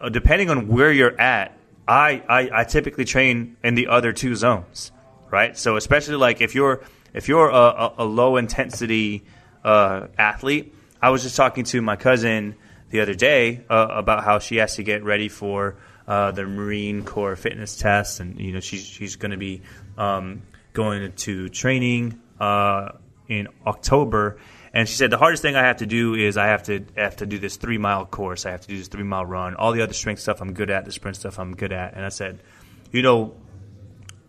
uh, 0.00 0.08
depending 0.08 0.50
on 0.50 0.68
where 0.68 0.92
you're 0.92 1.20
at, 1.20 1.56
I, 1.86 2.22
I, 2.28 2.60
I 2.60 2.64
typically 2.64 3.04
train 3.04 3.56
in 3.62 3.74
the 3.74 3.88
other 3.88 4.12
two 4.12 4.34
zones, 4.34 4.92
right? 5.32 5.56
So 5.58 5.76
especially 5.76 6.16
like 6.16 6.40
if 6.40 6.54
you're 6.54 6.84
if 7.12 7.26
you're 7.26 7.48
a, 7.48 7.54
a, 7.54 7.94
a 7.98 8.04
low 8.04 8.36
intensity 8.36 9.24
uh, 9.64 10.06
athlete, 10.16 10.74
I 11.00 11.10
was 11.10 11.24
just 11.24 11.34
talking 11.34 11.64
to 11.64 11.82
my 11.82 11.96
cousin 11.96 12.54
the 12.90 13.00
other 13.00 13.14
day 13.14 13.64
uh, 13.68 13.88
about 13.90 14.22
how 14.22 14.38
she 14.38 14.56
has 14.56 14.76
to 14.76 14.84
get 14.84 15.02
ready 15.02 15.28
for 15.28 15.76
uh, 16.06 16.30
the 16.30 16.44
Marine 16.44 17.04
Corps 17.04 17.34
fitness 17.34 17.76
test, 17.76 18.20
and 18.20 18.38
you 18.38 18.52
know 18.52 18.60
she's 18.60 18.84
she's 18.84 19.16
going 19.16 19.32
to 19.32 19.36
be 19.38 19.62
um, 19.96 20.42
going 20.74 21.12
to 21.12 21.48
training 21.48 22.20
uh, 22.38 22.92
in 23.26 23.48
October. 23.66 24.38
And 24.74 24.88
she 24.88 24.94
said 24.94 25.10
the 25.10 25.18
hardest 25.18 25.42
thing 25.42 25.54
I 25.54 25.64
have 25.64 25.78
to 25.78 25.86
do 25.86 26.14
is 26.14 26.38
I 26.38 26.46
have 26.46 26.62
to 26.64 26.84
have 26.96 27.16
to 27.16 27.26
do 27.26 27.38
this 27.38 27.56
three 27.56 27.78
mile 27.78 28.06
course. 28.06 28.46
I 28.46 28.52
have 28.52 28.62
to 28.62 28.68
do 28.68 28.76
this 28.76 28.88
three 28.88 29.02
mile 29.02 29.24
run. 29.24 29.54
All 29.54 29.72
the 29.72 29.82
other 29.82 29.92
strength 29.92 30.20
stuff 30.20 30.40
I'm 30.40 30.52
good 30.52 30.70
at. 30.70 30.84
The 30.84 30.92
sprint 30.92 31.16
stuff 31.16 31.38
I'm 31.38 31.54
good 31.54 31.72
at. 31.72 31.94
And 31.94 32.04
I 32.04 32.08
said, 32.08 32.40
you 32.90 33.02
know, 33.02 33.34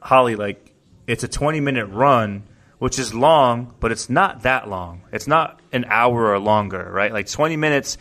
Holly, 0.01 0.35
like 0.35 0.72
it's 1.07 1.23
a 1.23 1.27
20 1.27 1.59
minute 1.59 1.87
run, 1.87 2.43
which 2.79 2.99
is 2.99 3.13
long, 3.13 3.73
but 3.79 3.91
it's 3.91 4.09
not 4.09 4.43
that 4.43 4.69
long. 4.69 5.01
It's 5.11 5.27
not 5.27 5.59
an 5.71 5.85
hour 5.87 6.31
or 6.31 6.39
longer, 6.39 6.89
right? 6.91 7.11
Like 7.11 7.29
20 7.29 7.57
minutes 7.57 7.97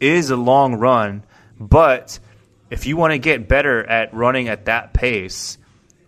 is 0.00 0.30
a 0.30 0.36
long 0.36 0.74
run, 0.76 1.24
but 1.58 2.18
if 2.70 2.86
you 2.86 2.96
want 2.96 3.12
to 3.12 3.18
get 3.18 3.48
better 3.48 3.84
at 3.84 4.12
running 4.14 4.48
at 4.48 4.66
that 4.66 4.92
pace, 4.92 5.58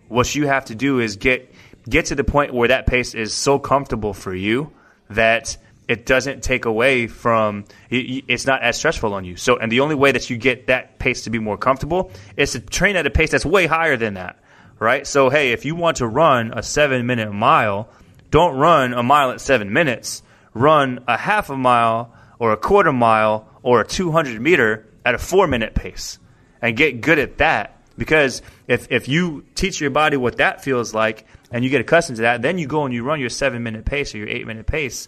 what 0.07 0.33
you 0.35 0.47
have 0.47 0.65
to 0.65 0.75
do 0.75 0.99
is 0.99 1.15
get 1.15 1.51
get 1.89 2.07
to 2.07 2.15
the 2.15 2.23
point 2.23 2.53
where 2.53 2.67
that 2.67 2.85
pace 2.85 3.13
is 3.13 3.33
so 3.33 3.59
comfortable 3.59 4.13
for 4.13 4.35
you 4.35 4.71
that 5.09 5.57
it 5.87 6.05
doesn't 6.05 6.43
take 6.43 6.65
away 6.65 7.07
from 7.07 7.63
it's 7.89 8.45
not 8.45 8.61
as 8.61 8.77
stressful 8.77 9.13
on 9.13 9.23
you. 9.23 9.37
So 9.37 9.57
and 9.57 9.71
the 9.71 9.79
only 9.79 9.95
way 9.95 10.11
that 10.11 10.29
you 10.29 10.37
get 10.37 10.67
that 10.67 10.99
pace 10.99 11.23
to 11.23 11.29
be 11.29 11.39
more 11.39 11.57
comfortable 11.57 12.11
is 12.35 12.51
to 12.51 12.59
train 12.59 12.95
at 12.95 13.05
a 13.05 13.09
pace 13.09 13.31
that's 13.31 13.45
way 13.45 13.67
higher 13.67 13.95
than 13.95 14.15
that. 14.15 14.39
Right? 14.79 15.07
So 15.07 15.29
hey, 15.29 15.51
if 15.51 15.65
you 15.65 15.75
want 15.75 15.97
to 15.97 16.07
run 16.07 16.53
a 16.55 16.61
7 16.61 17.05
minute 17.05 17.31
mile, 17.31 17.89
don't 18.29 18.55
run 18.57 18.93
a 18.93 19.03
mile 19.03 19.31
at 19.31 19.41
7 19.41 19.71
minutes. 19.71 20.21
Run 20.53 21.03
a 21.07 21.17
half 21.17 21.49
a 21.49 21.57
mile 21.57 22.13
or 22.39 22.51
a 22.51 22.57
quarter 22.57 22.93
mile 22.93 23.47
or 23.63 23.81
a 23.81 23.87
200 23.87 24.39
meter 24.41 24.87
at 25.05 25.15
a 25.15 25.17
4 25.17 25.47
minute 25.47 25.73
pace 25.73 26.19
and 26.61 26.75
get 26.75 27.01
good 27.01 27.19
at 27.19 27.37
that. 27.37 27.73
Because 27.97 28.41
if, 28.67 28.91
if 28.91 29.07
you 29.07 29.43
teach 29.55 29.81
your 29.81 29.89
body 29.89 30.17
what 30.17 30.37
that 30.37 30.63
feels 30.63 30.93
like 30.93 31.25
and 31.51 31.63
you 31.63 31.69
get 31.69 31.81
accustomed 31.81 32.17
to 32.17 32.21
that, 32.23 32.41
then 32.41 32.57
you 32.57 32.67
go 32.67 32.85
and 32.85 32.93
you 32.93 33.03
run 33.03 33.19
your 33.19 33.29
seven 33.29 33.63
minute 33.63 33.85
pace 33.85 34.13
or 34.13 34.19
your 34.19 34.29
eight 34.29 34.45
minute 34.45 34.67
pace, 34.67 35.07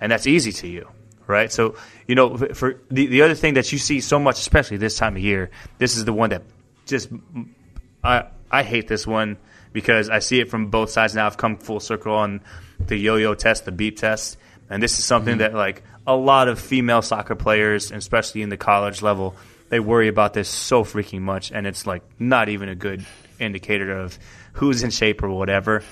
and 0.00 0.12
that's 0.12 0.26
easy 0.26 0.52
to 0.52 0.68
you, 0.68 0.88
right? 1.26 1.50
So, 1.50 1.76
you 2.06 2.14
know, 2.14 2.36
for 2.36 2.82
the, 2.90 3.06
the 3.06 3.22
other 3.22 3.34
thing 3.34 3.54
that 3.54 3.72
you 3.72 3.78
see 3.78 4.00
so 4.00 4.18
much, 4.18 4.38
especially 4.40 4.76
this 4.76 4.96
time 4.96 5.16
of 5.16 5.22
year, 5.22 5.50
this 5.78 5.96
is 5.96 6.04
the 6.04 6.12
one 6.12 6.30
that 6.30 6.42
just, 6.86 7.08
I, 8.04 8.26
I 8.50 8.62
hate 8.62 8.88
this 8.88 9.06
one 9.06 9.36
because 9.72 10.08
I 10.10 10.20
see 10.20 10.40
it 10.40 10.50
from 10.50 10.70
both 10.70 10.90
sides 10.90 11.14
now. 11.14 11.26
I've 11.26 11.36
come 11.36 11.56
full 11.56 11.80
circle 11.80 12.14
on 12.14 12.40
the 12.78 12.96
yo 12.96 13.16
yo 13.16 13.34
test, 13.34 13.64
the 13.64 13.72
beep 13.72 13.98
test. 13.98 14.36
And 14.70 14.82
this 14.82 14.98
is 14.98 15.04
something 15.04 15.38
mm-hmm. 15.38 15.52
that, 15.52 15.54
like, 15.54 15.82
a 16.06 16.14
lot 16.14 16.48
of 16.48 16.58
female 16.58 17.02
soccer 17.02 17.34
players, 17.34 17.90
especially 17.90 18.42
in 18.42 18.48
the 18.48 18.56
college 18.56 19.02
level, 19.02 19.36
they 19.68 19.80
worry 19.80 20.08
about 20.08 20.32
this 20.32 20.48
so 20.48 20.84
freaking 20.84 21.20
much, 21.20 21.52
and 21.52 21.66
it's 21.66 21.86
like 21.86 22.02
not 22.18 22.48
even 22.48 22.70
a 22.70 22.74
good 22.74 23.04
indicator 23.38 23.92
of 23.98 24.18
who's 24.54 24.82
in 24.82 24.90
shape 24.90 25.22
or 25.22 25.28
whatever. 25.28 25.84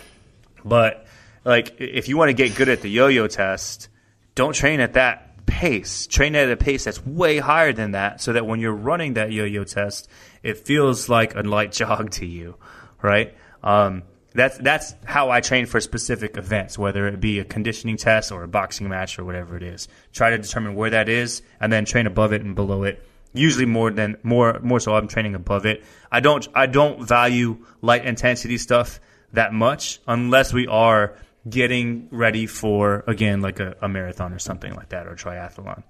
But 0.65 1.07
like, 1.45 1.77
if 1.79 2.09
you 2.09 2.17
want 2.17 2.31
to 2.31 2.35
get 2.35 2.57
good 2.57 2.71
at 2.71 2.81
the 2.81 2.89
yo-yo 2.89 3.27
test, 3.27 3.89
don't 4.35 4.55
train 4.55 4.81
at 4.81 4.95
that 4.95 5.36
pace. 5.47 6.07
Train 6.07 6.35
at 6.35 6.51
a 6.51 6.57
pace 6.57 6.85
that's 6.85 7.05
way 7.05 7.39
higher 7.39 7.73
than 7.73 7.93
that, 7.93 8.21
so 8.21 8.33
that 8.33 8.47
when 8.47 8.61
you're 8.61 8.75
running 8.75 9.15
that 9.15 9.33
yo-yo 9.33 9.65
test, 9.65 10.09
it 10.43 10.59
feels 10.59 11.09
like 11.09 11.35
a 11.35 11.41
light 11.41 11.73
jog 11.81 12.11
to 12.13 12.27
you, 12.27 12.57
right? 13.03 13.35
Um, 13.63 14.03
that's 14.35 14.59
that's 14.59 14.95
how 15.05 15.31
I 15.31 15.41
train 15.41 15.65
for 15.65 15.81
specific 15.81 16.37
events, 16.37 16.79
whether 16.79 17.07
it 17.07 17.21
be 17.21 17.39
a 17.39 17.45
conditioning 17.45 17.97
test 17.97 18.31
or 18.31 18.43
a 18.43 18.49
boxing 18.49 18.89
match 18.89 19.19
or 19.19 19.25
whatever 19.25 19.57
it 19.57 19.63
is. 19.63 19.89
Try 20.13 20.31
to 20.31 20.39
determine 20.39 20.75
where 20.75 20.91
that 20.91 21.09
is, 21.09 21.43
and 21.59 21.73
then 21.73 21.87
train 21.87 22.07
above 22.07 22.33
it 22.33 22.43
and 22.43 22.55
below 22.55 22.83
it 22.83 23.03
usually 23.39 23.67
more 23.67 23.91
than 23.91 24.17
more 24.23 24.59
more 24.63 24.81
so 24.81 24.95
I'm 24.95 25.09
training 25.09 25.35
above 25.35 25.67
it. 25.67 25.85
I 26.11 26.21
don't 26.21 26.47
I 26.55 26.67
don't 26.67 27.07
value 27.07 27.65
light 27.83 28.05
intensity 28.05 28.59
stuff 28.59 29.01
that 29.33 29.53
much 29.53 30.01
unless 30.07 30.53
we 30.53 30.67
are 30.67 31.17
getting 31.49 32.09
ready 32.11 32.47
for 32.47 33.05
again 33.07 33.41
like 33.41 33.61
a, 33.61 33.77
a 33.81 33.89
marathon 33.89 34.33
or 34.33 34.39
something 34.39 34.75
like 34.75 34.91
that 34.91 35.07
or 35.07 35.15
triathlon. 35.15 35.83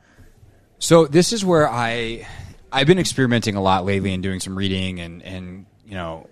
So 0.79 1.07
this 1.07 1.33
is 1.33 1.45
where 1.45 1.69
I 1.69 2.27
I've 2.71 2.87
been 2.87 2.99
experimenting 2.99 3.57
a 3.57 3.63
lot 3.63 3.85
lately 3.85 4.13
and 4.13 4.23
doing 4.23 4.41
some 4.41 4.57
reading 4.57 5.01
and 5.01 5.23
and 5.23 5.67
you 5.87 5.95
know 5.95 6.29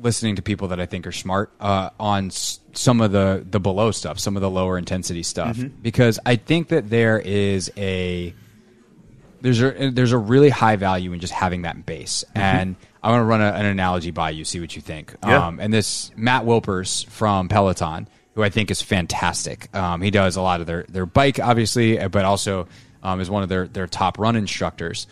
listening 0.00 0.36
to 0.36 0.42
people 0.42 0.68
that 0.68 0.80
I 0.80 0.86
think 0.86 1.06
are 1.06 1.12
smart 1.12 1.52
uh, 1.60 1.90
on 1.98 2.26
s- 2.26 2.60
some 2.72 3.00
of 3.00 3.12
the 3.12 3.44
the 3.48 3.60
below 3.60 3.90
stuff, 3.90 4.18
some 4.18 4.36
of 4.36 4.42
the 4.42 4.50
lower 4.50 4.78
intensity 4.78 5.22
stuff, 5.22 5.56
mm-hmm. 5.56 5.80
because 5.82 6.18
I 6.24 6.36
think 6.36 6.68
that 6.68 6.88
there 6.90 7.18
is 7.18 7.70
a 7.76 8.34
there's 9.40 9.62
a 9.62 9.90
there's 9.90 10.12
a 10.12 10.18
really 10.18 10.50
high 10.50 10.76
value 10.76 11.12
in 11.12 11.20
just 11.20 11.32
having 11.32 11.62
that 11.62 11.86
base. 11.86 12.24
Mm-hmm. 12.28 12.38
And 12.38 12.76
I 13.02 13.10
want 13.10 13.20
to 13.20 13.24
run 13.24 13.40
a, 13.40 13.52
an 13.52 13.66
analogy 13.66 14.10
by 14.10 14.30
you, 14.30 14.44
see 14.44 14.60
what 14.60 14.74
you 14.76 14.82
think. 14.82 15.14
Yeah. 15.24 15.46
Um, 15.46 15.60
and 15.60 15.72
this 15.72 16.10
Matt 16.16 16.44
Wilpers 16.44 17.06
from 17.06 17.48
Peloton, 17.48 18.08
who 18.36 18.44
I 18.44 18.50
think 18.50 18.70
is 18.70 18.80
fantastic. 18.80 19.74
Um, 19.74 20.02
he 20.02 20.12
does 20.12 20.36
a 20.36 20.42
lot 20.42 20.60
of 20.60 20.66
their 20.66 20.84
their 20.88 21.06
bike, 21.06 21.40
obviously, 21.40 21.96
but 22.08 22.24
also 22.24 22.68
um, 23.02 23.20
is 23.20 23.28
one 23.28 23.42
of 23.42 23.48
their 23.48 23.66
their 23.66 23.86
top 23.86 24.18
run 24.18 24.36
instructors. 24.36 25.08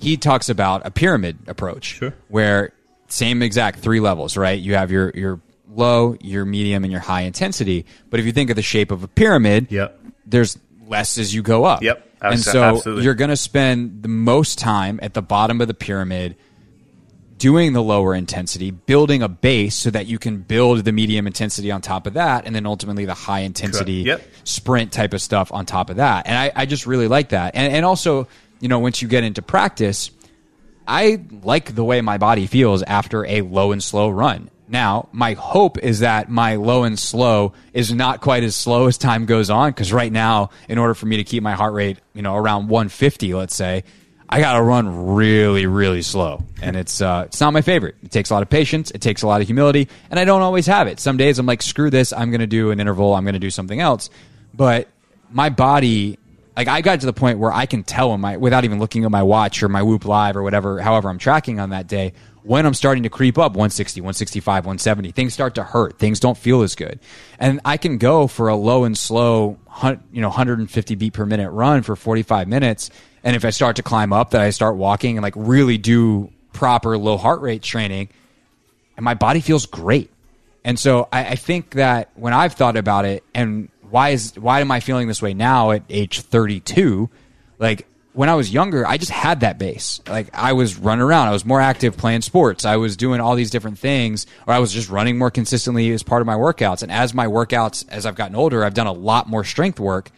He 0.00 0.16
talks 0.16 0.48
about 0.48 0.86
a 0.86 0.90
pyramid 0.92 1.38
approach, 1.48 1.96
sure. 1.96 2.14
where 2.28 2.72
same 3.08 3.42
exact 3.42 3.80
three 3.80 3.98
levels, 3.98 4.36
right? 4.36 4.58
You 4.58 4.74
have 4.74 4.92
your 4.92 5.10
your 5.10 5.40
low, 5.68 6.16
your 6.20 6.44
medium, 6.44 6.84
and 6.84 6.92
your 6.92 7.00
high 7.00 7.22
intensity. 7.22 7.84
But 8.10 8.20
if 8.20 8.26
you 8.26 8.32
think 8.32 8.48
of 8.48 8.56
the 8.56 8.62
shape 8.62 8.92
of 8.92 9.02
a 9.02 9.08
pyramid, 9.08 9.66
yep. 9.70 9.98
there's 10.24 10.56
less 10.86 11.18
as 11.18 11.34
you 11.34 11.42
go 11.42 11.64
up. 11.64 11.82
Yep. 11.82 12.04
And 12.20 12.40
so 12.40 12.82
you're 13.00 13.14
going 13.14 13.30
to 13.30 13.36
spend 13.36 14.02
the 14.02 14.08
most 14.08 14.58
time 14.58 14.98
at 15.02 15.14
the 15.14 15.22
bottom 15.22 15.60
of 15.60 15.68
the 15.68 15.74
pyramid 15.74 16.36
doing 17.38 17.72
the 17.72 17.82
lower 17.82 18.14
intensity, 18.14 18.70
building 18.70 19.22
a 19.22 19.28
base 19.28 19.74
so 19.74 19.90
that 19.90 20.06
you 20.06 20.18
can 20.18 20.38
build 20.38 20.84
the 20.84 20.92
medium 20.92 21.26
intensity 21.26 21.70
on 21.70 21.80
top 21.80 22.06
of 22.06 22.14
that, 22.14 22.46
and 22.46 22.54
then 22.54 22.66
ultimately 22.66 23.04
the 23.04 23.14
high 23.14 23.40
intensity 23.40 24.02
yep. 24.02 24.22
sprint 24.44 24.92
type 24.92 25.14
of 25.14 25.22
stuff 25.22 25.52
on 25.52 25.64
top 25.64 25.90
of 25.90 25.96
that. 25.96 26.26
And 26.26 26.36
I, 26.36 26.52
I 26.54 26.66
just 26.66 26.86
really 26.86 27.08
like 27.08 27.30
that. 27.30 27.54
And, 27.54 27.72
and 27.72 27.86
also, 27.86 28.28
you 28.60 28.68
know, 28.68 28.80
once 28.80 29.00
you 29.00 29.08
get 29.08 29.24
into 29.24 29.40
practice, 29.40 30.10
I 30.86 31.22
like 31.42 31.74
the 31.74 31.84
way 31.84 32.00
my 32.00 32.18
body 32.18 32.46
feels 32.46 32.82
after 32.82 33.24
a 33.24 33.42
low 33.42 33.72
and 33.72 33.82
slow 33.82 34.08
run. 34.08 34.50
Now, 34.70 35.08
my 35.12 35.32
hope 35.32 35.78
is 35.78 36.00
that 36.00 36.28
my 36.28 36.56
low 36.56 36.84
and 36.84 36.98
slow 36.98 37.54
is 37.72 37.92
not 37.92 38.20
quite 38.20 38.42
as 38.44 38.54
slow 38.54 38.86
as 38.86 38.98
time 38.98 39.24
goes 39.24 39.48
on. 39.48 39.72
Cause 39.72 39.92
right 39.92 40.12
now, 40.12 40.50
in 40.68 40.76
order 40.76 40.94
for 40.94 41.06
me 41.06 41.16
to 41.16 41.24
keep 41.24 41.42
my 41.42 41.54
heart 41.54 41.72
rate, 41.72 41.98
you 42.12 42.20
know, 42.20 42.34
around 42.36 42.68
150, 42.68 43.32
let's 43.32 43.56
say, 43.56 43.84
I 44.28 44.40
got 44.40 44.54
to 44.54 44.62
run 44.62 45.06
really, 45.06 45.66
really 45.66 46.02
slow. 46.02 46.42
And 46.60 46.76
it's, 46.76 47.00
uh, 47.00 47.24
it's 47.26 47.40
not 47.40 47.52
my 47.52 47.62
favorite. 47.62 47.94
It 48.02 48.10
takes 48.10 48.30
a 48.30 48.34
lot 48.34 48.42
of 48.42 48.50
patience. 48.50 48.90
It 48.90 49.00
takes 49.00 49.22
a 49.22 49.26
lot 49.26 49.40
of 49.40 49.48
humility. 49.48 49.88
And 50.10 50.20
I 50.20 50.24
don't 50.24 50.42
always 50.42 50.66
have 50.66 50.86
it. 50.86 51.00
Some 51.00 51.16
days 51.16 51.38
I'm 51.38 51.46
like, 51.46 51.62
screw 51.62 51.88
this. 51.88 52.12
I'm 52.12 52.30
to 52.40 52.46
do 52.46 52.70
an 52.70 52.78
interval. 52.78 53.14
I'm 53.14 53.24
to 53.34 53.38
do 53.38 53.50
something 53.50 53.80
else. 53.80 54.10
But 54.52 54.88
my 55.30 55.48
body, 55.48 56.18
like 56.56 56.68
I 56.68 56.82
got 56.82 57.00
to 57.00 57.06
the 57.06 57.12
point 57.12 57.38
where 57.38 57.52
I 57.52 57.64
can 57.66 57.84
tell 57.84 58.16
my, 58.18 58.36
without 58.36 58.64
even 58.64 58.78
looking 58.78 59.04
at 59.04 59.10
my 59.10 59.22
watch 59.22 59.62
or 59.62 59.68
my 59.68 59.82
Whoop 59.82 60.04
Live 60.04 60.36
or 60.36 60.42
whatever, 60.42 60.80
however 60.80 61.08
I'm 61.08 61.18
tracking 61.18 61.58
on 61.58 61.70
that 61.70 61.86
day, 61.86 62.12
when 62.42 62.66
I'm 62.66 62.74
starting 62.74 63.02
to 63.02 63.10
creep 63.10 63.38
up 63.38 63.52
160, 63.52 64.00
165, 64.00 64.64
170, 64.64 65.12
things 65.12 65.34
start 65.34 65.54
to 65.56 65.64
hurt. 65.64 65.98
Things 65.98 66.20
don't 66.20 66.36
feel 66.36 66.62
as 66.62 66.74
good. 66.74 67.00
And 67.38 67.60
I 67.64 67.76
can 67.76 67.98
go 67.98 68.26
for 68.26 68.48
a 68.48 68.56
low 68.56 68.84
and 68.84 68.96
slow, 68.96 69.58
you 70.12 70.20
know, 70.20 70.28
150 70.28 70.94
beat 70.94 71.12
per 71.12 71.26
minute 71.26 71.50
run 71.50 71.82
for 71.82 71.96
45 71.96 72.48
minutes. 72.48 72.90
And 73.24 73.34
if 73.36 73.44
I 73.44 73.50
start 73.50 73.76
to 73.76 73.82
climb 73.82 74.12
up, 74.12 74.30
that 74.30 74.40
I 74.40 74.50
start 74.50 74.76
walking 74.76 75.16
and 75.16 75.22
like 75.22 75.34
really 75.36 75.78
do 75.78 76.32
proper 76.52 76.98
low 76.98 77.16
heart 77.16 77.40
rate 77.40 77.62
training, 77.62 78.08
and 78.96 79.04
my 79.04 79.14
body 79.14 79.40
feels 79.40 79.66
great. 79.66 80.10
And 80.64 80.78
so 80.78 81.08
I, 81.12 81.24
I 81.24 81.34
think 81.36 81.70
that 81.72 82.10
when 82.14 82.32
I've 82.32 82.52
thought 82.52 82.76
about 82.76 83.04
it, 83.04 83.24
and 83.34 83.68
why 83.90 84.10
is 84.10 84.38
why 84.38 84.60
am 84.60 84.70
I 84.70 84.80
feeling 84.80 85.08
this 85.08 85.22
way 85.22 85.34
now 85.34 85.70
at 85.70 85.82
age 85.88 86.20
32? 86.20 87.08
Like 87.58 87.87
when 88.12 88.28
I 88.28 88.34
was 88.34 88.52
younger, 88.52 88.86
I 88.86 88.96
just 88.96 89.10
had 89.10 89.40
that 89.40 89.58
base. 89.58 90.00
Like 90.08 90.30
I 90.32 90.52
was 90.52 90.76
running 90.76 91.02
around, 91.02 91.28
I 91.28 91.32
was 91.32 91.44
more 91.44 91.60
active 91.60 91.96
playing 91.96 92.22
sports, 92.22 92.64
I 92.64 92.76
was 92.76 92.96
doing 92.96 93.20
all 93.20 93.34
these 93.34 93.50
different 93.50 93.78
things, 93.78 94.26
or 94.46 94.54
I 94.54 94.58
was 94.58 94.72
just 94.72 94.88
running 94.88 95.18
more 95.18 95.30
consistently 95.30 95.90
as 95.92 96.02
part 96.02 96.20
of 96.20 96.26
my 96.26 96.34
workouts. 96.34 96.82
And 96.82 96.90
as 96.90 97.14
my 97.14 97.26
workouts, 97.26 97.86
as 97.88 98.06
I've 98.06 98.16
gotten 98.16 98.36
older, 98.36 98.64
I've 98.64 98.74
done 98.74 98.86
a 98.86 98.92
lot 98.92 99.28
more 99.28 99.44
strength 99.44 99.78
work, 99.78 100.10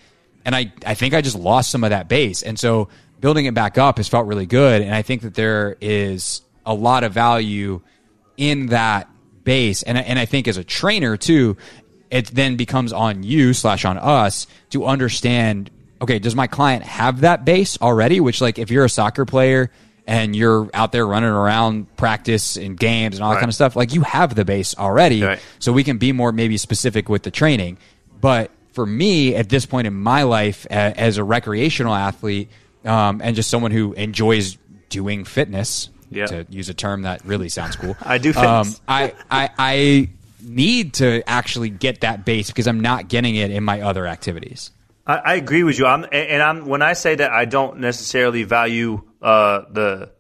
and 0.45 0.55
I 0.55 0.73
I 0.87 0.95
think 0.95 1.15
I 1.15 1.21
just 1.21 1.37
lost 1.37 1.71
some 1.71 1.85
of 1.85 1.91
that 1.91 2.09
base, 2.09 2.43
and 2.43 2.59
so 2.59 2.89
building 3.21 3.47
it 3.47 3.55
back 3.55 3.77
up 3.77 3.99
has 3.99 4.09
felt 4.09 4.27
really 4.27 4.47
good. 4.47 4.83
And 4.83 4.95
I 4.95 5.03
think 5.03 5.23
that 5.23 5.35
there 5.35 5.77
is 5.81 6.41
a 6.65 6.73
lot 6.73 7.05
of 7.05 7.13
value 7.13 7.83
in 8.37 8.67
that 8.67 9.09
base, 9.45 9.83
and 9.83 9.99
and 9.99 10.19
I 10.19 10.25
think 10.25 10.49
as 10.49 10.57
a 10.57 10.65
trainer 10.65 11.17
too, 11.17 11.57
it 12.11 12.27
then 12.27 12.57
becomes 12.57 12.93
on 12.93 13.23
you 13.23 13.53
slash 13.53 13.85
on 13.85 13.99
us 13.99 14.47
to 14.71 14.87
understand 14.87 15.71
okay, 16.03 16.19
does 16.19 16.35
my 16.35 16.47
client 16.47 16.83
have 16.85 17.21
that 17.23 17.45
base 17.45 17.79
already? 17.81 18.21
Which, 18.21 18.41
like, 18.41 18.59
if 18.59 18.71
you're 18.71 18.85
a 18.85 18.91
soccer 18.91 19.25
player 19.25 19.71
and 20.07 20.35
you're 20.35 20.69
out 20.75 20.93
there 20.93 21.07
running 21.07 21.31
around 21.31 21.95
practice 21.97 22.57
and 22.57 22.79
games 22.79 23.17
and 23.17 23.23
all 23.23 23.31
that 23.31 23.35
Right. 23.37 23.41
kind 23.43 23.51
of 23.51 23.55
stuff, 23.55 23.77
like, 23.77 23.93
you 23.95 24.01
have 24.03 24.35
the 24.35 24.45
base 24.45 24.75
already. 24.79 25.23
Right. 25.23 25.39
So 25.59 25.73
we 25.73 25.85
can 25.85 25.99
be 25.99 26.13
more 26.13 26.33
maybe 26.33 26.57
specific 26.57 27.09
with 27.09 27.23
the 27.23 27.31
training. 27.31 27.79
But 28.21 28.51
for 28.73 28.87
me, 28.87 29.35
at 29.35 29.49
this 29.49 29.67
point 29.67 29.87
in 29.87 29.95
my 29.95 30.23
life, 30.25 30.67
as 30.71 31.19
a 31.19 31.25
recreational 31.25 31.95
athlete 31.95 32.49
um, 32.85 33.21
and 33.23 33.37
just 33.37 33.51
someone 33.51 33.71
who 33.73 33.93
enjoys 33.93 34.57
doing 34.89 35.25
fitness, 35.25 35.91
Yeah. 36.11 36.27
to 36.27 36.47
use 36.51 36.69
a 36.71 36.75
term 36.75 37.03
that 37.03 37.25
really 37.25 37.49
sounds 37.51 37.77
cool, 37.77 37.97
I 38.03 38.19
do 38.19 38.33
Um. 38.35 38.75
I, 38.89 39.13
I, 39.31 39.51
I 39.59 40.09
need 40.43 40.95
to 40.95 41.23
actually 41.29 41.69
get 41.71 42.01
that 42.01 42.25
base 42.25 42.49
because 42.49 42.67
I'm 42.67 42.81
not 42.81 43.09
getting 43.09 43.37
it 43.37 43.51
in 43.51 43.63
my 43.65 43.83
other 43.83 44.07
activities. 44.07 44.71
I, 45.11 45.33
I 45.33 45.35
agree 45.35 45.65
with 45.65 45.79
you. 45.79 45.87
I'm 45.87 46.07
and 46.13 46.41
I'm 46.43 46.67
when 46.67 46.83
I 46.83 46.93
say 46.93 47.17
that 47.17 47.33
I 47.33 47.45
don't 47.45 47.79
necessarily 47.79 48.45
value 48.45 49.03
uh, 49.21 49.63
the 49.71 50.13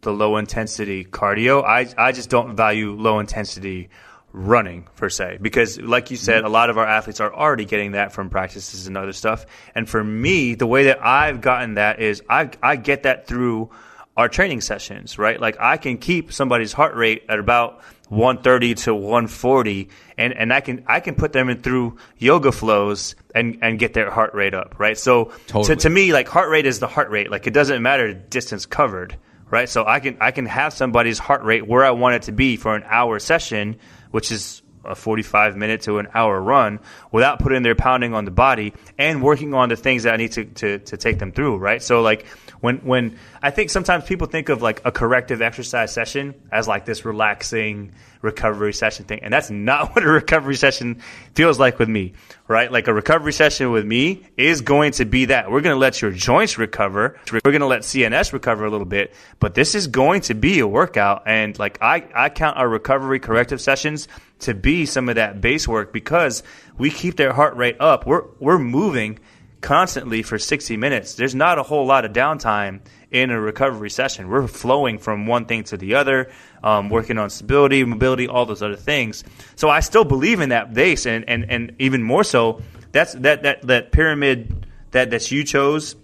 the 0.00 0.12
low 0.12 0.38
intensity 0.38 1.04
cardio. 1.04 1.62
I 1.62 1.86
I 1.98 2.12
just 2.12 2.30
don't 2.30 2.56
value 2.56 2.92
low 2.92 3.18
intensity 3.18 3.90
running 4.32 4.86
per 4.96 5.10
se 5.10 5.38
because 5.42 5.80
like 5.80 6.10
you 6.10 6.16
said 6.16 6.44
a 6.44 6.48
lot 6.48 6.70
of 6.70 6.78
our 6.78 6.86
athletes 6.86 7.18
are 7.20 7.34
already 7.34 7.64
getting 7.64 7.92
that 7.92 8.12
from 8.12 8.30
practices 8.30 8.86
and 8.86 8.96
other 8.96 9.12
stuff 9.12 9.44
and 9.74 9.88
for 9.88 10.04
me 10.04 10.54
the 10.54 10.68
way 10.68 10.84
that 10.84 11.04
I've 11.04 11.40
gotten 11.40 11.74
that 11.74 11.98
is 11.98 12.22
I 12.30 12.48
I 12.62 12.76
get 12.76 13.02
that 13.02 13.26
through 13.26 13.70
our 14.16 14.28
training 14.28 14.60
sessions 14.60 15.18
right 15.18 15.40
like 15.40 15.56
I 15.58 15.78
can 15.78 15.98
keep 15.98 16.32
somebody's 16.32 16.72
heart 16.72 16.94
rate 16.94 17.24
at 17.28 17.40
about 17.40 17.82
130 18.10 18.74
to 18.74 18.92
140 18.94 19.88
and 20.18 20.32
and 20.32 20.52
I 20.52 20.60
can 20.60 20.82
I 20.88 20.98
can 20.98 21.14
put 21.14 21.32
them 21.32 21.48
in 21.48 21.62
through 21.62 21.96
yoga 22.18 22.50
flows 22.50 23.14
and 23.36 23.58
and 23.62 23.78
get 23.78 23.94
their 23.94 24.10
heart 24.10 24.34
rate 24.34 24.52
up 24.52 24.74
right 24.78 24.98
so 24.98 25.26
Totally. 25.46 25.76
to, 25.76 25.76
to 25.82 25.90
me 25.90 26.12
like 26.12 26.28
heart 26.28 26.50
rate 26.50 26.66
is 26.66 26.80
the 26.80 26.88
heart 26.88 27.10
rate 27.10 27.30
like 27.30 27.46
it 27.46 27.54
doesn't 27.54 27.80
matter 27.80 28.12
distance 28.12 28.66
covered 28.66 29.16
right 29.48 29.68
so 29.68 29.86
I 29.86 30.00
can 30.00 30.16
I 30.20 30.32
can 30.32 30.46
have 30.46 30.72
somebody's 30.72 31.20
heart 31.20 31.44
rate 31.44 31.64
where 31.64 31.84
I 31.84 31.92
want 31.92 32.16
it 32.16 32.22
to 32.22 32.32
be 32.32 32.56
for 32.56 32.74
an 32.74 32.82
hour 32.84 33.20
session 33.20 33.76
which 34.10 34.32
is 34.32 34.60
a 34.84 34.94
45 34.94 35.56
minute 35.56 35.82
to 35.82 35.98
an 35.98 36.08
hour 36.14 36.40
run 36.40 36.80
without 37.12 37.38
putting 37.38 37.62
their 37.62 37.74
pounding 37.74 38.14
on 38.14 38.24
the 38.24 38.30
body 38.30 38.72
and 38.98 39.22
working 39.22 39.54
on 39.54 39.68
the 39.68 39.76
things 39.76 40.04
that 40.04 40.14
I 40.14 40.16
need 40.16 40.32
to, 40.32 40.44
to, 40.44 40.78
to 40.78 40.96
take 40.96 41.18
them 41.18 41.32
through, 41.32 41.58
right? 41.58 41.82
So 41.82 42.00
like 42.02 42.26
when, 42.60 42.78
when 42.78 43.18
I 43.42 43.50
think 43.50 43.70
sometimes 43.70 44.04
people 44.04 44.26
think 44.26 44.48
of 44.48 44.62
like 44.62 44.82
a 44.84 44.92
corrective 44.92 45.40
exercise 45.42 45.92
session 45.92 46.34
as 46.52 46.68
like 46.68 46.84
this 46.84 47.04
relaxing 47.04 47.92
recovery 48.22 48.74
session 48.74 49.06
thing. 49.06 49.20
And 49.22 49.32
that's 49.32 49.50
not 49.50 49.90
what 49.94 50.04
a 50.04 50.08
recovery 50.08 50.56
session 50.56 51.00
feels 51.34 51.58
like 51.58 51.78
with 51.78 51.88
me, 51.88 52.12
right? 52.48 52.70
Like 52.70 52.88
a 52.88 52.94
recovery 52.94 53.32
session 53.32 53.70
with 53.70 53.86
me 53.86 54.26
is 54.36 54.60
going 54.60 54.92
to 54.92 55.04
be 55.04 55.26
that. 55.26 55.50
We're 55.50 55.62
going 55.62 55.74
to 55.74 55.80
let 55.80 56.02
your 56.02 56.10
joints 56.10 56.58
recover. 56.58 57.18
We're 57.32 57.40
going 57.40 57.60
to 57.60 57.66
let 57.66 57.82
CNS 57.82 58.32
recover 58.32 58.66
a 58.66 58.70
little 58.70 58.86
bit, 58.86 59.14
but 59.38 59.54
this 59.54 59.74
is 59.74 59.86
going 59.86 60.22
to 60.22 60.34
be 60.34 60.58
a 60.60 60.66
workout. 60.66 61.22
And 61.26 61.58
like 61.58 61.78
I, 61.80 62.06
I 62.14 62.28
count 62.28 62.58
our 62.58 62.68
recovery 62.68 63.20
corrective 63.20 63.60
sessions 63.60 64.08
to 64.40 64.54
be 64.54 64.86
some 64.86 65.08
of 65.08 65.16
that 65.16 65.40
base 65.40 65.66
work 65.66 65.92
because 65.92 66.42
we 66.78 66.90
keep 66.90 67.16
their 67.16 67.32
heart 67.32 67.56
rate 67.56 67.76
up. 67.80 68.06
We're, 68.06 68.24
we're 68.38 68.58
moving 68.58 69.18
constantly 69.60 70.22
for 70.22 70.38
60 70.38 70.76
minutes. 70.76 71.14
There's 71.14 71.34
not 71.34 71.58
a 71.58 71.62
whole 71.62 71.86
lot 71.86 72.04
of 72.04 72.12
downtime 72.12 72.80
in 73.10 73.30
a 73.30 73.40
recovery 73.40 73.90
session. 73.90 74.28
We're 74.28 74.46
flowing 74.46 74.98
from 74.98 75.26
one 75.26 75.46
thing 75.46 75.64
to 75.64 75.76
the 75.76 75.96
other, 75.96 76.30
um, 76.62 76.88
working 76.88 77.18
on 77.18 77.30
stability, 77.30 77.84
mobility, 77.84 78.28
all 78.28 78.46
those 78.46 78.62
other 78.62 78.76
things. 78.76 79.24
So 79.56 79.68
I 79.68 79.80
still 79.80 80.04
believe 80.04 80.40
in 80.40 80.50
that 80.50 80.72
base, 80.72 81.06
and, 81.06 81.28
and, 81.28 81.50
and 81.50 81.74
even 81.78 82.02
more 82.02 82.24
so, 82.24 82.62
that's 82.92 83.14
that, 83.14 83.42
that, 83.42 83.62
that 83.62 83.92
pyramid 83.92 84.66
that, 84.92 85.10
that 85.10 85.30
you 85.30 85.44
chose 85.44 85.94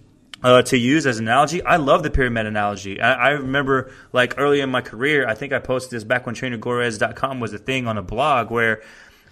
uh, 0.43 0.61
to 0.63 0.77
use 0.77 1.05
as 1.05 1.19
an 1.19 1.27
analogy. 1.27 1.63
I 1.63 1.77
love 1.77 2.03
the 2.03 2.11
pyramid 2.11 2.45
analogy. 2.45 3.01
I, 3.01 3.13
I 3.13 3.29
remember, 3.31 3.91
like 4.13 4.35
early 4.37 4.61
in 4.61 4.69
my 4.69 4.81
career, 4.81 5.27
I 5.27 5.33
think 5.33 5.51
I 5.51 5.59
posted 5.59 5.91
this 5.91 6.03
back 6.03 6.25
when 6.25 6.35
TrainerCortez.com 6.35 7.39
was 7.39 7.53
a 7.53 7.57
thing 7.57 7.87
on 7.87 7.97
a 7.97 8.03
blog 8.03 8.51
where, 8.51 8.83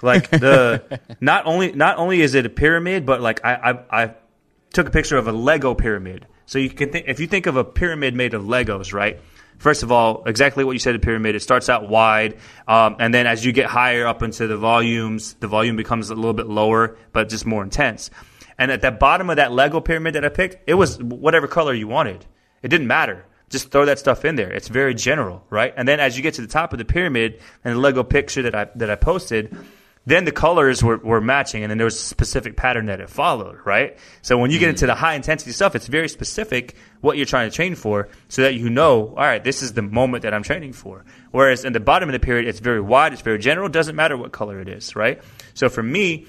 like 0.05 0.29
the 0.29 0.99
not 1.21 1.45
only 1.45 1.73
not 1.73 1.97
only 1.97 2.21
is 2.21 2.35
it 2.35 2.45
a 2.45 2.49
pyramid, 2.49 3.05
but 3.05 3.21
like 3.21 3.43
I 3.43 3.53
I, 3.53 4.03
I 4.03 4.15
took 4.71 4.87
a 4.87 4.91
picture 4.91 5.17
of 5.17 5.27
a 5.27 5.31
Lego 5.31 5.73
pyramid. 5.73 6.27
So 6.45 6.59
you 6.59 6.69
can 6.69 6.91
think 6.91 7.05
if 7.07 7.19
you 7.19 7.27
think 7.27 7.47
of 7.47 7.57
a 7.57 7.63
pyramid 7.63 8.15
made 8.15 8.33
of 8.33 8.43
Legos, 8.43 8.93
right? 8.93 9.19
First 9.57 9.83
of 9.83 9.91
all, 9.91 10.23
exactly 10.25 10.63
what 10.63 10.73
you 10.73 10.79
said. 10.79 10.95
A 10.95 10.99
pyramid. 10.99 11.35
It 11.35 11.41
starts 11.41 11.69
out 11.69 11.89
wide, 11.89 12.37
um, 12.67 12.97
and 12.99 13.13
then 13.13 13.25
as 13.25 13.43
you 13.43 13.51
get 13.51 13.65
higher 13.65 14.05
up 14.05 14.21
into 14.21 14.47
the 14.47 14.57
volumes, 14.57 15.33
the 15.39 15.47
volume 15.47 15.75
becomes 15.75 16.09
a 16.09 16.15
little 16.15 16.33
bit 16.33 16.47
lower, 16.47 16.97
but 17.13 17.29
just 17.29 17.45
more 17.45 17.63
intense. 17.63 18.11
And 18.57 18.71
at 18.71 18.81
the 18.81 18.91
bottom 18.91 19.29
of 19.29 19.37
that 19.37 19.51
Lego 19.51 19.81
pyramid 19.81 20.15
that 20.15 20.25
I 20.25 20.29
picked, 20.29 20.69
it 20.69 20.75
was 20.75 21.01
whatever 21.01 21.47
color 21.47 21.73
you 21.73 21.87
wanted. 21.87 22.25
It 22.61 22.69
didn't 22.69 22.87
matter. 22.87 23.25
Just 23.49 23.69
throw 23.71 23.85
that 23.85 23.99
stuff 23.99 24.25
in 24.25 24.35
there. 24.35 24.51
It's 24.51 24.69
very 24.69 24.93
general, 24.93 25.43
right? 25.49 25.73
And 25.77 25.87
then 25.87 25.99
as 25.99 26.17
you 26.17 26.23
get 26.23 26.35
to 26.35 26.41
the 26.41 26.47
top 26.47 26.73
of 26.73 26.79
the 26.79 26.85
pyramid 26.85 27.41
and 27.63 27.75
the 27.75 27.79
Lego 27.79 28.03
picture 28.03 28.41
that 28.43 28.55
I 28.55 28.67
that 28.75 28.89
I 28.89 28.95
posted, 28.95 29.55
then 30.05 30.25
the 30.25 30.31
colors 30.31 30.83
were, 30.83 30.97
were 30.97 31.21
matching 31.21 31.63
and 31.63 31.69
then 31.69 31.77
there 31.77 31.85
was 31.85 31.95
a 31.95 32.03
specific 32.03 32.55
pattern 32.55 32.85
that 32.87 32.99
it 32.99 33.09
followed, 33.09 33.57
right? 33.65 33.97
So 34.21 34.37
when 34.37 34.51
you 34.51 34.59
get 34.59 34.69
into 34.69 34.85
mm. 34.85 34.89
the 34.89 34.95
high 34.95 35.15
intensity 35.15 35.51
stuff, 35.51 35.75
it's 35.75 35.87
very 35.87 36.09
specific 36.09 36.75
what 37.01 37.17
you're 37.17 37.25
trying 37.25 37.49
to 37.49 37.55
train 37.55 37.75
for 37.75 38.09
so 38.27 38.43
that 38.43 38.53
you 38.53 38.69
know, 38.69 39.09
all 39.09 39.15
right, 39.15 39.43
this 39.43 39.61
is 39.61 39.73
the 39.73 39.81
moment 39.81 40.23
that 40.23 40.33
I'm 40.33 40.43
training 40.43 40.73
for. 40.73 41.05
Whereas 41.31 41.65
in 41.65 41.73
the 41.73 41.79
bottom 41.79 42.07
of 42.09 42.13
the 42.13 42.19
period, 42.19 42.47
it's 42.47 42.59
very 42.59 42.81
wide, 42.81 43.13
it's 43.13 43.21
very 43.21 43.39
general, 43.39 43.67
doesn't 43.67 43.95
matter 43.95 44.15
what 44.15 44.31
color 44.31 44.59
it 44.59 44.69
is, 44.69 44.95
right? 44.95 45.21
So 45.53 45.69
for 45.69 45.81
me, 45.81 46.27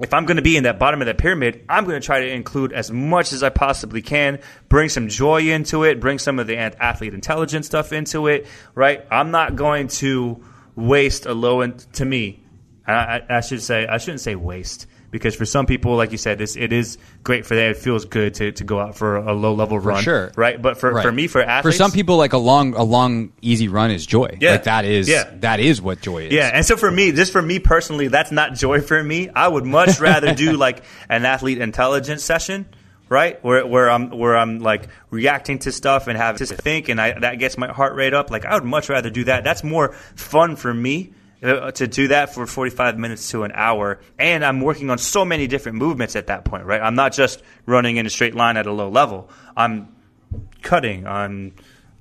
if 0.00 0.12
I'm 0.12 0.26
going 0.26 0.36
to 0.36 0.42
be 0.42 0.56
in 0.56 0.64
that 0.64 0.78
bottom 0.78 1.00
of 1.00 1.06
that 1.06 1.16
pyramid, 1.16 1.64
I'm 1.68 1.84
going 1.84 1.98
to 2.00 2.04
try 2.04 2.20
to 2.20 2.28
include 2.28 2.72
as 2.72 2.90
much 2.90 3.32
as 3.32 3.42
I 3.42 3.48
possibly 3.48 4.02
can, 4.02 4.40
bring 4.68 4.88
some 4.88 5.08
joy 5.08 5.48
into 5.48 5.84
it, 5.84 6.00
bring 6.00 6.18
some 6.18 6.38
of 6.38 6.46
the 6.46 6.58
athlete 6.58 7.14
intelligence 7.14 7.66
stuff 7.66 7.92
into 7.92 8.26
it, 8.26 8.46
right? 8.74 9.06
I'm 9.10 9.30
not 9.30 9.56
going 9.56 9.88
to 9.88 10.44
waste 10.74 11.24
a 11.24 11.32
low 11.32 11.62
end 11.62 11.86
to 11.94 12.04
me. 12.04 12.45
I, 12.86 13.22
I, 13.28 13.40
should 13.40 13.62
say 13.62 13.86
I 13.86 13.98
shouldn't 13.98 14.20
say 14.20 14.34
waste 14.36 14.86
because 15.10 15.34
for 15.34 15.44
some 15.44 15.66
people, 15.66 15.96
like 15.96 16.12
you 16.12 16.18
said, 16.18 16.38
this 16.38 16.56
it 16.56 16.72
is 16.72 16.98
great 17.24 17.46
for 17.46 17.54
them. 17.54 17.70
It 17.70 17.78
feels 17.78 18.04
good 18.04 18.34
to, 18.34 18.52
to 18.52 18.64
go 18.64 18.78
out 18.80 18.96
for 18.96 19.16
a 19.16 19.32
low 19.32 19.54
level 19.54 19.78
run, 19.78 20.02
sure. 20.02 20.30
right? 20.36 20.60
But 20.60 20.78
for, 20.78 20.92
Right. 20.92 21.02
for 21.02 21.10
me, 21.10 21.26
for 21.26 21.44
For 21.62 21.72
some 21.72 21.90
people, 21.90 22.16
like 22.16 22.32
a 22.32 22.38
long, 22.38 22.74
a 22.74 22.82
long, 22.82 23.32
easy 23.42 23.68
run 23.68 23.90
is 23.90 24.06
joy. 24.06 24.36
Yeah. 24.40 24.52
Like 24.52 24.64
that 24.64 24.84
is, 24.84 25.08
Yeah. 25.08 25.30
that 25.40 25.58
is 25.60 25.80
what 25.82 26.00
joy 26.00 26.26
is. 26.26 26.32
Yeah, 26.32 26.50
and 26.52 26.64
so 26.64 26.76
for 26.76 26.90
me, 26.90 27.12
just 27.12 27.32
for 27.32 27.42
me 27.42 27.58
personally, 27.58 28.08
that's 28.08 28.30
not 28.30 28.54
joy 28.54 28.80
for 28.80 29.02
me. 29.02 29.28
I 29.30 29.48
would 29.48 29.64
much 29.66 29.98
rather 30.00 30.34
do 30.34 30.52
like 30.56 30.82
an 31.08 31.24
athlete 31.24 31.58
intelligence 31.58 32.22
session, 32.22 32.66
right? 33.08 33.42
Where 33.44 33.66
where 33.66 33.90
I'm 33.90 34.10
where 34.10 34.36
I'm 34.36 34.60
like 34.60 34.88
reacting 35.10 35.58
to 35.60 35.72
stuff 35.72 36.06
and 36.08 36.16
have 36.16 36.36
to 36.38 36.46
think, 36.46 36.88
and 36.88 37.00
I, 37.00 37.18
that 37.18 37.38
gets 37.38 37.56
my 37.58 37.72
heart 37.72 37.94
rate 37.94 38.14
up. 38.14 38.30
Like 38.30 38.44
I 38.44 38.54
would 38.54 38.64
much 38.64 38.88
rather 38.88 39.10
do 39.10 39.24
that. 39.24 39.44
That's 39.44 39.64
more 39.64 39.92
fun 40.14 40.56
for 40.56 40.72
me. 40.72 41.12
Uh, 41.42 41.70
To 41.70 41.86
do 41.86 42.08
that 42.08 42.34
for 42.34 42.46
45 42.46 42.98
minutes 42.98 43.30
to 43.30 43.44
an 43.44 43.52
hour, 43.54 44.00
and 44.18 44.44
I'm 44.44 44.60
working 44.60 44.90
on 44.90 44.98
so 44.98 45.24
many 45.24 45.46
different 45.46 45.78
movements 45.78 46.16
at 46.16 46.28
that 46.28 46.44
point, 46.44 46.64
right? 46.64 46.80
I'm 46.80 46.94
not 46.94 47.12
just 47.12 47.42
running 47.66 47.96
in 47.96 48.06
a 48.06 48.10
straight 48.10 48.34
line 48.34 48.56
at 48.56 48.66
a 48.66 48.72
low 48.72 48.88
level. 48.88 49.28
I'm 49.56 49.94
cutting, 50.62 51.06
I'm 51.06 51.52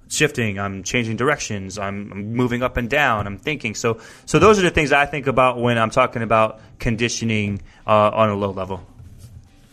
shifting, 0.08 0.60
I'm 0.60 0.84
changing 0.84 1.18
directions, 1.18 1.78
I'm, 1.78 2.12
I'm 2.12 2.34
moving 2.34 2.64
up 2.64 2.78
and 2.78 2.90
down, 2.90 3.28
I'm 3.28 3.38
thinking. 3.38 3.76
So, 3.76 4.00
so 4.26 4.40
those 4.40 4.60
are 4.60 4.64
the 4.64 4.70
things 4.70 4.92
I 4.92 5.06
think 5.06 5.28
about 5.28 5.60
when 5.60 5.78
I'm 5.78 5.90
talking 5.90 6.22
about 6.22 6.60
conditioning 6.80 7.62
uh, 7.86 8.12
on 8.14 8.30
a 8.30 8.36
low 8.36 8.52
level. 8.52 8.86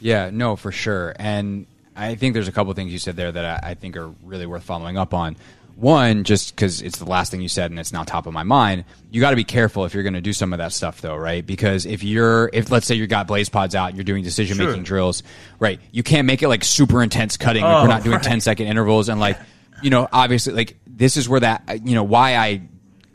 Yeah, 0.01 0.31
no, 0.31 0.57
for 0.57 0.73
sure. 0.73 1.15
And 1.17 1.67
I 1.95 2.15
think 2.17 2.35
there's 2.35 2.49
a 2.49 2.53
couple 2.53 2.73
things 2.75 2.93
you 2.93 2.99
said 2.99 3.17
there 3.17 3.31
that 3.31 3.65
I, 3.65 3.71
I 3.71 3.75
think 3.75 3.97
are 3.97 4.09
really 4.25 4.47
worth 4.47 4.65
following 4.65 4.97
up 4.97 5.15
on. 5.15 5.37
One, 5.83 6.23
just 6.23 6.55
because 6.55 6.81
it's 6.81 6.99
the 7.01 7.05
last 7.07 7.33
thing 7.33 7.41
you 7.43 7.49
said 7.49 7.73
and 7.73 7.81
it's 7.81 7.93
now 7.93 8.05
top 8.05 8.27
of 8.29 8.33
my 8.33 8.45
mind, 8.45 8.85
you 9.11 9.21
got 9.21 9.31
to 9.31 9.37
be 9.37 9.43
careful 9.43 9.85
if 9.85 9.95
you're 9.95 10.05
going 10.05 10.15
to 10.15 10.21
do 10.21 10.33
some 10.33 10.53
of 10.53 10.61
that 10.61 10.73
stuff, 10.73 11.01
though, 11.01 11.17
right? 11.17 11.45
Because 11.45 11.87
if 11.87 12.05
you're, 12.05 12.49
if 12.53 12.71
let's 12.71 12.87
say 12.87 12.95
you 12.95 13.09
got 13.09 13.27
blaze 13.27 13.49
pods 13.49 13.75
out, 13.75 13.89
and 13.89 13.97
you're 13.97 14.05
doing 14.05 14.23
decision 14.23 14.59
making 14.59 14.75
Sure. 14.77 14.83
drills, 14.85 15.25
right? 15.59 15.81
You 15.91 16.05
can't 16.05 16.25
make 16.25 16.41
it 16.41 16.47
like 16.47 16.63
super 16.63 17.03
intense 17.03 17.37
cutting. 17.37 17.65
like 17.65 17.75
Oh, 17.75 17.83
we're 17.83 17.89
not 17.89 18.05
doing 18.05 18.15
right. 18.15 18.23
10 18.25 18.41
second 18.41 18.69
intervals 18.69 19.09
and 19.09 19.19
like, 19.19 19.39
you 19.83 19.91
know, 19.91 20.07
obviously, 20.13 20.53
like 20.53 20.79
this 20.87 21.17
is 21.17 21.29
where 21.29 21.41
that, 21.41 21.65
you 21.85 21.97
know, 21.97 22.05
why 22.05 22.37
I 22.37 22.63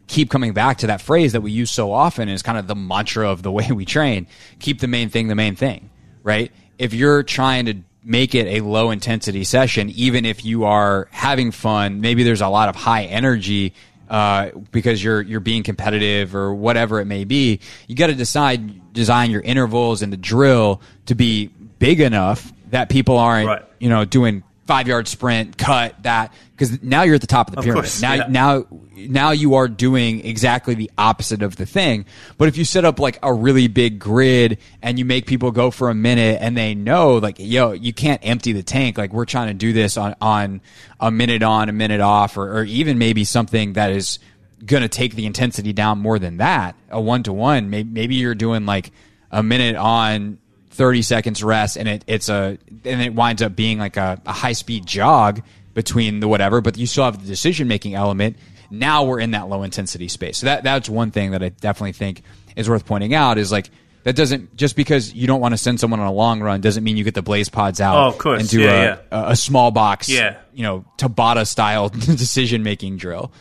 keep 0.08 0.30
coming 0.30 0.52
back 0.52 0.80
to 0.80 0.88
that 0.88 1.00
phrase 1.00 1.32
that 1.32 1.42
we 1.42 1.52
use 1.52 1.72
so 1.72 1.94
often 1.94 2.28
is 2.28 2.42
kind 2.42 2.58
of 2.58 2.68
the 2.68 2.76
mantra 2.76 3.30
of 3.30 3.44
the 3.44 3.52
way 3.52 3.72
we 3.72 3.86
train. 3.86 4.28
Keep 4.60 4.82
the 4.82 4.88
main 4.88 5.08
thing 5.08 5.30
the 5.30 5.36
main 5.36 5.56
thing, 5.56 5.90
right? 6.22 6.52
If 6.78 6.94
you're 6.94 7.24
trying 7.24 7.66
to 7.68 7.76
make 8.08 8.34
it 8.34 8.48
a 8.48 8.62
low 8.62 8.90
intensity 8.92 9.44
session, 9.44 9.90
even 9.90 10.26
if 10.26 10.46
you 10.46 10.64
are 10.64 11.08
having 11.12 11.52
fun. 11.52 12.00
Maybe 12.02 12.24
there's 12.24 12.42
a 12.42 12.48
lot 12.48 12.70
of 12.70 12.76
high 12.76 13.04
energy 13.04 13.74
uh, 14.10 14.52
because 14.72 15.04
you're 15.04 15.22
you're 15.22 15.42
being 15.42 15.64
competitive 15.64 16.34
or 16.34 16.56
whatever 16.56 17.02
it 17.02 17.06
may 17.06 17.26
be. 17.26 17.60
You 17.88 17.96
got 17.96 18.08
to 18.08 18.16
decide 18.16 18.94
design 18.94 19.30
your 19.30 19.42
intervals 19.42 20.02
and 20.02 20.12
the 20.14 20.18
drill 20.18 20.82
to 21.08 21.16
be 21.16 21.48
big 21.80 22.00
enough 22.00 22.52
that 22.72 22.90
people 22.90 23.18
aren't 23.18 23.48
Right. 23.48 23.64
you 23.80 23.90
know 23.90 24.06
doing 24.06 24.44
five 24.68 24.88
yard 24.88 25.08
sprint, 25.08 25.58
cut 25.58 26.04
that 26.04 26.34
because 26.52 26.84
now 26.84 27.04
you're 27.04 27.16
at 27.16 27.22
the 27.22 27.28
top 27.28 27.48
of 27.48 27.54
the 27.56 27.60
Of 27.60 27.64
pyramid. 27.64 27.84
course, 27.86 28.02
now 28.02 28.14
yeah. 28.14 28.28
now 28.30 28.66
now 28.96 29.32
you 29.32 29.56
are 29.56 29.68
doing 29.68 30.26
exactly 30.26 30.76
the 30.76 30.92
opposite 30.98 31.42
of 31.42 31.56
the 31.56 31.66
thing. 31.66 32.06
But 32.38 32.48
if 32.50 32.58
you 32.58 32.66
set 32.66 32.84
up 32.84 33.00
like 33.00 33.18
a 33.24 33.34
really 33.34 33.68
big 33.68 33.98
grid 34.00 34.58
and 34.82 35.00
you 35.00 35.06
make 35.06 35.26
people 35.26 35.52
go 35.52 35.72
for 35.72 35.90
a 35.90 35.96
minute 35.96 36.40
and 36.42 36.58
they 36.58 36.76
know 36.76 37.18
like 37.18 37.38
yo, 37.40 37.72
you 37.72 37.94
can't 37.94 38.20
empty 38.24 38.52
the 38.52 38.64
tank. 38.64 38.98
Like 38.98 39.14
we're 39.14 39.26
trying 39.26 39.48
to 39.48 39.54
do 39.54 39.74
this 39.74 39.98
on 39.98 40.16
on 40.22 40.62
a 41.00 41.12
minute 41.12 41.44
on, 41.44 41.70
a 41.70 41.74
minute 41.74 42.02
off, 42.02 42.38
or, 42.38 42.60
or 42.60 42.64
even 42.64 42.98
maybe 42.98 43.24
something 43.24 43.74
that 43.74 43.92
is 43.92 44.20
going 44.66 44.82
to 44.82 44.90
take 44.90 45.16
the 45.16 45.26
intensity 45.28 45.72
down 45.72 46.00
more 46.00 46.18
than 46.20 46.38
that. 46.38 46.76
A 46.90 47.00
one 47.00 47.24
to 47.24 47.34
one, 47.34 47.70
maybe 47.70 47.90
maybe 47.90 48.16
you're 48.16 48.36
doing 48.36 48.66
like 48.66 48.92
a 49.32 49.44
minute 49.44 49.76
on 49.76 50.40
30 50.78 51.02
seconds 51.02 51.44
rest 51.44 51.76
and 51.76 51.88
it, 51.90 52.04
it's 52.08 52.30
a 52.30 52.58
and 52.86 53.02
it 53.02 53.14
winds 53.14 53.42
up 53.42 53.56
being 53.56 53.80
like 53.80 53.98
a, 53.98 54.22
a 54.26 54.32
high 54.32 54.54
speed 54.54 54.86
jog 54.86 55.42
between 55.74 56.20
the 56.20 56.28
whatever 56.28 56.62
but 56.62 56.78
you 56.78 56.86
still 56.88 57.04
have 57.04 57.20
the 57.22 57.28
decision 57.28 57.68
making 57.68 57.96
element. 57.96 58.38
Now 58.70 59.04
we're 59.06 59.20
in 59.20 59.32
that 59.32 59.48
low 59.50 59.64
intensity 59.64 60.08
space. 60.08 60.38
So 60.38 60.46
that 60.46 60.64
that's 60.64 60.88
one 60.90 61.12
thing 61.12 61.32
that 61.32 61.42
i 61.44 61.50
definitely 61.50 61.94
think 61.94 62.22
is 62.56 62.70
worth 62.70 62.86
pointing 62.86 63.14
out 63.14 63.38
is 63.38 63.52
like 63.52 63.70
that 64.04 64.16
doesn't 64.16 64.56
just 64.56 64.76
because 64.76 65.14
you 65.14 65.26
don't 65.28 65.42
want 65.42 65.54
to 65.54 65.58
send 65.58 65.80
someone 65.80 66.00
on 66.00 66.08
a 66.08 66.12
long 66.14 66.42
run 66.42 66.62
doesn't 66.62 66.84
mean 66.84 66.96
you 66.96 67.04
get 67.04 67.14
the 67.16 67.22
blaze 67.22 67.50
pods 67.50 67.82
out 67.82 67.96
Oh, 67.98 68.08
of 68.10 68.18
course. 68.18 68.40
and 68.42 68.50
do 68.50 68.62
Yeah, 68.62 69.00
a, 69.12 69.16
a, 69.18 69.30
a 69.32 69.36
small 69.36 69.72
box 69.72 70.08
Yeah. 70.10 70.38
you 70.54 70.64
know 70.64 70.86
tabata 70.98 71.46
style 71.48 71.90
decision 71.90 72.62
making 72.64 72.98
drill. 72.98 73.32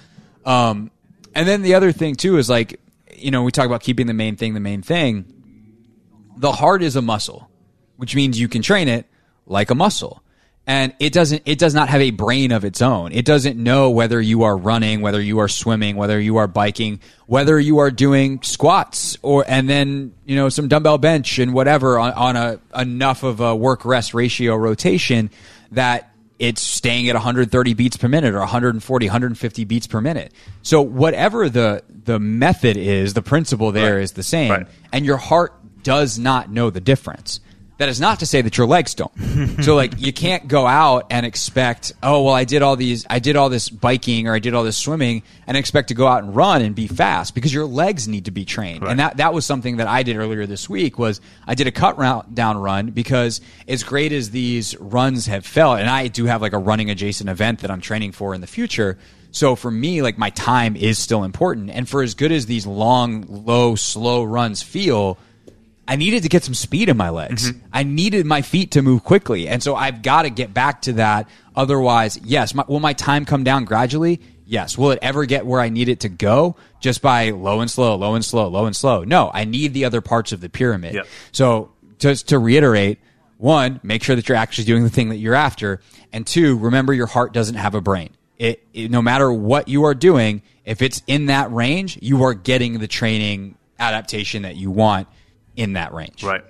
Um, 0.44 0.90
and 1.34 1.46
then 1.46 1.62
the 1.62 1.74
other 1.74 1.92
thing 1.92 2.14
too 2.14 2.38
is 2.38 2.48
like 2.48 2.80
you 3.14 3.30
know 3.30 3.42
we 3.42 3.50
talk 3.52 3.66
about 3.66 3.82
keeping 3.82 4.06
the 4.06 4.14
main 4.14 4.36
thing 4.36 4.54
the 4.54 4.60
main 4.60 4.82
thing 4.82 5.24
the 6.36 6.52
heart 6.52 6.82
is 6.82 6.96
a 6.96 7.02
muscle, 7.02 7.48
which 7.96 8.14
means 8.14 8.38
you 8.38 8.48
can 8.48 8.62
train 8.62 8.88
it 8.88 9.06
like 9.46 9.70
a 9.70 9.74
muscle. 9.74 10.22
And 10.68 10.94
it 10.98 11.12
doesn't, 11.12 11.42
it 11.46 11.60
does 11.60 11.74
not 11.74 11.88
have 11.90 12.00
a 12.00 12.10
brain 12.10 12.50
of 12.50 12.64
its 12.64 12.82
own. 12.82 13.12
It 13.12 13.24
doesn't 13.24 13.56
know 13.56 13.90
whether 13.90 14.20
you 14.20 14.42
are 14.42 14.56
running, 14.56 15.00
whether 15.00 15.20
you 15.20 15.38
are 15.38 15.46
swimming, 15.46 15.94
whether 15.94 16.18
you 16.20 16.38
are 16.38 16.48
biking, 16.48 16.98
whether 17.26 17.56
you 17.60 17.78
are 17.78 17.92
doing 17.92 18.42
squats 18.42 19.16
or, 19.22 19.44
and 19.46 19.70
then, 19.70 20.12
you 20.24 20.34
know, 20.34 20.48
some 20.48 20.66
dumbbell 20.66 20.98
bench 20.98 21.38
and 21.38 21.54
whatever 21.54 22.00
on, 22.00 22.12
on 22.14 22.36
a, 22.36 22.60
enough 22.76 23.22
of 23.22 23.38
a 23.38 23.54
work 23.54 23.84
rest 23.84 24.12
ratio 24.12 24.56
rotation 24.56 25.30
that 25.70 26.10
it's 26.40 26.62
staying 26.62 27.08
at 27.08 27.14
130 27.14 27.74
beats 27.74 27.96
per 27.96 28.08
minute 28.08 28.34
or 28.34 28.40
140, 28.40 29.06
150 29.06 29.64
beats 29.66 29.86
per 29.86 30.00
minute. 30.00 30.32
So 30.62 30.82
whatever 30.82 31.48
the, 31.48 31.84
the 31.88 32.18
method 32.18 32.76
is, 32.76 33.14
the 33.14 33.22
principle 33.22 33.70
there 33.70 34.00
is 34.00 34.10
Right. 34.10 34.16
the 34.16 34.22
same. 34.24 34.50
Right. 34.50 34.66
And 34.92 35.06
your 35.06 35.16
heart 35.16 35.54
does 35.86 36.18
not 36.18 36.50
know 36.50 36.68
the 36.68 36.80
difference. 36.80 37.38
That 37.78 37.88
is 37.88 38.00
not 38.00 38.18
to 38.20 38.26
say 38.26 38.42
that 38.42 38.58
your 38.58 38.66
legs 38.66 38.94
don't. 38.94 39.12
so 39.62 39.76
like 39.76 40.00
you 40.00 40.12
can't 40.12 40.48
go 40.48 40.66
out 40.66 41.06
and 41.10 41.24
expect, 41.24 41.92
oh 42.02 42.22
well 42.24 42.34
I 42.34 42.42
did 42.42 42.62
all 42.62 42.74
these 42.74 43.06
I 43.08 43.20
did 43.20 43.36
all 43.36 43.50
this 43.50 43.68
biking 43.68 44.26
or 44.26 44.34
I 44.34 44.40
did 44.40 44.52
all 44.52 44.64
this 44.64 44.76
swimming 44.76 45.22
and 45.46 45.56
expect 45.56 45.88
to 45.88 45.94
go 45.94 46.08
out 46.08 46.24
and 46.24 46.34
run 46.34 46.62
and 46.62 46.74
be 46.74 46.88
fast 46.88 47.36
because 47.36 47.54
your 47.54 47.66
legs 47.66 48.08
need 48.08 48.24
to 48.24 48.32
be 48.32 48.44
trained. 48.44 48.82
And 48.82 48.98
that 48.98 49.18
that 49.18 49.32
was 49.32 49.46
something 49.46 49.76
that 49.76 49.86
I 49.86 50.02
did 50.02 50.16
earlier 50.16 50.44
this 50.44 50.68
week 50.68 50.98
was 50.98 51.20
I 51.46 51.54
did 51.54 51.68
a 51.68 51.72
cut 51.72 51.98
round 51.98 52.34
down 52.34 52.58
run 52.58 52.90
because 52.90 53.40
as 53.68 53.84
great 53.84 54.10
as 54.10 54.30
these 54.30 54.76
runs 54.80 55.26
have 55.26 55.46
felt 55.46 55.78
and 55.78 55.88
I 55.88 56.08
do 56.08 56.24
have 56.24 56.42
like 56.42 56.54
a 56.54 56.58
running 56.58 56.90
adjacent 56.90 57.30
event 57.30 57.60
that 57.60 57.70
I'm 57.70 57.80
training 57.80 58.10
for 58.10 58.34
in 58.34 58.40
the 58.40 58.48
future. 58.48 58.98
So 59.30 59.54
for 59.54 59.70
me, 59.70 60.00
like 60.00 60.16
my 60.18 60.30
time 60.30 60.76
is 60.76 60.98
still 60.98 61.22
important. 61.22 61.70
And 61.70 61.86
for 61.86 62.02
as 62.02 62.14
good 62.14 62.32
as 62.32 62.46
these 62.46 62.66
long, 62.66 63.26
low, 63.28 63.74
slow 63.74 64.24
runs 64.24 64.62
feel, 64.62 65.18
I 65.88 65.96
needed 65.96 66.24
to 66.24 66.28
get 66.28 66.42
some 66.42 66.54
speed 66.54 66.88
in 66.88 66.96
my 66.96 67.10
legs. 67.10 67.52
Mm-hmm. 67.52 67.66
I 67.72 67.82
needed 67.84 68.26
my 68.26 68.42
feet 68.42 68.72
to 68.72 68.82
move 68.82 69.04
quickly. 69.04 69.48
And 69.48 69.62
so 69.62 69.76
I've 69.76 70.02
got 70.02 70.22
to 70.22 70.30
get 70.30 70.52
back 70.52 70.82
to 70.82 70.94
that. 70.94 71.28
Otherwise, 71.54 72.18
yes, 72.24 72.54
my, 72.54 72.64
will 72.66 72.80
my 72.80 72.92
time 72.92 73.24
come 73.24 73.44
down 73.44 73.64
gradually? 73.64 74.20
Yes. 74.46 74.76
Will 74.76 74.90
it 74.90 74.98
ever 75.02 75.26
get 75.26 75.46
where 75.46 75.60
I 75.60 75.68
need 75.68 75.88
it 75.88 76.00
to 76.00 76.08
go 76.08 76.56
just 76.80 77.02
by 77.02 77.30
low 77.30 77.60
and 77.60 77.70
slow, 77.70 77.96
low 77.96 78.14
and 78.14 78.24
slow, 78.24 78.48
low 78.48 78.66
and 78.66 78.74
slow? 78.74 79.04
No, 79.04 79.30
I 79.32 79.44
need 79.44 79.74
the 79.74 79.84
other 79.84 80.00
parts 80.00 80.32
of 80.32 80.40
the 80.40 80.48
pyramid. 80.48 80.94
Yep. 80.94 81.06
So 81.32 81.72
just 81.98 82.28
to 82.28 82.38
reiterate, 82.38 82.98
one, 83.38 83.80
make 83.82 84.02
sure 84.02 84.16
that 84.16 84.28
you're 84.28 84.38
actually 84.38 84.64
doing 84.64 84.82
the 84.82 84.90
thing 84.90 85.10
that 85.10 85.16
you're 85.16 85.34
after. 85.34 85.80
And 86.12 86.26
two, 86.26 86.58
remember 86.58 86.92
your 86.92 87.06
heart 87.06 87.32
doesn't 87.32 87.56
have 87.56 87.74
a 87.74 87.80
brain. 87.80 88.10
It, 88.38 88.66
it 88.72 88.90
no 88.90 89.02
matter 89.02 89.32
what 89.32 89.68
you 89.68 89.84
are 89.84 89.94
doing, 89.94 90.42
if 90.64 90.82
it's 90.82 91.02
in 91.06 91.26
that 91.26 91.52
range, 91.52 91.98
you 92.02 92.24
are 92.24 92.34
getting 92.34 92.78
the 92.78 92.88
training 92.88 93.56
adaptation 93.78 94.42
that 94.42 94.56
you 94.56 94.70
want 94.70 95.08
in 95.56 95.72
that 95.74 95.92
range. 95.94 96.22
Right. 96.22 96.44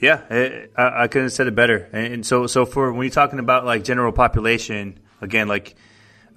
Yeah, 0.00 0.20
eh, 0.30 0.66
I, 0.76 1.04
I 1.04 1.08
couldn't 1.08 1.26
have 1.26 1.32
said 1.32 1.46
it 1.48 1.54
better. 1.54 1.88
And, 1.92 2.12
and 2.14 2.26
so, 2.26 2.46
so 2.46 2.64
for 2.66 2.92
when 2.92 3.02
you're 3.04 3.10
talking 3.10 3.38
about 3.40 3.64
like 3.64 3.82
general 3.84 4.12
population, 4.12 5.00
again, 5.20 5.48
like 5.48 5.74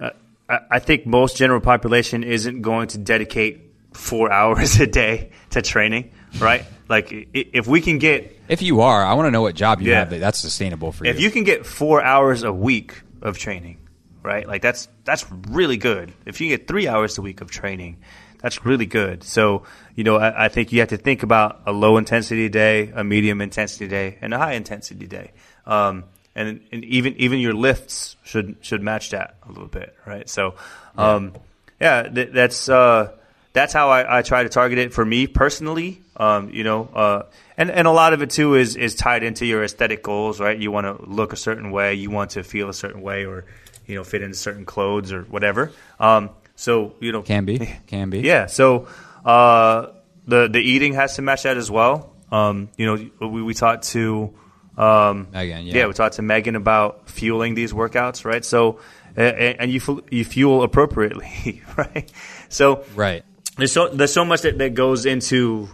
uh, 0.00 0.10
I, 0.48 0.58
I 0.72 0.78
think 0.80 1.06
most 1.06 1.36
general 1.36 1.60
population 1.60 2.24
isn't 2.24 2.62
going 2.62 2.88
to 2.88 2.98
dedicate 2.98 3.60
four 3.92 4.32
hours 4.38 4.80
a 4.80 4.86
day 4.86 5.30
to 5.50 5.62
training, 5.62 6.10
right? 6.40 6.64
Like 6.88 7.08
if 7.12 7.66
we 7.68 7.80
can 7.80 7.98
get 7.98 8.36
If 8.48 8.62
you 8.62 8.80
are, 8.80 9.04
I 9.04 9.14
want 9.14 9.26
to 9.28 9.30
know 9.30 9.42
what 9.42 9.54
job 9.54 9.80
you 9.80 9.90
Yeah. 9.90 10.00
have 10.00 10.10
that 10.10 10.18
that's 10.20 10.38
sustainable 10.40 10.90
for 10.92 11.04
you. 11.04 11.10
if 11.10 11.20
you 11.20 11.30
can 11.30 11.44
get 11.44 11.64
four 11.64 12.02
hours 12.02 12.42
a 12.42 12.52
week 12.52 13.00
of 13.22 13.38
training, 13.38 13.78
right? 14.24 14.46
Like 14.46 14.60
that's 14.60 14.88
that's 15.04 15.24
really 15.48 15.76
good. 15.76 16.12
If 16.26 16.40
you 16.40 16.48
get 16.48 16.66
three 16.66 16.88
hours 16.88 17.16
a 17.16 17.22
week 17.22 17.40
of 17.40 17.50
training, 17.50 17.98
that's 18.42 18.64
really 18.66 18.86
good. 18.86 19.24
So 19.24 19.64
you 19.94 20.04
know, 20.04 20.16
I, 20.16 20.46
I 20.46 20.48
think 20.48 20.72
you 20.72 20.80
have 20.80 20.88
to 20.90 20.96
think 20.96 21.22
about 21.22 21.62
a 21.66 21.72
low 21.72 21.96
intensity 21.96 22.48
day, 22.48 22.92
a 22.94 23.04
medium 23.04 23.40
intensity 23.40 23.88
day, 23.88 24.18
and 24.20 24.32
a 24.32 24.38
high 24.38 24.54
intensity 24.54 25.06
day. 25.06 25.32
Um, 25.66 26.04
and, 26.34 26.60
and 26.72 26.84
even 26.84 27.14
even 27.16 27.38
your 27.40 27.52
lifts 27.52 28.16
should 28.24 28.56
should 28.62 28.82
match 28.82 29.10
that 29.10 29.36
a 29.46 29.48
little 29.48 29.68
bit, 29.68 29.94
right? 30.06 30.28
So, 30.28 30.54
um, 30.96 31.34
yeah, 31.80 32.04
th- 32.04 32.30
that's 32.32 32.68
uh, 32.68 33.12
that's 33.52 33.72
how 33.72 33.90
I, 33.90 34.18
I 34.18 34.22
try 34.22 34.42
to 34.42 34.48
target 34.48 34.78
it 34.78 34.94
for 34.94 35.04
me 35.04 35.26
personally. 35.26 36.00
Um, 36.16 36.50
you 36.50 36.64
know, 36.64 36.88
uh, 36.94 37.22
and 37.58 37.70
and 37.70 37.86
a 37.86 37.90
lot 37.90 38.14
of 38.14 38.22
it 38.22 38.30
too 38.30 38.54
is 38.54 38.76
is 38.76 38.94
tied 38.94 39.22
into 39.22 39.44
your 39.44 39.62
aesthetic 39.62 40.02
goals, 40.02 40.40
right? 40.40 40.58
You 40.58 40.70
want 40.70 40.86
to 40.86 41.04
look 41.04 41.34
a 41.34 41.36
certain 41.36 41.70
way, 41.70 41.94
you 41.94 42.10
want 42.10 42.30
to 42.30 42.42
feel 42.42 42.70
a 42.70 42.74
certain 42.74 43.02
way, 43.02 43.26
or 43.26 43.44
you 43.86 43.96
know, 43.96 44.04
fit 44.04 44.22
into 44.22 44.36
certain 44.36 44.64
clothes 44.64 45.12
or 45.12 45.22
whatever. 45.24 45.70
Um, 46.00 46.30
so 46.54 46.94
you 47.00 47.12
know, 47.12 47.22
can 47.22 47.44
be, 47.44 47.58
can 47.86 48.10
be. 48.10 48.20
yeah. 48.20 48.46
So 48.46 48.86
uh, 49.24 49.88
the 50.26 50.48
the 50.48 50.58
eating 50.60 50.94
has 50.94 51.16
to 51.16 51.22
match 51.22 51.42
that 51.44 51.56
as 51.56 51.70
well. 51.70 52.14
Um, 52.30 52.68
you 52.76 52.86
know, 52.86 53.28
we 53.28 53.42
we 53.42 53.54
talked 53.54 53.84
to 53.88 54.34
um, 54.76 55.28
Megan, 55.32 55.66
yeah. 55.66 55.86
we 55.86 55.92
talked 55.92 56.16
to 56.16 56.22
Megan 56.22 56.56
about 56.56 57.10
fueling 57.10 57.54
these 57.54 57.72
workouts, 57.72 58.24
right? 58.24 58.44
So 58.44 58.80
a- 59.16 59.22
a- 59.22 59.56
and 59.60 59.70
you 59.70 59.80
fu- 59.80 60.02
you 60.10 60.24
fuel 60.24 60.62
appropriately, 60.62 61.62
right? 61.76 62.10
So 62.48 62.84
Right. 62.94 63.22
there's 63.58 63.72
so 63.72 63.88
there's 63.88 64.12
so 64.12 64.24
much 64.24 64.42
that, 64.42 64.56
that 64.58 64.74
goes 64.74 65.04
into 65.04 65.68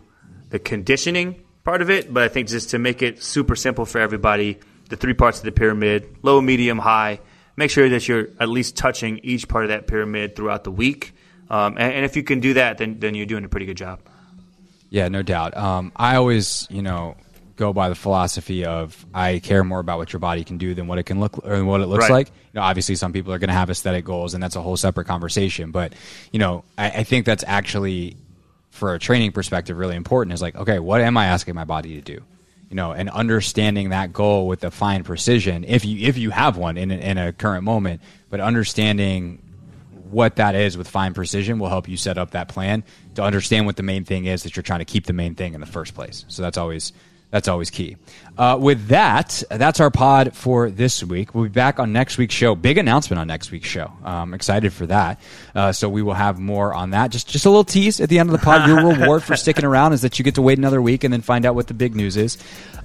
the 0.50 0.58
conditioning 0.58 1.44
part 1.62 1.80
of 1.82 1.90
it, 1.90 2.12
but 2.12 2.22
I 2.24 2.28
think 2.28 2.48
just 2.48 2.70
to 2.70 2.78
make 2.78 3.02
it 3.02 3.22
super 3.22 3.54
simple 3.54 3.84
for 3.86 4.00
everybody, 4.00 4.58
the 4.88 4.96
three 4.96 5.14
parts 5.14 5.38
of 5.38 5.44
the 5.44 5.52
pyramid, 5.52 6.16
low, 6.22 6.40
medium, 6.40 6.78
high, 6.78 7.20
make 7.58 7.70
sure 7.70 7.88
that 7.88 8.06
you're 8.08 8.28
at 8.38 8.48
least 8.48 8.76
touching 8.76 9.18
each 9.22 9.48
part 9.48 9.64
of 9.64 9.68
that 9.70 9.86
pyramid 9.86 10.36
throughout 10.36 10.62
the 10.64 10.70
week. 10.70 11.12
Um, 11.50 11.76
and, 11.76 11.92
and 11.92 12.04
if 12.04 12.16
you 12.16 12.22
can 12.22 12.40
do 12.40 12.54
that, 12.54 12.78
then 12.78 13.00
then 13.00 13.14
you're 13.14 13.26
doing 13.26 13.44
a 13.44 13.48
pretty 13.48 13.66
good 13.66 13.76
job. 13.76 14.00
Yeah, 14.90 15.08
no 15.08 15.22
doubt. 15.22 15.56
Um, 15.56 15.92
I 15.96 16.16
always, 16.16 16.66
you 16.70 16.80
know, 16.82 17.16
go 17.56 17.72
by 17.72 17.88
the 17.88 17.94
philosophy 17.94 18.64
of 18.64 19.04
I 19.12 19.40
care 19.40 19.64
more 19.64 19.80
about 19.80 19.98
what 19.98 20.12
your 20.12 20.20
body 20.20 20.44
can 20.44 20.56
do 20.56 20.74
than 20.74 20.86
what 20.86 20.98
it 20.98 21.02
can 21.02 21.20
look 21.20 21.44
or 21.44 21.62
what 21.64 21.80
it 21.80 21.86
looks 21.86 22.04
Right. 22.04 22.10
like. 22.12 22.28
You 22.28 22.60
know, 22.60 22.62
obviously, 22.62 22.94
some 22.94 23.12
people 23.12 23.32
are 23.32 23.38
going 23.38 23.48
to 23.48 23.54
have 23.54 23.68
aesthetic 23.70 24.04
goals, 24.04 24.32
and 24.34 24.42
that's 24.42 24.56
a 24.56 24.62
whole 24.62 24.76
separate 24.76 25.06
conversation. 25.06 25.72
But 25.72 25.92
you 26.32 26.38
know, 26.38 26.64
I, 26.78 26.90
I 26.90 27.02
think 27.04 27.26
that's 27.26 27.44
actually, 27.46 28.16
for 28.70 28.94
a 28.94 28.98
training 28.98 29.32
perspective, 29.32 29.76
really 29.76 29.96
important. 29.96 30.32
Is 30.32 30.40
like, 30.40 30.54
okay, 30.56 30.78
what 30.78 31.00
am 31.00 31.16
I 31.16 31.26
asking 31.26 31.54
my 31.54 31.64
body 31.64 31.96
to 31.96 32.00
do? 32.00 32.22
You 32.70 32.76
know, 32.76 32.92
and 32.92 33.08
understanding 33.08 33.90
that 33.90 34.12
goal 34.12 34.46
with 34.46 34.62
a 34.62 34.70
fine 34.70 35.02
precision, 35.02 35.64
if 35.64 35.86
you 35.86 36.06
if 36.06 36.18
you 36.18 36.30
have 36.30 36.58
one 36.58 36.76
in 36.76 36.90
a, 36.90 36.96
in 36.96 37.16
a 37.16 37.32
current 37.32 37.64
moment, 37.64 38.02
but 38.28 38.40
understanding 38.40 39.42
what 40.10 40.36
that 40.36 40.54
is 40.54 40.76
with 40.76 40.88
fine 40.88 41.14
precision 41.14 41.58
will 41.58 41.68
help 41.68 41.88
you 41.88 41.96
set 41.96 42.18
up 42.18 42.32
that 42.32 42.48
plan 42.48 42.82
to 43.14 43.22
understand 43.22 43.66
what 43.66 43.76
the 43.76 43.82
main 43.82 44.04
thing 44.04 44.26
is 44.26 44.42
that 44.42 44.56
you're 44.56 44.62
trying 44.62 44.78
to 44.80 44.84
keep 44.84 45.06
the 45.06 45.12
main 45.12 45.34
thing 45.34 45.54
in 45.54 45.60
the 45.60 45.66
first 45.66 45.94
place. 45.94 46.24
So 46.28 46.42
that's 46.42 46.58
always 46.58 46.92
that's 47.30 47.48
always 47.48 47.70
key. 47.70 47.96
Uh, 48.36 48.56
with 48.60 48.88
that, 48.88 49.42
that's 49.50 49.80
our 49.80 49.90
pod 49.90 50.34
for 50.34 50.70
this 50.70 51.02
week. 51.04 51.34
We'll 51.34 51.44
be 51.44 51.50
back 51.50 51.78
on 51.78 51.92
next 51.92 52.16
week's 52.16 52.34
show. 52.34 52.54
Big 52.54 52.78
announcement 52.78 53.20
on 53.20 53.26
next 53.26 53.50
week's 53.50 53.68
show. 53.68 53.92
I'm 54.02 54.32
excited 54.32 54.72
for 54.72 54.86
that. 54.86 55.20
Uh, 55.54 55.72
so 55.72 55.88
we 55.88 56.02
will 56.02 56.14
have 56.14 56.38
more 56.38 56.72
on 56.72 56.90
that. 56.90 57.10
Just 57.10 57.28
just 57.28 57.44
a 57.44 57.50
little 57.50 57.64
tease 57.64 58.00
at 58.00 58.08
the 58.08 58.18
end 58.18 58.30
of 58.30 58.32
the 58.32 58.44
pod. 58.44 58.66
Your 58.68 58.86
reward 58.94 59.22
for 59.22 59.36
sticking 59.36 59.64
around 59.64 59.92
is 59.92 60.02
that 60.02 60.18
you 60.18 60.24
get 60.24 60.36
to 60.36 60.42
wait 60.42 60.56
another 60.56 60.80
week 60.80 61.04
and 61.04 61.12
then 61.12 61.20
find 61.20 61.44
out 61.44 61.54
what 61.54 61.66
the 61.66 61.74
big 61.74 61.94
news 61.94 62.16
is. 62.16 62.38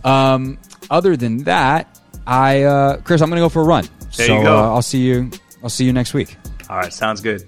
Um, 0.03 0.57
other 0.89 1.15
than 1.15 1.43
that, 1.43 1.99
I, 2.27 2.63
uh, 2.63 2.97
Chris, 2.97 3.21
I'm 3.21 3.29
going 3.29 3.37
to 3.39 3.45
go 3.45 3.49
for 3.49 3.61
a 3.61 3.65
run. 3.65 3.87
There 4.17 4.27
so. 4.27 4.35
Uh, 4.37 4.73
I'll 4.73 4.81
see 4.81 5.01
you. 5.01 5.31
I'll 5.63 5.69
see 5.69 5.85
you 5.85 5.93
next 5.93 6.13
week. 6.13 6.37
All 6.69 6.77
right, 6.77 6.91
sounds 6.91 7.21
good. 7.21 7.43